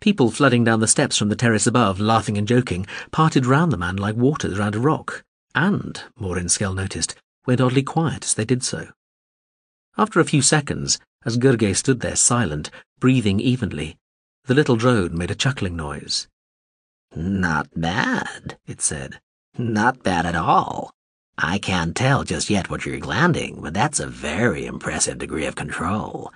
[0.01, 3.77] People flooding down the steps from the terrace above, laughing and joking, parted round the
[3.77, 5.23] man like waters round a rock,
[5.53, 7.13] and, Mawhrin-Skel noticed,
[7.45, 8.87] went oddly quiet as they did so.
[9.99, 13.95] After a few seconds, as Gurgeh stood there silent, breathing evenly,
[14.45, 16.27] the little drone made a chuckling noise.
[17.15, 19.19] Not bad, it said.
[19.55, 20.89] Not bad at all.
[21.37, 25.53] I can't tell just yet what you're glanding, but that's a very impressive degree of
[25.53, 26.33] control.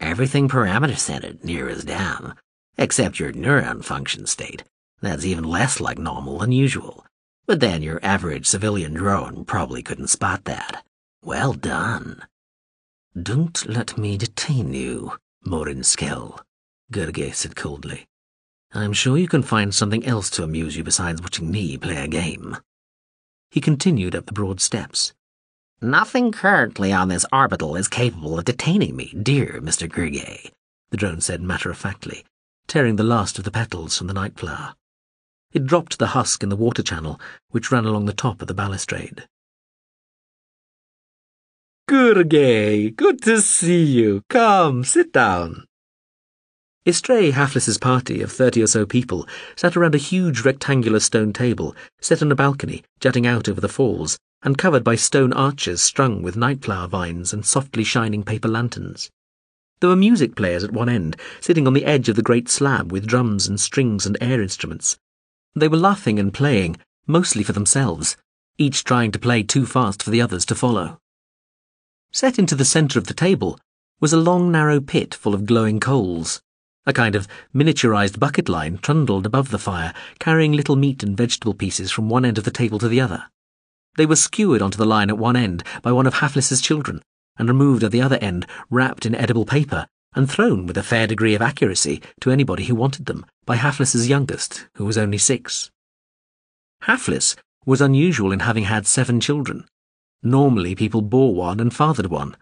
[0.00, 2.34] Everything parameter centered, near as damn
[2.76, 4.64] except your neuron function state.
[5.00, 7.04] That's even less like normal than usual.
[7.46, 10.84] But then your average civilian drone probably couldn't spot that.
[11.22, 12.22] Well done.
[13.20, 15.12] Don't let me detain you,
[15.44, 16.40] Morin Skell,
[16.92, 18.06] Gurgeh said coldly.
[18.72, 22.08] I'm sure you can find something else to amuse you besides watching me play a
[22.08, 22.56] game.
[23.50, 25.12] He continued up the broad steps.
[25.80, 29.88] Nothing currently on this orbital is capable of detaining me, dear Mr.
[29.88, 30.50] Gurgeh,
[30.90, 32.24] the drone said matter-of-factly,
[32.66, 34.74] tearing the last of the petals from the night flower.
[35.52, 37.20] It dropped the husk in the water channel,
[37.50, 39.28] which ran along the top of the balustrade.
[41.88, 44.22] Gurgeh, good to see you.
[44.28, 45.64] Come, sit down.
[46.86, 49.26] Istray Hafflis's party of thirty or so people
[49.56, 53.68] sat around a huge rectangular stone table set on a balcony jutting out over the
[53.68, 59.10] falls and covered by stone arches strung with nightflower vines and softly shining paper lanterns.
[59.80, 62.90] There were music players at one end, sitting on the edge of the great slab
[62.90, 64.98] with drums and strings and air instruments.
[65.54, 66.76] They were laughing and playing,
[67.06, 68.16] mostly for themselves,
[68.56, 70.98] each trying to play too fast for the others to follow.
[72.12, 73.58] Set into the centre of the table
[74.00, 76.40] was a long narrow pit full of glowing coals.
[76.86, 81.54] A kind of miniaturized bucket line trundled above the fire, carrying little meat and vegetable
[81.54, 83.24] pieces from one end of the table to the other.
[83.96, 87.02] They were skewered onto the line at one end by one of Hafflis's children,
[87.38, 91.06] and removed at the other end, wrapped in edible paper, and thrown with a fair
[91.06, 95.70] degree of accuracy to anybody who wanted them by Hafflis's youngest, who was only six.
[96.82, 97.36] Hafflis
[97.66, 99.66] was unusual in having had seven children.
[100.22, 102.36] Normally people bore one and fathered one.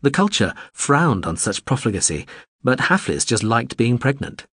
[0.00, 2.26] The culture frowned on such profligacy,
[2.62, 4.46] but Hafflis just liked being pregnant.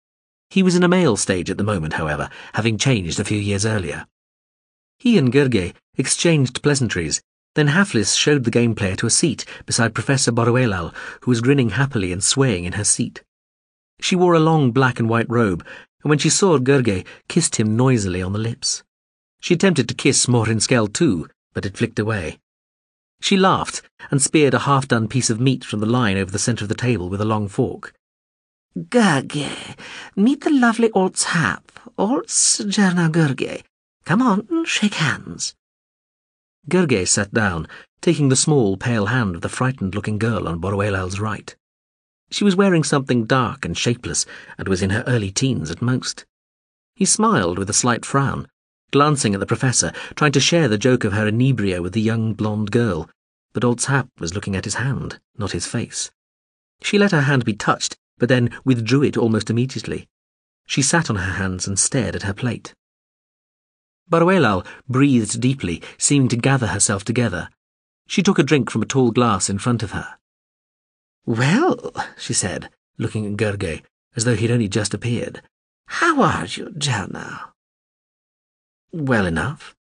[0.49, 3.65] He was in a male stage at the moment, however, having changed a few years
[3.65, 4.07] earlier.
[4.97, 7.21] He and Gurgeh exchanged pleasantries,
[7.55, 11.71] then Hafflis showed the game player to a seat beside Professor Boruelal, who was grinning
[11.71, 13.23] happily and swaying in her seat.
[13.99, 15.65] She wore a long black and white robe,
[16.03, 18.83] and when she saw Gurgeh, kissed him noisily on the lips.
[19.39, 22.39] She attempted to kiss Mawhrin-Skel too, but it flicked away.
[23.21, 26.65] She laughed and speared a half-done piece of meat from the line over the centre
[26.65, 27.93] of the table with a long fork.
[28.77, 29.77] Gurgeh,
[30.15, 33.63] meet the lovely Olz Hap, Olz Jernau Gurgeh.
[34.03, 35.55] Come on, shake hands.
[36.69, 37.67] Gurgeh sat down,
[38.01, 41.55] taking the small, pale hand of the frightened-looking girl on Boruelal's right.
[42.31, 44.25] She was wearing something dark and shapeless,
[44.57, 46.25] and was in her early teens at most.
[46.95, 48.47] He smiled with a slight frown,
[48.91, 52.33] glancing at the professor, trying to share the joke of her inebria with the young
[52.33, 53.09] blonde girl,
[53.53, 56.11] but Olz Hap was looking at his hand, not his face.
[56.81, 60.07] She let her hand be touched, but then withdrew it almost immediately.
[60.65, 62.73] She sat on her hands and stared at her plate.
[64.09, 67.49] Boruelal breathed deeply, seeming to gather herself together.
[68.07, 70.17] She took a drink from a tall glass in front of her.
[71.25, 73.81] Well, she said, looking at Gurgeh,
[74.15, 75.41] as though he'd only just appeared.
[75.87, 77.51] How are you, Jernau?
[78.91, 79.75] Well enough.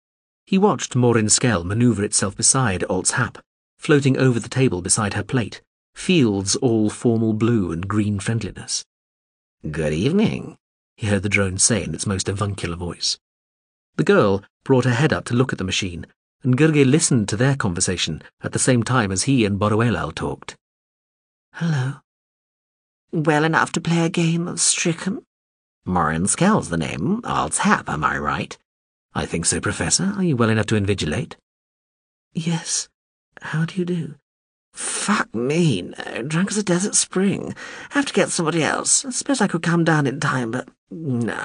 [0.45, 3.39] He watched Mawhrin-Skel maneuver itself beside Olz Hap,
[3.79, 5.63] floating over the table beside her plate,
[5.95, 8.85] fields all formal blue and green friendliness.
[9.71, 10.59] Good evening,
[10.97, 13.19] he heard the drone say in its most avuncular voice.
[14.01, 16.07] The girl brought her head up to look at the machine,
[16.43, 20.57] and Gurgeh listened to their conversation at the same time as he and Boruelal talked.
[21.57, 21.97] Hello.
[23.13, 25.27] Well enough to play a game of stricken?
[25.87, 27.21] Mawhrin-Skel's the name.
[27.25, 28.57] Olz Hap, am I right?
[29.13, 30.15] I think so, Professor.
[30.17, 31.35] Are you well enough to invigilate?
[32.33, 32.89] Yes.
[33.43, 34.15] How do you do?
[34.73, 36.23] Fuck me, no.
[36.23, 37.55] Drunk as a desert spring.
[37.91, 39.05] Have to get somebody else.
[39.05, 41.45] I suppose I could come down in time, but nah.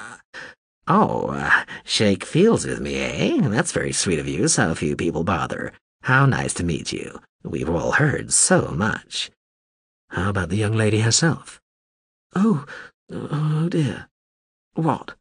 [0.88, 3.48] Oh, uh, shake fields with me, eh?
[3.50, 5.74] That's very sweet of you, so few people bother.
[6.04, 7.20] How nice to meet you.
[7.44, 9.32] We've all heard so much.
[10.10, 11.60] How about the young lady herself?
[12.36, 12.66] Oh,
[13.12, 14.08] oh dear.
[14.76, 15.16] What?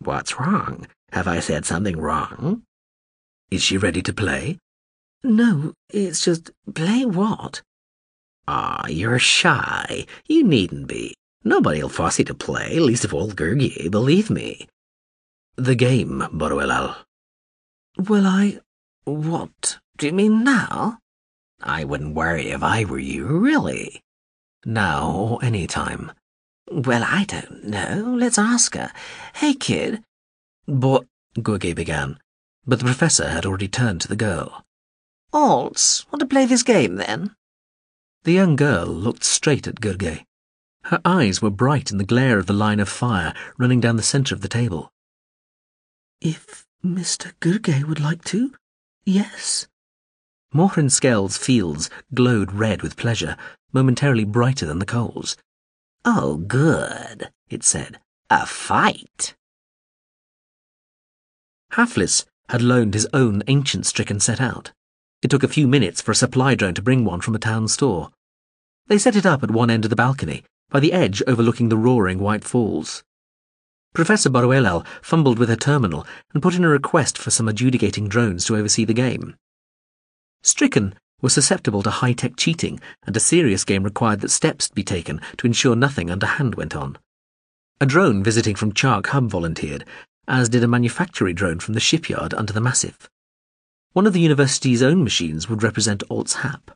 [0.00, 0.88] What's wrong?
[1.12, 2.62] Have I said something wrong?
[3.52, 4.58] Is she ready to play?
[5.22, 7.62] No, it's just play what?
[8.48, 10.06] Ah, you're shy.
[10.26, 11.14] You needn't be.
[11.44, 14.66] Nobody'll force you to play, least of all Gurgeh, believe me.
[15.56, 16.96] The game, Boruelal.
[17.96, 18.58] Well, I...
[19.04, 19.78] What?
[19.96, 20.98] Do you mean now?
[21.62, 24.02] I wouldn't worry if I were you, really.
[24.64, 26.10] Now or any time.
[26.70, 28.14] Well, I don't know.
[28.18, 28.90] Let's ask her.
[29.34, 30.02] Hey, kid.
[30.66, 31.04] But...
[31.38, 32.18] Gurgeh began,
[32.66, 34.64] but the professor had already turned to the girl.
[35.32, 37.34] Olz, want to play this game, then?
[38.22, 40.24] The young girl looked straight at Gurgeh.
[40.84, 44.02] Her eyes were bright in the glare of the line of fire running down the
[44.02, 44.92] centre of the table.
[46.24, 47.34] If Mr.
[47.40, 48.54] Gurgeh would like to,
[49.04, 49.68] yes.
[50.54, 53.36] Mawhrin-Skel's fields glowed red with pleasure,
[53.74, 55.36] momentarily brighter than the coals.
[56.02, 58.00] Oh, good, it said.
[58.30, 59.34] A fight.
[61.72, 64.72] Hafflis had loaned his own ancient stricken set out.
[65.20, 67.68] It took a few minutes for a supply drone to bring one from a town
[67.68, 68.08] store.
[68.86, 71.76] They set it up at one end of the balcony, by the edge overlooking the
[71.76, 73.04] roaring white falls.
[73.94, 78.44] Professor Boruelal fumbled with her terminal and put in a request for some adjudicating drones
[78.44, 79.36] to oversee the game.
[80.42, 85.20] Stricken was susceptible to high-tech cheating, and a serious game required that steps be taken
[85.36, 86.98] to ensure nothing underhand went on.
[87.80, 89.84] A drone visiting from Chiark Hub volunteered,
[90.26, 93.08] as did a manufactory drone from the shipyard under the Massif.
[93.92, 96.72] One of the university's own machines would represent Olz Hap.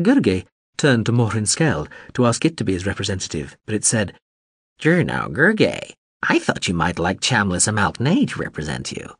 [0.00, 0.46] Gurgeh
[0.78, 4.14] turned to Mawhrin-Skel to ask it to be his representative, but it said,
[4.80, 5.92] You're now Gurgeh.
[6.22, 9.10] I thought you might like Chamlis Amalk-ney to represent you.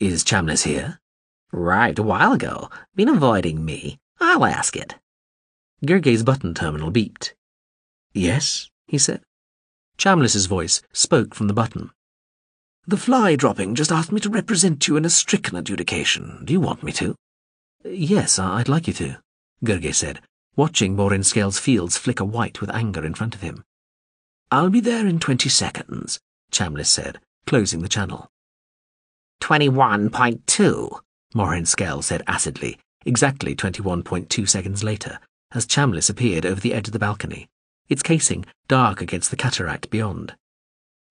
[0.00, 1.00] Is Chamlis here?
[1.52, 2.70] Right, a while ago.
[2.94, 3.98] Been avoiding me.
[4.20, 4.96] I'll ask it.
[5.84, 7.34] Gurgeh's button terminal beeped.
[8.12, 9.22] Yes, he said.
[9.98, 11.90] Chamlis's voice spoke from the button.
[12.86, 16.44] The fly dropping just asked me to represent you in a stricken adjudication.
[16.44, 17.14] Do you want me to?
[17.84, 19.18] Yes, I'd like you to,
[19.64, 20.20] Gurgeh said,
[20.56, 23.64] watching Mawhrin-Skel's fields flicker white with anger in front of him.
[24.52, 26.20] I'll be there in twenty seconds,
[26.50, 28.28] Chamlis said, closing the channel.
[29.40, 31.00] 21.2,
[31.34, 35.18] Mawhrin-Skel said acidly, exactly 21.2 seconds later,
[35.52, 37.48] as Chamlis appeared over the edge of the balcony,
[37.88, 40.34] its casing dark against the cataract beyond.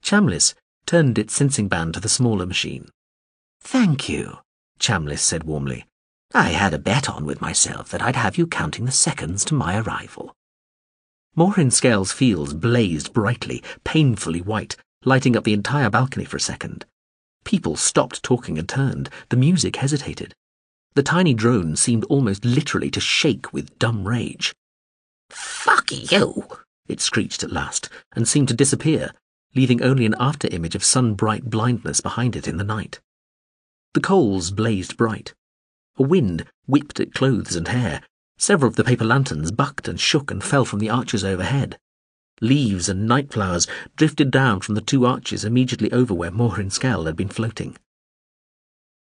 [0.03, 0.53] Chamlis
[0.85, 2.89] turned its sensing band to the smaller machine.
[3.59, 4.38] Thank you,
[4.77, 5.88] Chamlis said warmly.
[6.31, 9.55] I had a bet on with myself that I'd have you counting the seconds to
[9.55, 10.35] my arrival.
[11.38, 11.72] Mawhrin
[12.12, 14.76] fields blazed brightly, painfully white,
[15.06, 16.86] lighting up the entire balcony for a second.
[17.44, 19.10] People stopped talking and turned.
[19.30, 20.36] The music hesitated.
[20.94, 24.53] The tiny drone seemed almost literally to shake with dumb rage.
[25.30, 26.48] Fuck you!
[26.88, 29.12] It screeched at last, and seemed to disappear,
[29.56, 32.99] leaving only an after-image of sun-bright blindness behind it in the night.
[33.94, 35.34] The coals blazed bright.
[35.98, 38.02] A wind whipped at clothes and hair,
[38.41, 41.77] Several of the paper lanterns bucked and shook and fell from the arches overhead.
[42.41, 47.15] Leaves and night flowers drifted down from the two arches immediately over where Mawhrin-Skel had
[47.15, 47.77] been floating.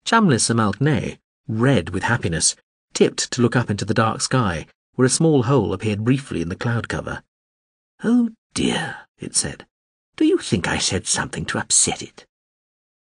[0.04, 2.54] Chamlis Amalk-ney, red with happiness,
[2.92, 6.50] tipped to look up into the dark sky, where a small hole appeared briefly in
[6.50, 7.22] the cloud cover.
[8.04, 9.66] Oh dear, it said.
[10.16, 12.26] Do you think I said something to upset it?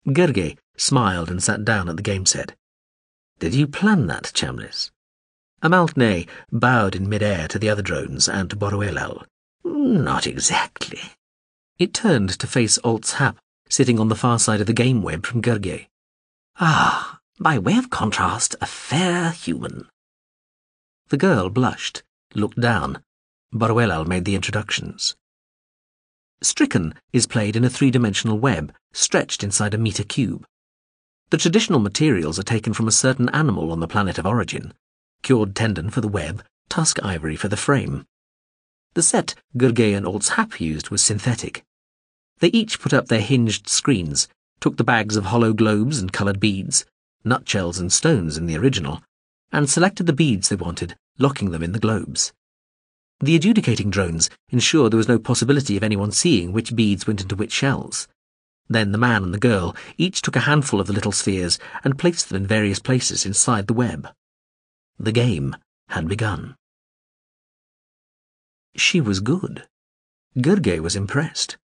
[0.06, 2.54] Gurgeh smiled and sat down at the game set.
[3.40, 4.92] Did you plan that, Chamlis?
[5.62, 9.24] Amalk-ney bowed in mid-air to the other drones and to Boruelal.
[9.64, 11.00] Not exactly.
[11.78, 15.24] It turned to face Olz Hap, sitting on the far side of the game web
[15.24, 15.86] from Gurgeh.
[16.58, 19.88] Ah, by way of contrast, a fair human.
[21.08, 22.02] The girl blushed,
[22.34, 23.02] looked down.
[23.54, 25.14] Boruelal made the introductions.
[26.42, 30.44] Stricken is played in a three-dimensional web, stretched inside a meter cube.
[31.30, 34.74] The traditional materials are taken from a certain animal on the planet of origin,
[35.22, 38.04] cured tendon for the web, tusk ivory for the frame.
[38.94, 41.64] The set Gurgeh and Olz Hap used was synthetic.
[42.40, 44.28] They each put up their hinged screens,
[44.60, 46.84] took the bags of hollow globes and coloured beads,
[47.24, 49.00] nutshells and stones in the original,
[49.50, 52.32] and selected the beads they wanted, locking them in the globes.
[53.20, 57.36] The adjudicating drones ensured there was no possibility of anyone seeing which beads went into
[57.36, 58.08] which shells.
[58.68, 61.98] Then the man and the girl each took a handful of the little spheres and
[61.98, 64.08] placed them in various places inside the web.
[64.98, 65.56] The game
[65.88, 66.56] had begun.
[68.76, 69.66] She was good.
[70.38, 71.58] Gurgeh was impressed.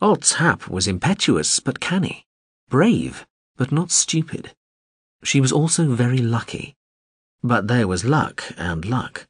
[0.00, 2.26] Olz Hap was impetuous but canny,
[2.68, 3.26] brave
[3.56, 4.54] but not stupid.
[5.22, 6.74] She was also very lucky.
[7.42, 9.26] But there was luck and luck.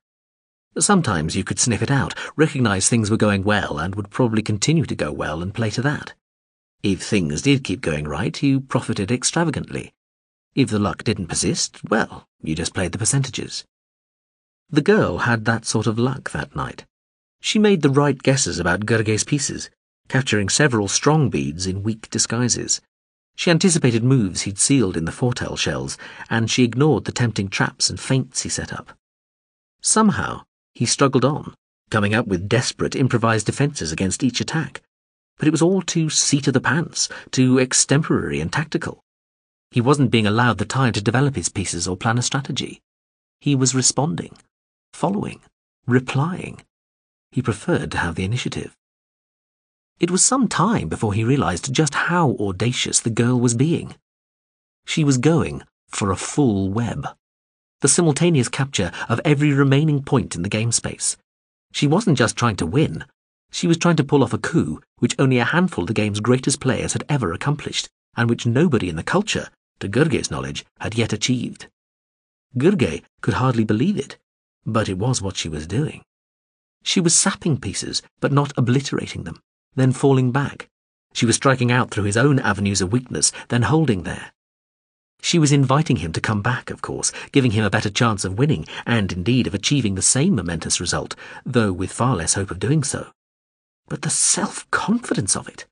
[0.79, 4.85] Sometimes you could sniff it out, recognize things were going well and would probably continue
[4.85, 6.15] to go well and play to that.
[6.83, 9.93] If things did keep going right, you profited extravagantly.
[10.55, 13.65] If the luck didn't persist, well, you just played the percentages.
[14.71, 16.85] The girl had that sort of luck that night.
[17.41, 19.71] She made the right guesses about Gurgeh's pieces,
[20.09, 22.81] capturing several strong beads in weak disguises.
[23.37, 25.99] She anticipated moves he'd sealed in the foretell shells,
[26.31, 28.97] and she ignored the tempting traps and feints he set up.
[29.81, 30.43] Somehow,
[30.75, 31.55] he struggled on,
[31.91, 34.81] coming up with desperate improvised defences against each attack,
[35.39, 39.04] but it was all too seat of the pants, too extemporary and tactical.
[39.75, 42.81] He wasn't being allowed the time to develop his pieces or plan a strategy.
[43.41, 44.37] He was responding,
[44.93, 45.41] following,
[45.85, 46.61] replying.
[47.33, 48.77] He preferred to have the initiative.
[49.99, 53.97] It was some time before he realized just how audacious the girl was being.
[54.87, 57.09] She was going for a full web.
[57.81, 61.17] The simultaneous capture of every remaining point in the game space.
[61.73, 63.07] She wasn't just trying to win,
[63.51, 66.21] she was trying to pull off a coup which only a handful of the game's
[66.21, 69.49] greatest players had ever accomplished, and which nobody in the culture,
[69.81, 71.69] to Gurgeh's knowledge, had yet achieved.
[72.57, 74.19] Gurgeh could hardly believe it,
[74.65, 76.03] but it was what she was doing.
[76.83, 79.41] She was sapping pieces, but not obliterating them,
[79.75, 80.69] then falling back.
[81.13, 84.33] She was striking out through his own avenues of weakness, then holding there.
[85.21, 88.39] She was inviting him to come back, of course, giving him a better chance of
[88.39, 92.59] winning, and indeed of achieving the same momentous result, though with far less hope of
[92.59, 93.11] doing so.
[93.89, 95.67] But the self confidence of it,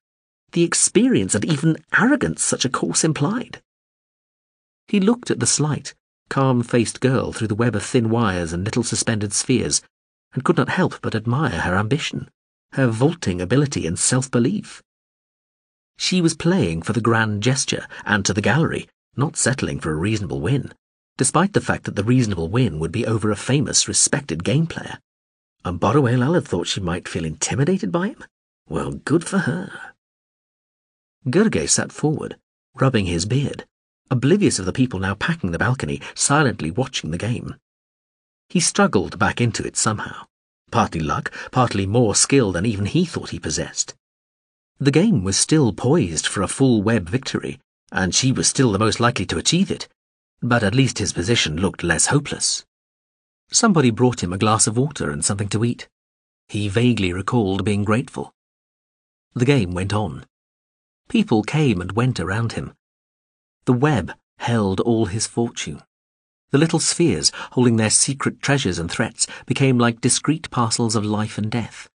[0.52, 3.60] the experience and even arrogance such a course implied.
[4.92, 5.94] He looked at the slight,
[6.28, 9.80] calm faced girl through the web of thin wires and little suspended spheres,
[10.34, 12.28] and could not help but admire her ambition,
[12.72, 14.82] her vaulting ability and self belief.
[15.96, 18.86] She was playing for the grand gesture and to the gallery,
[19.16, 20.74] not settling for a reasonable win,
[21.16, 24.98] despite the fact that the reasonable win would be over a famous, respected game player.
[25.64, 28.22] And Boruelal had thought she might feel intimidated by him?
[28.68, 29.94] Well, good for her.
[31.30, 32.36] Gurgeh sat forward,
[32.74, 33.64] rubbing his beard,
[34.10, 37.56] oblivious of the people now packing the balcony, silently watching the game.
[38.48, 40.26] He struggled back into it somehow,
[40.70, 43.94] partly luck, partly more skill than even he thought he possessed.
[44.78, 47.60] The game was still poised for a full web victory,
[47.90, 49.88] and she was still the most likely to achieve it,
[50.42, 52.64] but at least his position looked less hopeless.
[53.50, 55.88] Somebody brought him a glass of water and something to eat.
[56.48, 58.32] He vaguely recalled being grateful.
[59.34, 60.26] The game went on.
[61.08, 62.74] People came and went around him.
[63.64, 65.82] The web held all his fortune.
[66.50, 71.38] The little spheres, holding their secret treasures and threats, became like discrete parcels of life
[71.38, 71.88] and death.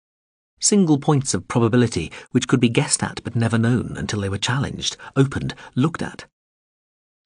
[0.60, 4.38] Single points of probability which could be guessed at but never known until they were
[4.38, 6.26] challenged, opened, looked at.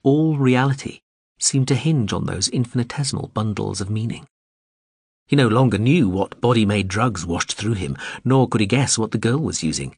[0.04, 1.02] All reality
[1.40, 4.28] seemed to hinge on those infinitesimal bundles of meaning.
[5.28, 7.96] He no longer knew what body made drugs washed through him,
[8.26, 9.96] nor could he guess what the girl was using.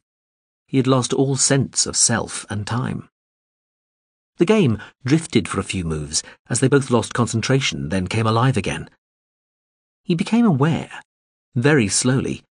[0.68, 3.08] He had lost all sense of self and time.
[4.36, 8.56] The game drifted for a few moves as they both lost concentration, then came alive
[8.56, 8.90] again.
[10.02, 10.90] He became aware,
[11.54, 12.42] very slowly,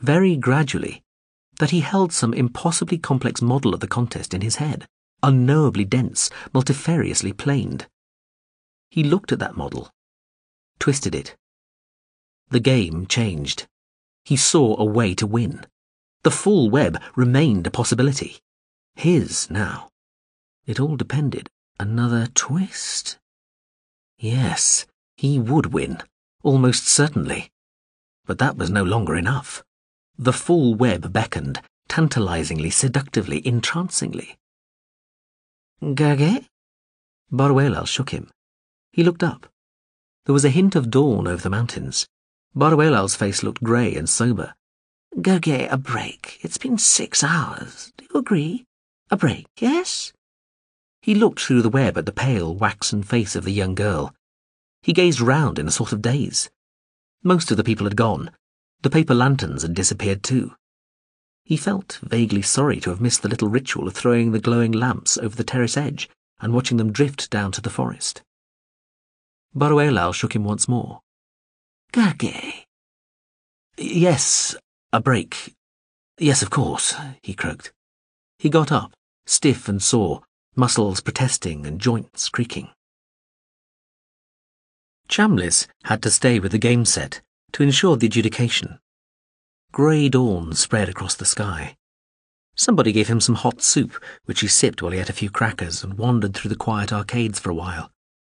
[0.00, 1.02] very gradually,
[1.58, 4.86] that he held some impossibly complex model of the contest in his head,
[5.22, 7.86] unknowably dense, multifariously planed.
[8.90, 9.90] He looked at that model,
[10.78, 11.36] twisted it.
[12.50, 13.66] The game changed.
[14.24, 15.66] He saw a way to win.
[16.22, 18.38] The full web remained a possibility.
[18.94, 19.88] His now.
[20.66, 21.48] It all depended.
[21.78, 23.18] Another twist?
[24.18, 24.86] Yes,
[25.16, 25.98] he would win,
[26.42, 27.50] almost certainly.
[28.24, 29.62] But that was no longer enough.
[30.16, 34.36] The full web beckoned, tantalizingly, seductively, entrancingly.
[35.82, 36.46] Gurgeh?
[37.30, 38.30] Boruelal shook him.
[38.92, 39.46] He looked up.
[40.24, 42.06] There was a hint of dawn over the mountains.
[42.56, 44.54] Boruelal's face looked grey and sober.
[45.16, 46.38] Gurgeh, a break.
[46.40, 47.92] It's been six hours.
[47.98, 48.64] Do you agree?
[49.10, 50.13] A break, yes?
[51.04, 54.14] He looked through the web at the pale, waxen face of the young girl.
[54.80, 56.48] He gazed round in a sort of daze.
[57.22, 58.30] Most of the people had gone.
[58.80, 60.54] The paper lanterns had disappeared too.
[61.44, 65.18] He felt vaguely sorry to have missed the little ritual of throwing the glowing lamps
[65.18, 66.08] over the terrace edge
[66.40, 68.22] and watching them drift down to the forest.
[69.54, 71.02] Burrow shook him once more.
[71.92, 72.64] Gurgeh.
[73.76, 74.56] Yes,
[74.90, 75.54] a break.
[76.18, 77.74] Yes, of course, he croaked.
[78.38, 78.94] He got up,
[79.26, 80.22] stiff and sore,
[80.56, 82.68] muscles protesting and joints creaking.
[85.08, 87.20] Chamlis had to stay with the game set
[87.52, 88.78] to ensure the adjudication.
[89.72, 91.76] Grey dawn spread across the sky.
[92.56, 95.82] Somebody gave him some hot soup, which he sipped while he ate a few crackers
[95.82, 97.90] and wandered through the quiet arcades for a while,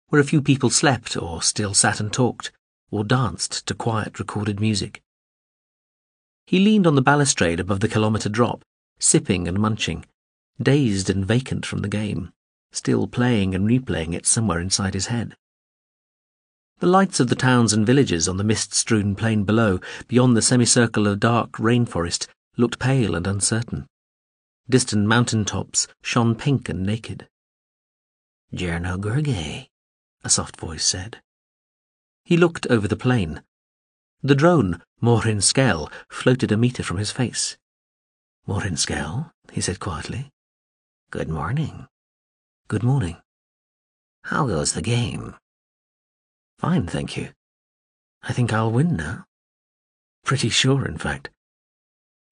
[0.08, 2.52] where a few people slept or still sat and talked,
[2.90, 5.02] or danced to quiet recorded music.
[6.46, 8.62] He leaned on the balustrade above the kilometre drop,
[8.98, 10.06] sipping and munching,
[10.60, 12.32] dazed and vacant from the game,
[12.72, 15.36] still playing and replaying it somewhere inside his head.
[16.78, 21.06] The lights of the towns and villages on the mist-strewn plain below, beyond the semicircle
[21.06, 22.26] of dark rainforest,
[22.58, 23.86] looked pale and uncertain.
[24.68, 27.28] Distant mountain tops shone pink and naked.
[28.52, 29.68] Jernau Gurgeh,
[30.22, 31.20] a soft voice said.
[32.24, 33.42] He looked over the plain.
[34.22, 37.56] The drone, Mawhrin-Skel, floated a metre from his face.
[38.48, 40.30] Mawhrin-Skel, he said quietly.
[41.10, 41.86] Good morning.
[42.68, 43.16] Good morning.
[44.24, 45.36] How goes the game?
[46.58, 47.30] Fine, thank you.
[48.22, 49.24] I think I'll win now.
[50.24, 51.30] Pretty sure, in fact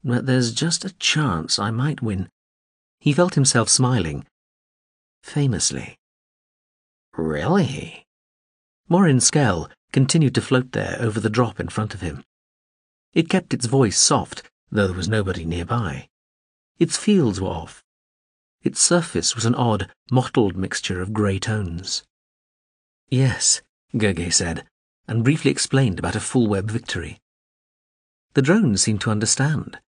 [0.05, 2.29] but there's just a chance I might win.
[3.01, 4.27] He felt himself smiling.
[5.23, 5.97] Famously.
[7.17, 8.07] Really?
[8.91, 12.23] Mawhrin-Skel continued to float there over the drop in front of him.
[13.15, 16.09] It kept its voice soft, though there was nobody nearby.
[16.79, 17.83] Its fields were off.
[18.65, 22.03] Its surface was an odd, mottled mixture of grey tones.
[23.11, 23.61] Yes,
[23.95, 24.65] Gurgeh said,
[25.07, 27.21] and briefly explained about a full web victory.
[28.33, 29.79] The drone seemed to understand.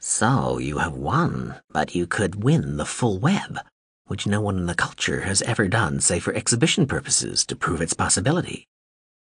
[0.00, 3.58] So you have won, but you could win the full web,
[4.06, 7.82] which no one in the culture has ever done save for exhibition purposes to prove
[7.82, 8.66] its possibility.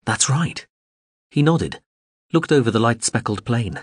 [0.06, 0.66] That's right.
[1.30, 1.82] He nodded,
[2.32, 3.82] looked over the light-speckled plain.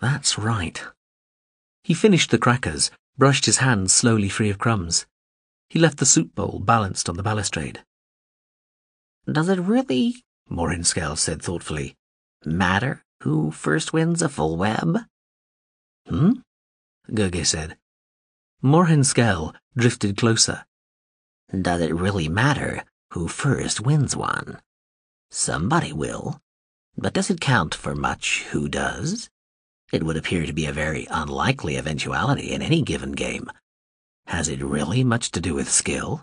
[0.00, 0.82] That's right.
[1.82, 5.06] He finished the crackers, brushed his hands slowly free of crumbs.
[5.68, 7.82] He left the soup bowl balanced on the balustrade.
[9.30, 11.96] Does it really, Mawhrin-Skel said thoughtfully,
[12.44, 14.98] matter who first wins a full web?
[16.08, 16.32] Hmm?
[17.10, 17.76] Gurgeh said.
[18.62, 20.64] Mawhrin-Skel drifted closer.
[21.50, 24.60] Does it really matter who first wins one?
[25.30, 26.40] Somebody will.
[26.96, 29.28] But does it count for much who does?
[29.92, 33.50] It would appear to be a very unlikely eventuality in any given game.
[34.26, 36.22] Has it really much to do with skill?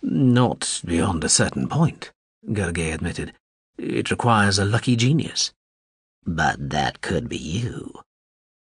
[0.00, 2.12] Not beyond a certain point,
[2.46, 3.32] Gurgeh admitted.
[3.76, 5.52] It requires a lucky genius.
[6.24, 7.94] But that could be you.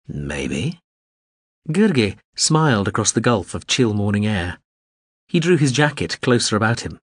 [0.07, 0.79] Maybe.
[1.71, 4.57] Gurgeh smiled across the gulf of chill morning air.
[5.27, 6.99] He drew his jacket closer about him.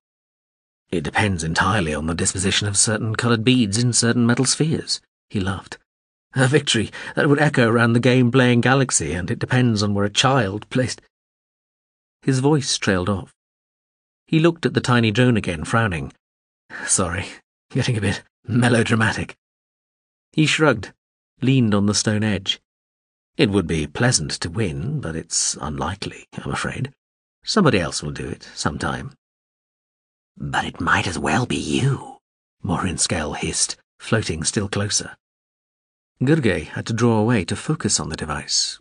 [0.91, 5.01] It depends entirely on the disposition of certain coloured beads in certain metal spheres,
[5.31, 5.79] he laughed.
[6.39, 10.11] A victory that would echo around the game-playing galaxy, and it depends on where a
[10.11, 11.01] child placed...
[12.23, 13.33] His voice trailed off.
[14.27, 16.13] He looked at the tiny drone again, frowning.
[16.85, 17.25] Sorry,
[17.71, 19.35] getting a bit melodramatic.
[20.33, 20.93] He shrugged,
[21.41, 22.61] leaned on the stone edge.
[23.39, 26.93] It would be pleasant to win, but it's unlikely, I'm afraid.
[27.45, 29.15] Somebody else will do it, sometime.
[30.37, 32.19] But it might as well be you,
[32.63, 35.17] Mawhrin-Skel hissed, floating still closer.
[36.23, 38.81] Gurgeh had to draw away to focus on the device.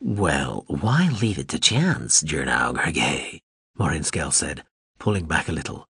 [0.00, 3.40] Well, why leave it to chance, Jernau Gurgeh?
[3.78, 4.64] Morin Skell said,
[4.98, 5.86] pulling back a little.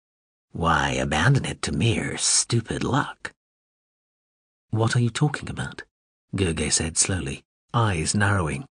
[0.51, 3.31] Why abandon it to mere stupid luck?
[4.69, 5.83] What are you talking about?
[6.35, 7.43] Gurgeh said slowly
[7.73, 8.65] eyes narrowing.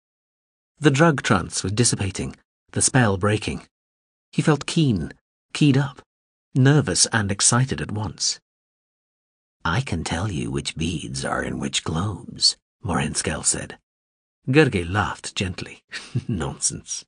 [0.79, 2.37] The drug trance was dissipating,
[2.73, 3.67] the spell breaking.
[4.33, 5.13] He felt keen,
[5.53, 6.03] keyed up,
[6.55, 8.41] nervous and excited at once.
[9.69, 13.79] I can tell you which beads are in which globes, Mawhrin-Skel said.
[14.49, 15.83] Gurgeh laughed gently.
[16.29, 17.05] Nonsense.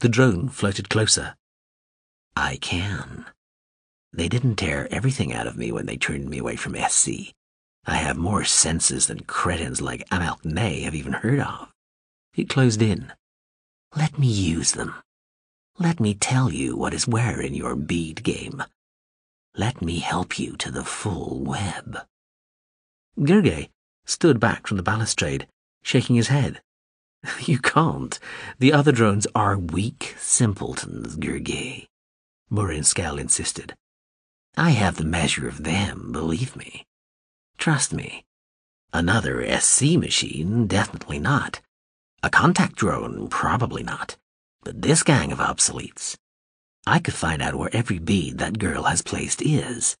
[0.00, 1.36] The drone floated closer.
[2.34, 3.26] I can.
[4.12, 7.32] They didn't tear everything out of me when they turned me away from SC.
[7.86, 11.68] I have more senses than cretins like Amalk-ney have even heard of.
[12.34, 13.12] It closed in.
[13.94, 14.96] Let me use them.
[15.78, 18.64] Let me tell you what is where in your bead game.
[19.58, 22.06] Let me help you to the full web.
[23.18, 23.68] Gurgeh
[24.06, 25.48] stood back from the balustrade,
[25.82, 26.62] shaking his head.
[27.40, 28.16] You can't.
[28.60, 31.88] The other drones are weak simpletons, Gurgeh,
[32.48, 33.74] Morin Skell insisted.
[34.56, 36.86] I have the measure of them, believe me.
[37.58, 38.24] Trust me.
[38.92, 41.60] Another SC machine, definitely not.
[42.22, 44.16] A contact drone, probably not.
[44.62, 46.16] But this gang of obsoletes,
[46.88, 49.94] I could find out where every bead that girl has placed is.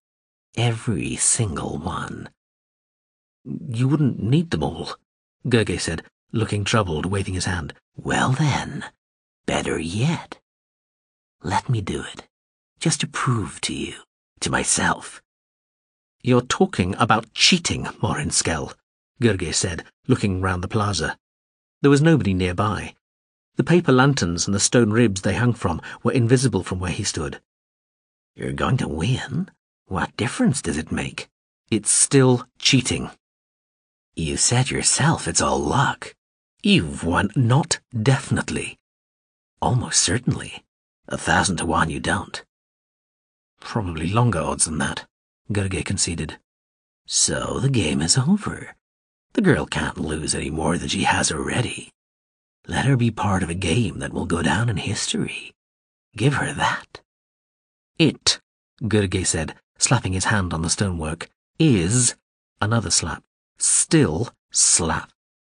[0.56, 2.30] Every single one.
[3.44, 4.96] You wouldn't need them all,
[5.46, 6.02] Gurgeh said,
[6.32, 7.74] looking troubled, waving his hand.
[7.94, 8.86] Well then,
[9.44, 10.38] better yet.
[11.42, 12.26] Let me do it,
[12.80, 13.94] just to prove to you,
[14.40, 15.20] to myself.
[16.22, 18.72] You're talking about cheating, Morin Skell,
[19.20, 21.18] Gurgeh said, looking round the plaza.
[21.82, 22.94] There was nobody nearby.
[23.58, 27.02] The paper lanterns and the stone ribs they hung from were invisible from where he
[27.02, 27.40] stood.
[28.36, 29.50] You're going to win?
[29.86, 31.28] What difference does it make?
[31.68, 33.10] It's still cheating.
[34.14, 36.14] You said yourself it's all luck.
[36.62, 37.30] You've won.
[37.34, 38.78] Not definitely.
[39.60, 40.64] Almost certainly.
[41.08, 42.44] A thousand to one you don't.
[43.58, 45.04] Probably longer odds than that,
[45.52, 46.38] Gurgeh conceded.
[47.06, 48.76] So the game is over.
[49.32, 51.90] The girl can't lose any more than she has already.
[52.68, 55.54] Let her be part of a game that will go down in history.
[56.14, 57.00] Give her that.
[57.98, 58.40] It,
[58.82, 62.14] Gurgeh said, slapping his hand on the stonework, is
[62.60, 63.22] another slap.
[63.58, 65.10] Still slap.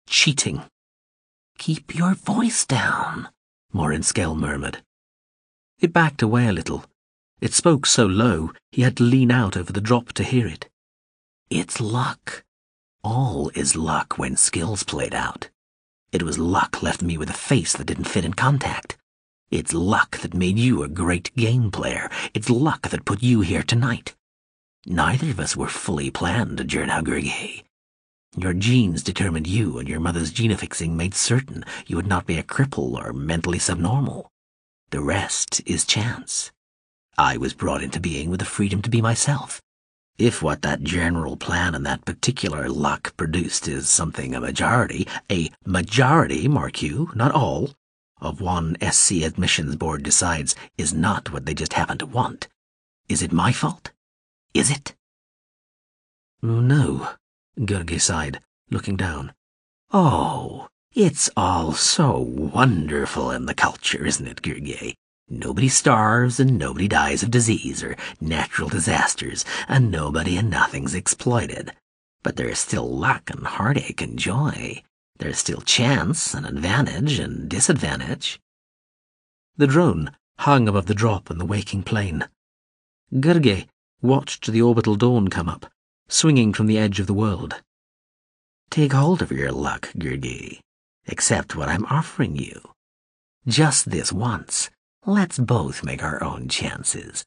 [0.09, 0.62] Cheating.
[1.59, 3.28] Keep your voice down,
[3.74, 4.82] Mawhrin-Skel murmured.
[5.78, 6.86] It backed away a little.
[7.43, 10.70] It spoke so low he had to lean out over the drop to hear it.
[11.51, 12.43] It's luck.
[13.05, 15.51] All is luck when skill's played out.
[16.12, 18.98] It was luck left me with a face that didn't fit in contact.
[19.51, 22.10] It's luck that made you a great game player.
[22.34, 24.14] It's luck that put you here tonight.
[24.84, 27.62] Neither of us were fully planned, Gurgeh.
[28.36, 32.43] Your genes determined you, and your mother's genefixing made certain you would not be a
[32.43, 34.30] cripple or mentally subnormal.
[34.90, 36.52] The rest is chance.
[37.16, 39.62] I was brought into being with the freedom to be myself.
[40.18, 45.51] If what that general plan and that particular luck produced is something a majority, a
[45.64, 47.70] majority, mark you, not all,
[48.20, 52.48] of one SC admissions board decides is not what they just happen to want,
[53.09, 53.90] is it my fault?
[54.55, 54.94] Is it?
[56.40, 57.09] No,
[57.59, 58.40] Gurgeh sighed,
[58.70, 59.32] looking down.
[59.93, 64.94] Oh, it's all so wonderful in the culture, isn't it, Gurgeh?
[65.34, 71.72] Nobody starves and nobody dies of disease or natural disasters, and nobody and nothing's exploited.
[72.22, 74.82] But there is still luck and heartache and joy.
[75.16, 78.40] There is still chance and advantage and disadvantage.
[79.56, 82.28] The drone hung above the drop and the waking plane.
[83.14, 83.66] Gurgeh
[84.02, 85.64] watched the orbital dawn come up,
[86.09, 87.62] swinging from the edge of the world.
[88.68, 90.60] Take hold of your luck, Gurgeh.
[91.09, 92.60] Accept what I'm offering you.
[93.46, 94.68] Just this once,
[95.05, 97.24] Let's both make our own chances.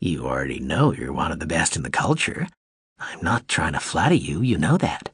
[0.00, 2.48] You already know you're one of the best in the culture.
[2.98, 5.10] I'm not trying to flatter you, you know that.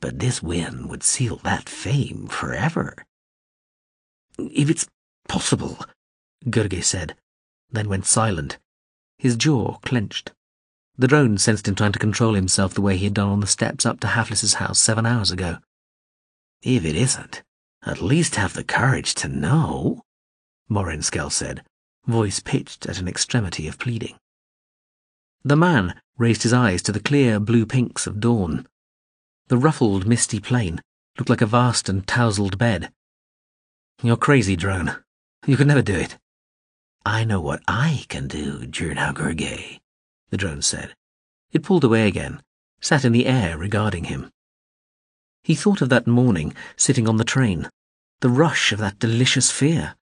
[0.00, 3.04] But this win would seal that fame forever.
[4.36, 4.88] If it's
[5.28, 5.78] possible,
[6.44, 7.14] Gurgeh said,
[7.70, 8.58] then went silent.
[9.18, 10.32] His jaw clenched.
[10.98, 13.46] The drone sensed him trying to control himself the way he had done on the
[13.46, 15.58] steps up to Hafflis's house seven hours ago.
[16.62, 17.42] If it isn't,
[17.84, 20.03] at least have the courage to know.
[20.70, 21.62] Mawhrin-Skel said,
[22.06, 24.16] voice pitched at an extremity of pleading.
[25.42, 28.66] The man raised his eyes to the clear blue pinks of dawn.
[29.48, 30.80] The ruffled, misty plain
[31.18, 32.90] looked like a vast and tousled bed.
[34.02, 34.96] You're crazy, drone.
[35.46, 36.18] You could never do it.
[37.04, 39.80] I know what I can do, Gurgeh,
[40.30, 40.94] the drone said.
[41.52, 42.42] It pulled away again,
[42.80, 44.30] sat in the air regarding him.
[45.42, 47.68] He thought of that morning, sitting on the train,
[48.20, 49.94] the rush of that delicious fear,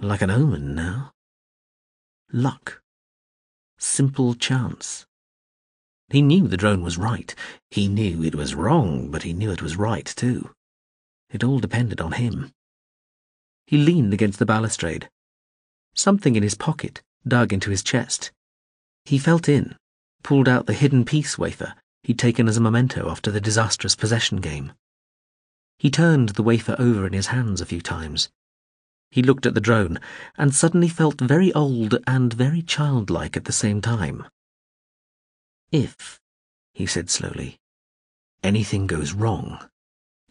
[0.00, 1.12] like an omen now.
[2.32, 2.82] Luck.
[3.78, 5.06] Simple chance.
[6.08, 7.34] He knew the drone was right.
[7.70, 10.50] He knew it was wrong, but he knew it was right too.
[11.30, 12.52] It all depended on him.
[13.66, 15.08] He leaned against the balustrade.
[15.94, 18.32] Something in his pocket dug into his chest.
[19.04, 19.76] He felt in,
[20.22, 24.40] pulled out the hidden peace wafer he'd taken as a memento after the disastrous possession
[24.40, 24.72] game.
[25.78, 28.28] He turned the wafer over in his hands a few times,
[29.12, 30.00] he looked at the drone
[30.36, 34.24] and suddenly felt very old and very childlike at the same time.
[35.70, 36.18] If,
[36.72, 37.58] he said slowly,
[38.42, 39.58] anything goes wrong,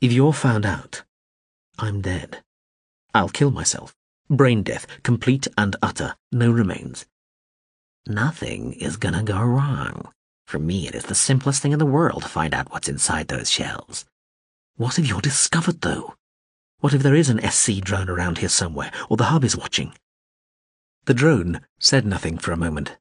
[0.01, 1.03] if you're found out,
[1.77, 2.41] I'm dead.
[3.13, 3.95] I'll kill myself.
[4.29, 7.05] Brain death, complete and utter, no remains.
[8.07, 10.11] Nothing is gonna go wrong.
[10.47, 13.27] For me, it is the simplest thing in the world to find out what's inside
[13.27, 14.05] those shells.
[14.75, 16.15] What if you're discovered, though?
[16.81, 19.93] What if there is an SC drone around here somewhere, or the hub is watching?
[21.05, 22.97] The drone said nothing for a moment.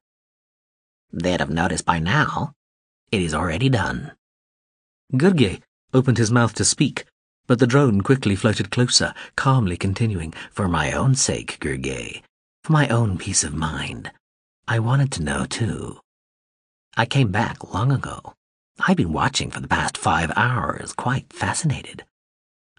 [1.11, 2.53] They'd have noticed by now.
[3.11, 4.11] It is already done.
[5.13, 5.61] Gurgeh
[5.95, 7.05] opened his mouth to speak,
[7.47, 12.21] But the drone quickly floated closer, calmly continuing, For my own sake, Gurgeh,
[12.63, 14.11] for my own peace of mind,
[14.67, 15.99] I wanted to know too.
[16.95, 18.35] I came back long ago.
[18.79, 22.05] I've been watching for the past five hours, quite fascinated.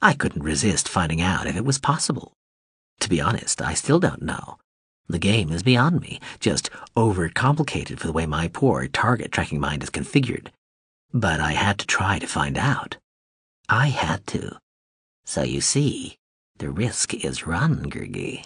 [0.04, 2.32] I couldn't resist finding out if it was possible.
[3.00, 4.58] To be honest, I still don't know.
[5.08, 9.82] The game is beyond me, just overcomplicated for the way my poor target tracking mind
[9.84, 10.48] is configured.
[11.12, 12.96] But I had to try to find out.
[13.68, 14.58] I had to.
[15.24, 16.16] So you see,
[16.58, 18.44] the risk is run, Gurgeh.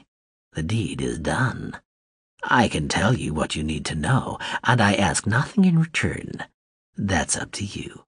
[0.52, 1.78] The deed is done.
[2.42, 6.44] I can tell you what you need to know, and I ask nothing in return.
[6.96, 8.05] That's up to you.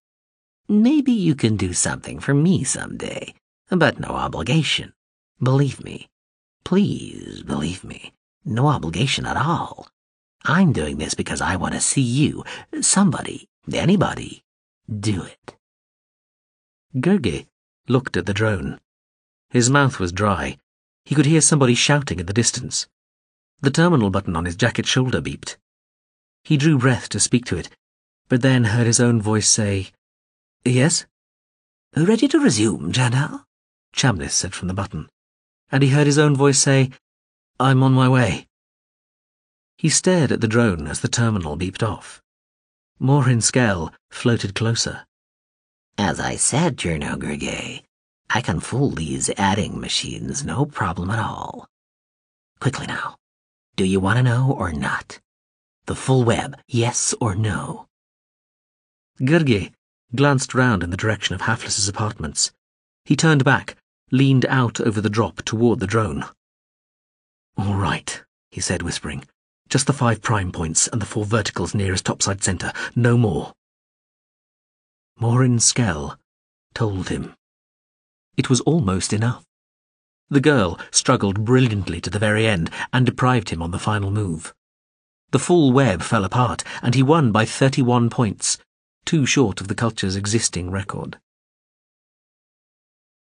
[0.71, 3.33] Maybe you can do something for me someday,
[3.71, 4.93] but no obligation.
[5.43, 6.09] Believe me.
[6.63, 8.13] Please believe me.
[8.45, 9.89] No obligation at all.
[10.45, 12.45] I'm doing this because I want to see you,
[12.83, 14.43] somebody, anybody,
[14.89, 15.57] do it.
[16.95, 17.47] Gurgeh
[17.89, 18.79] looked at the drone.
[19.49, 20.59] His mouth was dry.
[21.07, 22.87] He could hear somebody shouting in the distance.
[23.63, 25.57] The terminal button on his jacket shoulder beeped.
[26.45, 27.71] He drew breath to speak to it,
[28.29, 29.93] but then heard his own voice say,
[30.65, 31.07] Yes?
[31.97, 33.45] Ready to resume, Jernau?
[33.95, 35.09] Chamlis said from the button,
[35.71, 36.91] and he heard his own voice say,
[37.59, 38.47] I'm on my way.
[39.77, 42.23] He stared at the drone as the terminal beeped off.
[43.01, 45.07] Mawhrin-Skel floated closer.
[45.97, 47.83] As I said, Jernau Gurgeh,
[48.31, 51.69] I can fool these adding machines no problem at all.
[52.61, 53.17] Quickly now,
[53.77, 55.21] do you want to know or not?
[55.87, 57.87] The full web, yes or no?
[59.21, 59.73] Gurgeh
[60.15, 62.53] glanced round in the direction of Hafflis's apartments.
[63.05, 63.77] He turned back,
[64.11, 66.25] leaned out over the drop toward the drone.
[67.57, 69.25] All right, he said, whispering.
[69.69, 73.53] Just the five prime points and the four verticals nearest topside center, no more.
[75.21, 76.17] Mawhrin-Skel
[76.75, 77.35] told him.
[78.37, 79.45] It was almost enough.
[80.31, 84.55] The girl struggled brilliantly to the very end and deprived him on the final move.
[85.33, 88.59] The full web fell apart, and he won by 31 points,
[89.09, 91.17] too short of the culture's existing record.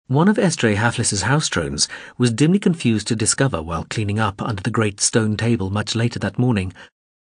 [0.08, 1.88] One of Estre Hafflis's house drones
[2.18, 6.20] was dimly confused to discover while cleaning up under the great stone table much later
[6.20, 6.74] that morning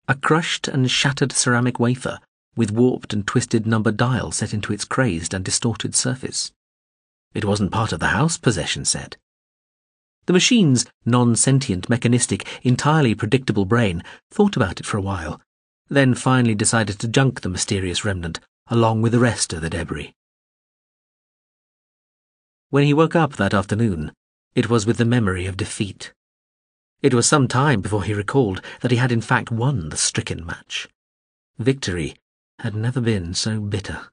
[0.07, 2.17] a crushed and shattered ceramic wafer
[2.55, 6.51] with warped and twisted number dial set into its crazed and distorted surface.
[7.35, 9.15] It wasn't part of the house, possession said.
[10.25, 14.01] The machine's non-sentient, mechanistic, entirely predictable brain
[14.31, 15.39] thought about it for a while,
[15.87, 20.13] then finally decided to junk the mysterious remnant along with the rest of the debris.
[22.69, 24.11] When he woke up that afternoon,
[24.55, 26.13] it was with the memory of defeat.
[27.01, 30.45] It was some time before he recalled that he had in fact won the stricken
[30.45, 30.87] match.
[31.59, 32.15] Victory
[32.59, 34.07] had never been so bitter.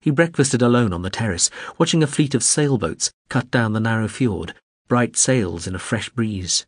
[0.00, 4.08] He breakfasted alone on the terrace, watching a fleet of sailboats cut down the narrow
[4.08, 4.54] fjord,
[4.88, 6.66] bright sails in a fresh breeze.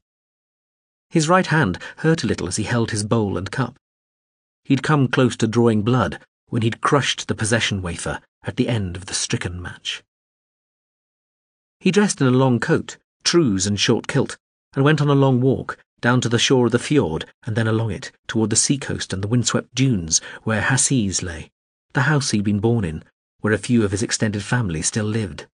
[1.11, 3.77] His right hand hurt a little as he held his bowl and cup.
[4.65, 6.19] He'd come close to drawing blood
[6.53, 10.03] when he'd crushed the possession wafer at the end of the stricken match.
[11.81, 14.37] He dressed in a long coat, trews and short kilt,
[14.75, 17.67] and went on a long walk down to the shore of the fjord and then
[17.67, 21.51] along it toward the seacoast and the windswept dunes where Hassiz lay,
[21.95, 23.03] the house he'd been born in,
[23.41, 25.47] where a few of his extended family still lived.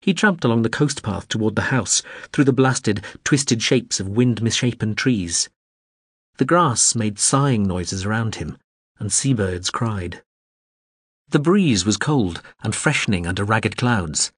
[0.00, 2.02] He tramped along the coast path toward the house,
[2.32, 5.50] through the blasted, twisted shapes of wind-misshapen trees.
[6.38, 8.56] The grass made sighing noises around him,
[8.98, 10.22] and seabirds cried.
[11.28, 14.32] The breeze was cold and freshening under ragged clouds.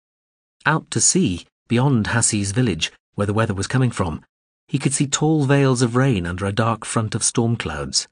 [0.64, 4.24] Out to sea, beyond Hassi's village, where the weather was coming from,
[4.68, 8.08] he could see tall veils of rain under a dark front of storm clouds.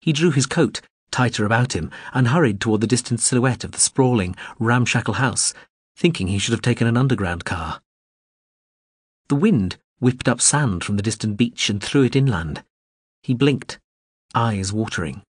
[0.00, 0.80] He drew his coat
[1.12, 5.54] tighter about him and hurried toward the distant silhouette of the sprawling, ramshackle house,
[5.96, 7.80] thinking he should have taken an underground car.
[9.28, 12.64] The wind whipped up sand from the distant beach and threw it inland.
[13.22, 13.78] He blinked,
[14.34, 15.22] eyes watering.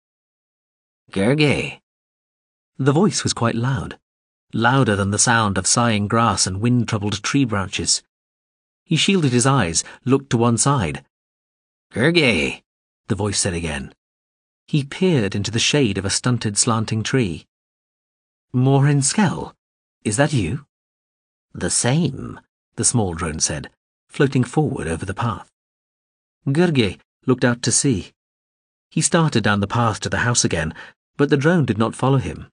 [1.11, 1.81] Gurgeh.
[2.79, 3.99] The voice was quite loud
[4.53, 8.03] louder than the sound of sighing grass and wind-troubled tree branches.
[8.85, 11.05] He shielded his eyes, looked to one side.
[11.93, 12.63] Gurgeh,
[13.09, 13.95] the voice said again.
[14.67, 17.47] He peered into the shade of a stunted, slanting tree.
[18.55, 19.55] Mawhrin-Skel,
[20.05, 20.67] is that you?
[21.53, 22.41] The same,
[22.77, 23.71] the small drone said,
[24.09, 25.51] floating forward over the path.
[26.47, 28.13] Gurgeh looked out to sea.
[28.91, 30.75] He started down the path to the house again,
[31.17, 32.49] but the drone did not follow him.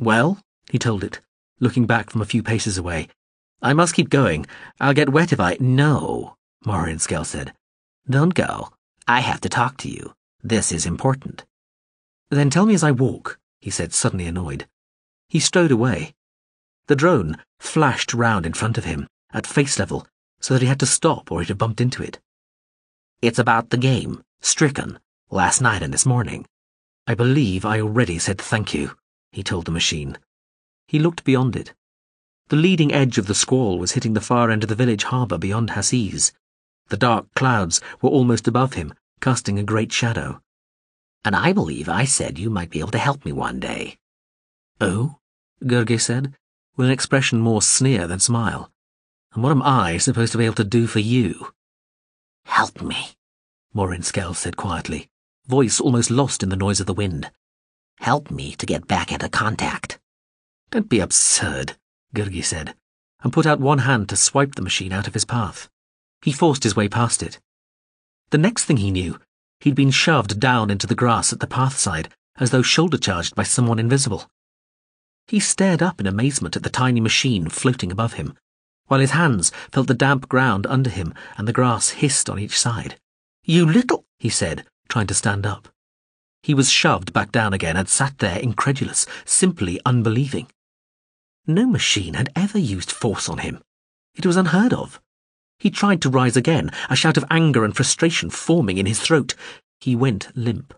[0.00, 0.38] Well,
[0.70, 1.20] he told it,
[1.58, 3.08] looking back from a few paces away.
[3.60, 4.46] I must keep going.
[4.80, 5.56] I'll get wet if I.
[5.58, 7.52] No, Mawhrin-Skel said.
[8.08, 8.70] Don't go.
[9.08, 10.14] I have to talk to you.
[10.42, 11.44] This is important.
[12.30, 14.68] Then tell me as I walk, he said, suddenly annoyed.
[15.28, 16.14] He strode away,
[16.86, 20.06] The drone flashed round in front of him, at face level,
[20.40, 22.20] so that he had to stop or he'd have bumped into it.
[23.20, 26.46] It's about the game, Stricken, last night and this morning.
[27.06, 28.92] I believe I already said thank you,
[29.32, 30.18] he told the machine.
[30.86, 31.74] He looked beyond it.
[32.48, 35.36] The leading edge of the squall was hitting the far end of the village harbour
[35.36, 36.32] beyond Hassiz.
[36.88, 40.40] The dark clouds were almost above him, casting a great shadow.
[41.24, 43.98] And I believe I said you might be able to help me one day.
[44.80, 45.18] Oh?
[45.62, 46.34] Gurgeh said,
[46.76, 48.70] with an expression more sneer than smile.
[49.34, 51.48] And what am I supposed to be able to do for you?
[52.46, 53.08] Help me,
[53.74, 55.10] Mawhrin-Skel said quietly,
[55.48, 57.30] voice almost lost in the noise of the wind.
[58.00, 59.98] Help me to get back into contact.
[60.70, 61.76] Don't be absurd,
[62.14, 62.74] Gurgeh said,
[63.22, 65.68] and put out one hand to swipe the machine out of his path.
[66.22, 67.40] He forced his way past it.
[68.30, 69.18] The next thing he knew,
[69.60, 73.42] he'd been shoved down into the grass at the pathside as though shoulder charged by
[73.42, 74.30] someone invisible.
[75.26, 78.34] He stared up in amazement at the tiny machine floating above him,
[78.86, 82.58] while his hands felt the damp ground under him and the grass hissed on each
[82.58, 82.98] side.
[83.44, 85.68] You little, he said, trying to stand up.
[86.42, 90.48] He was shoved back down again and sat there incredulous, simply unbelieving.
[91.46, 93.62] No machine had ever used force on him.
[94.14, 95.00] It was unheard of.
[95.58, 99.34] He tried to rise again, a shout of anger and frustration forming in his throat.
[99.80, 100.74] He went limp.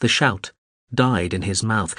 [0.00, 0.52] The shout
[0.94, 1.94] died in his mouth,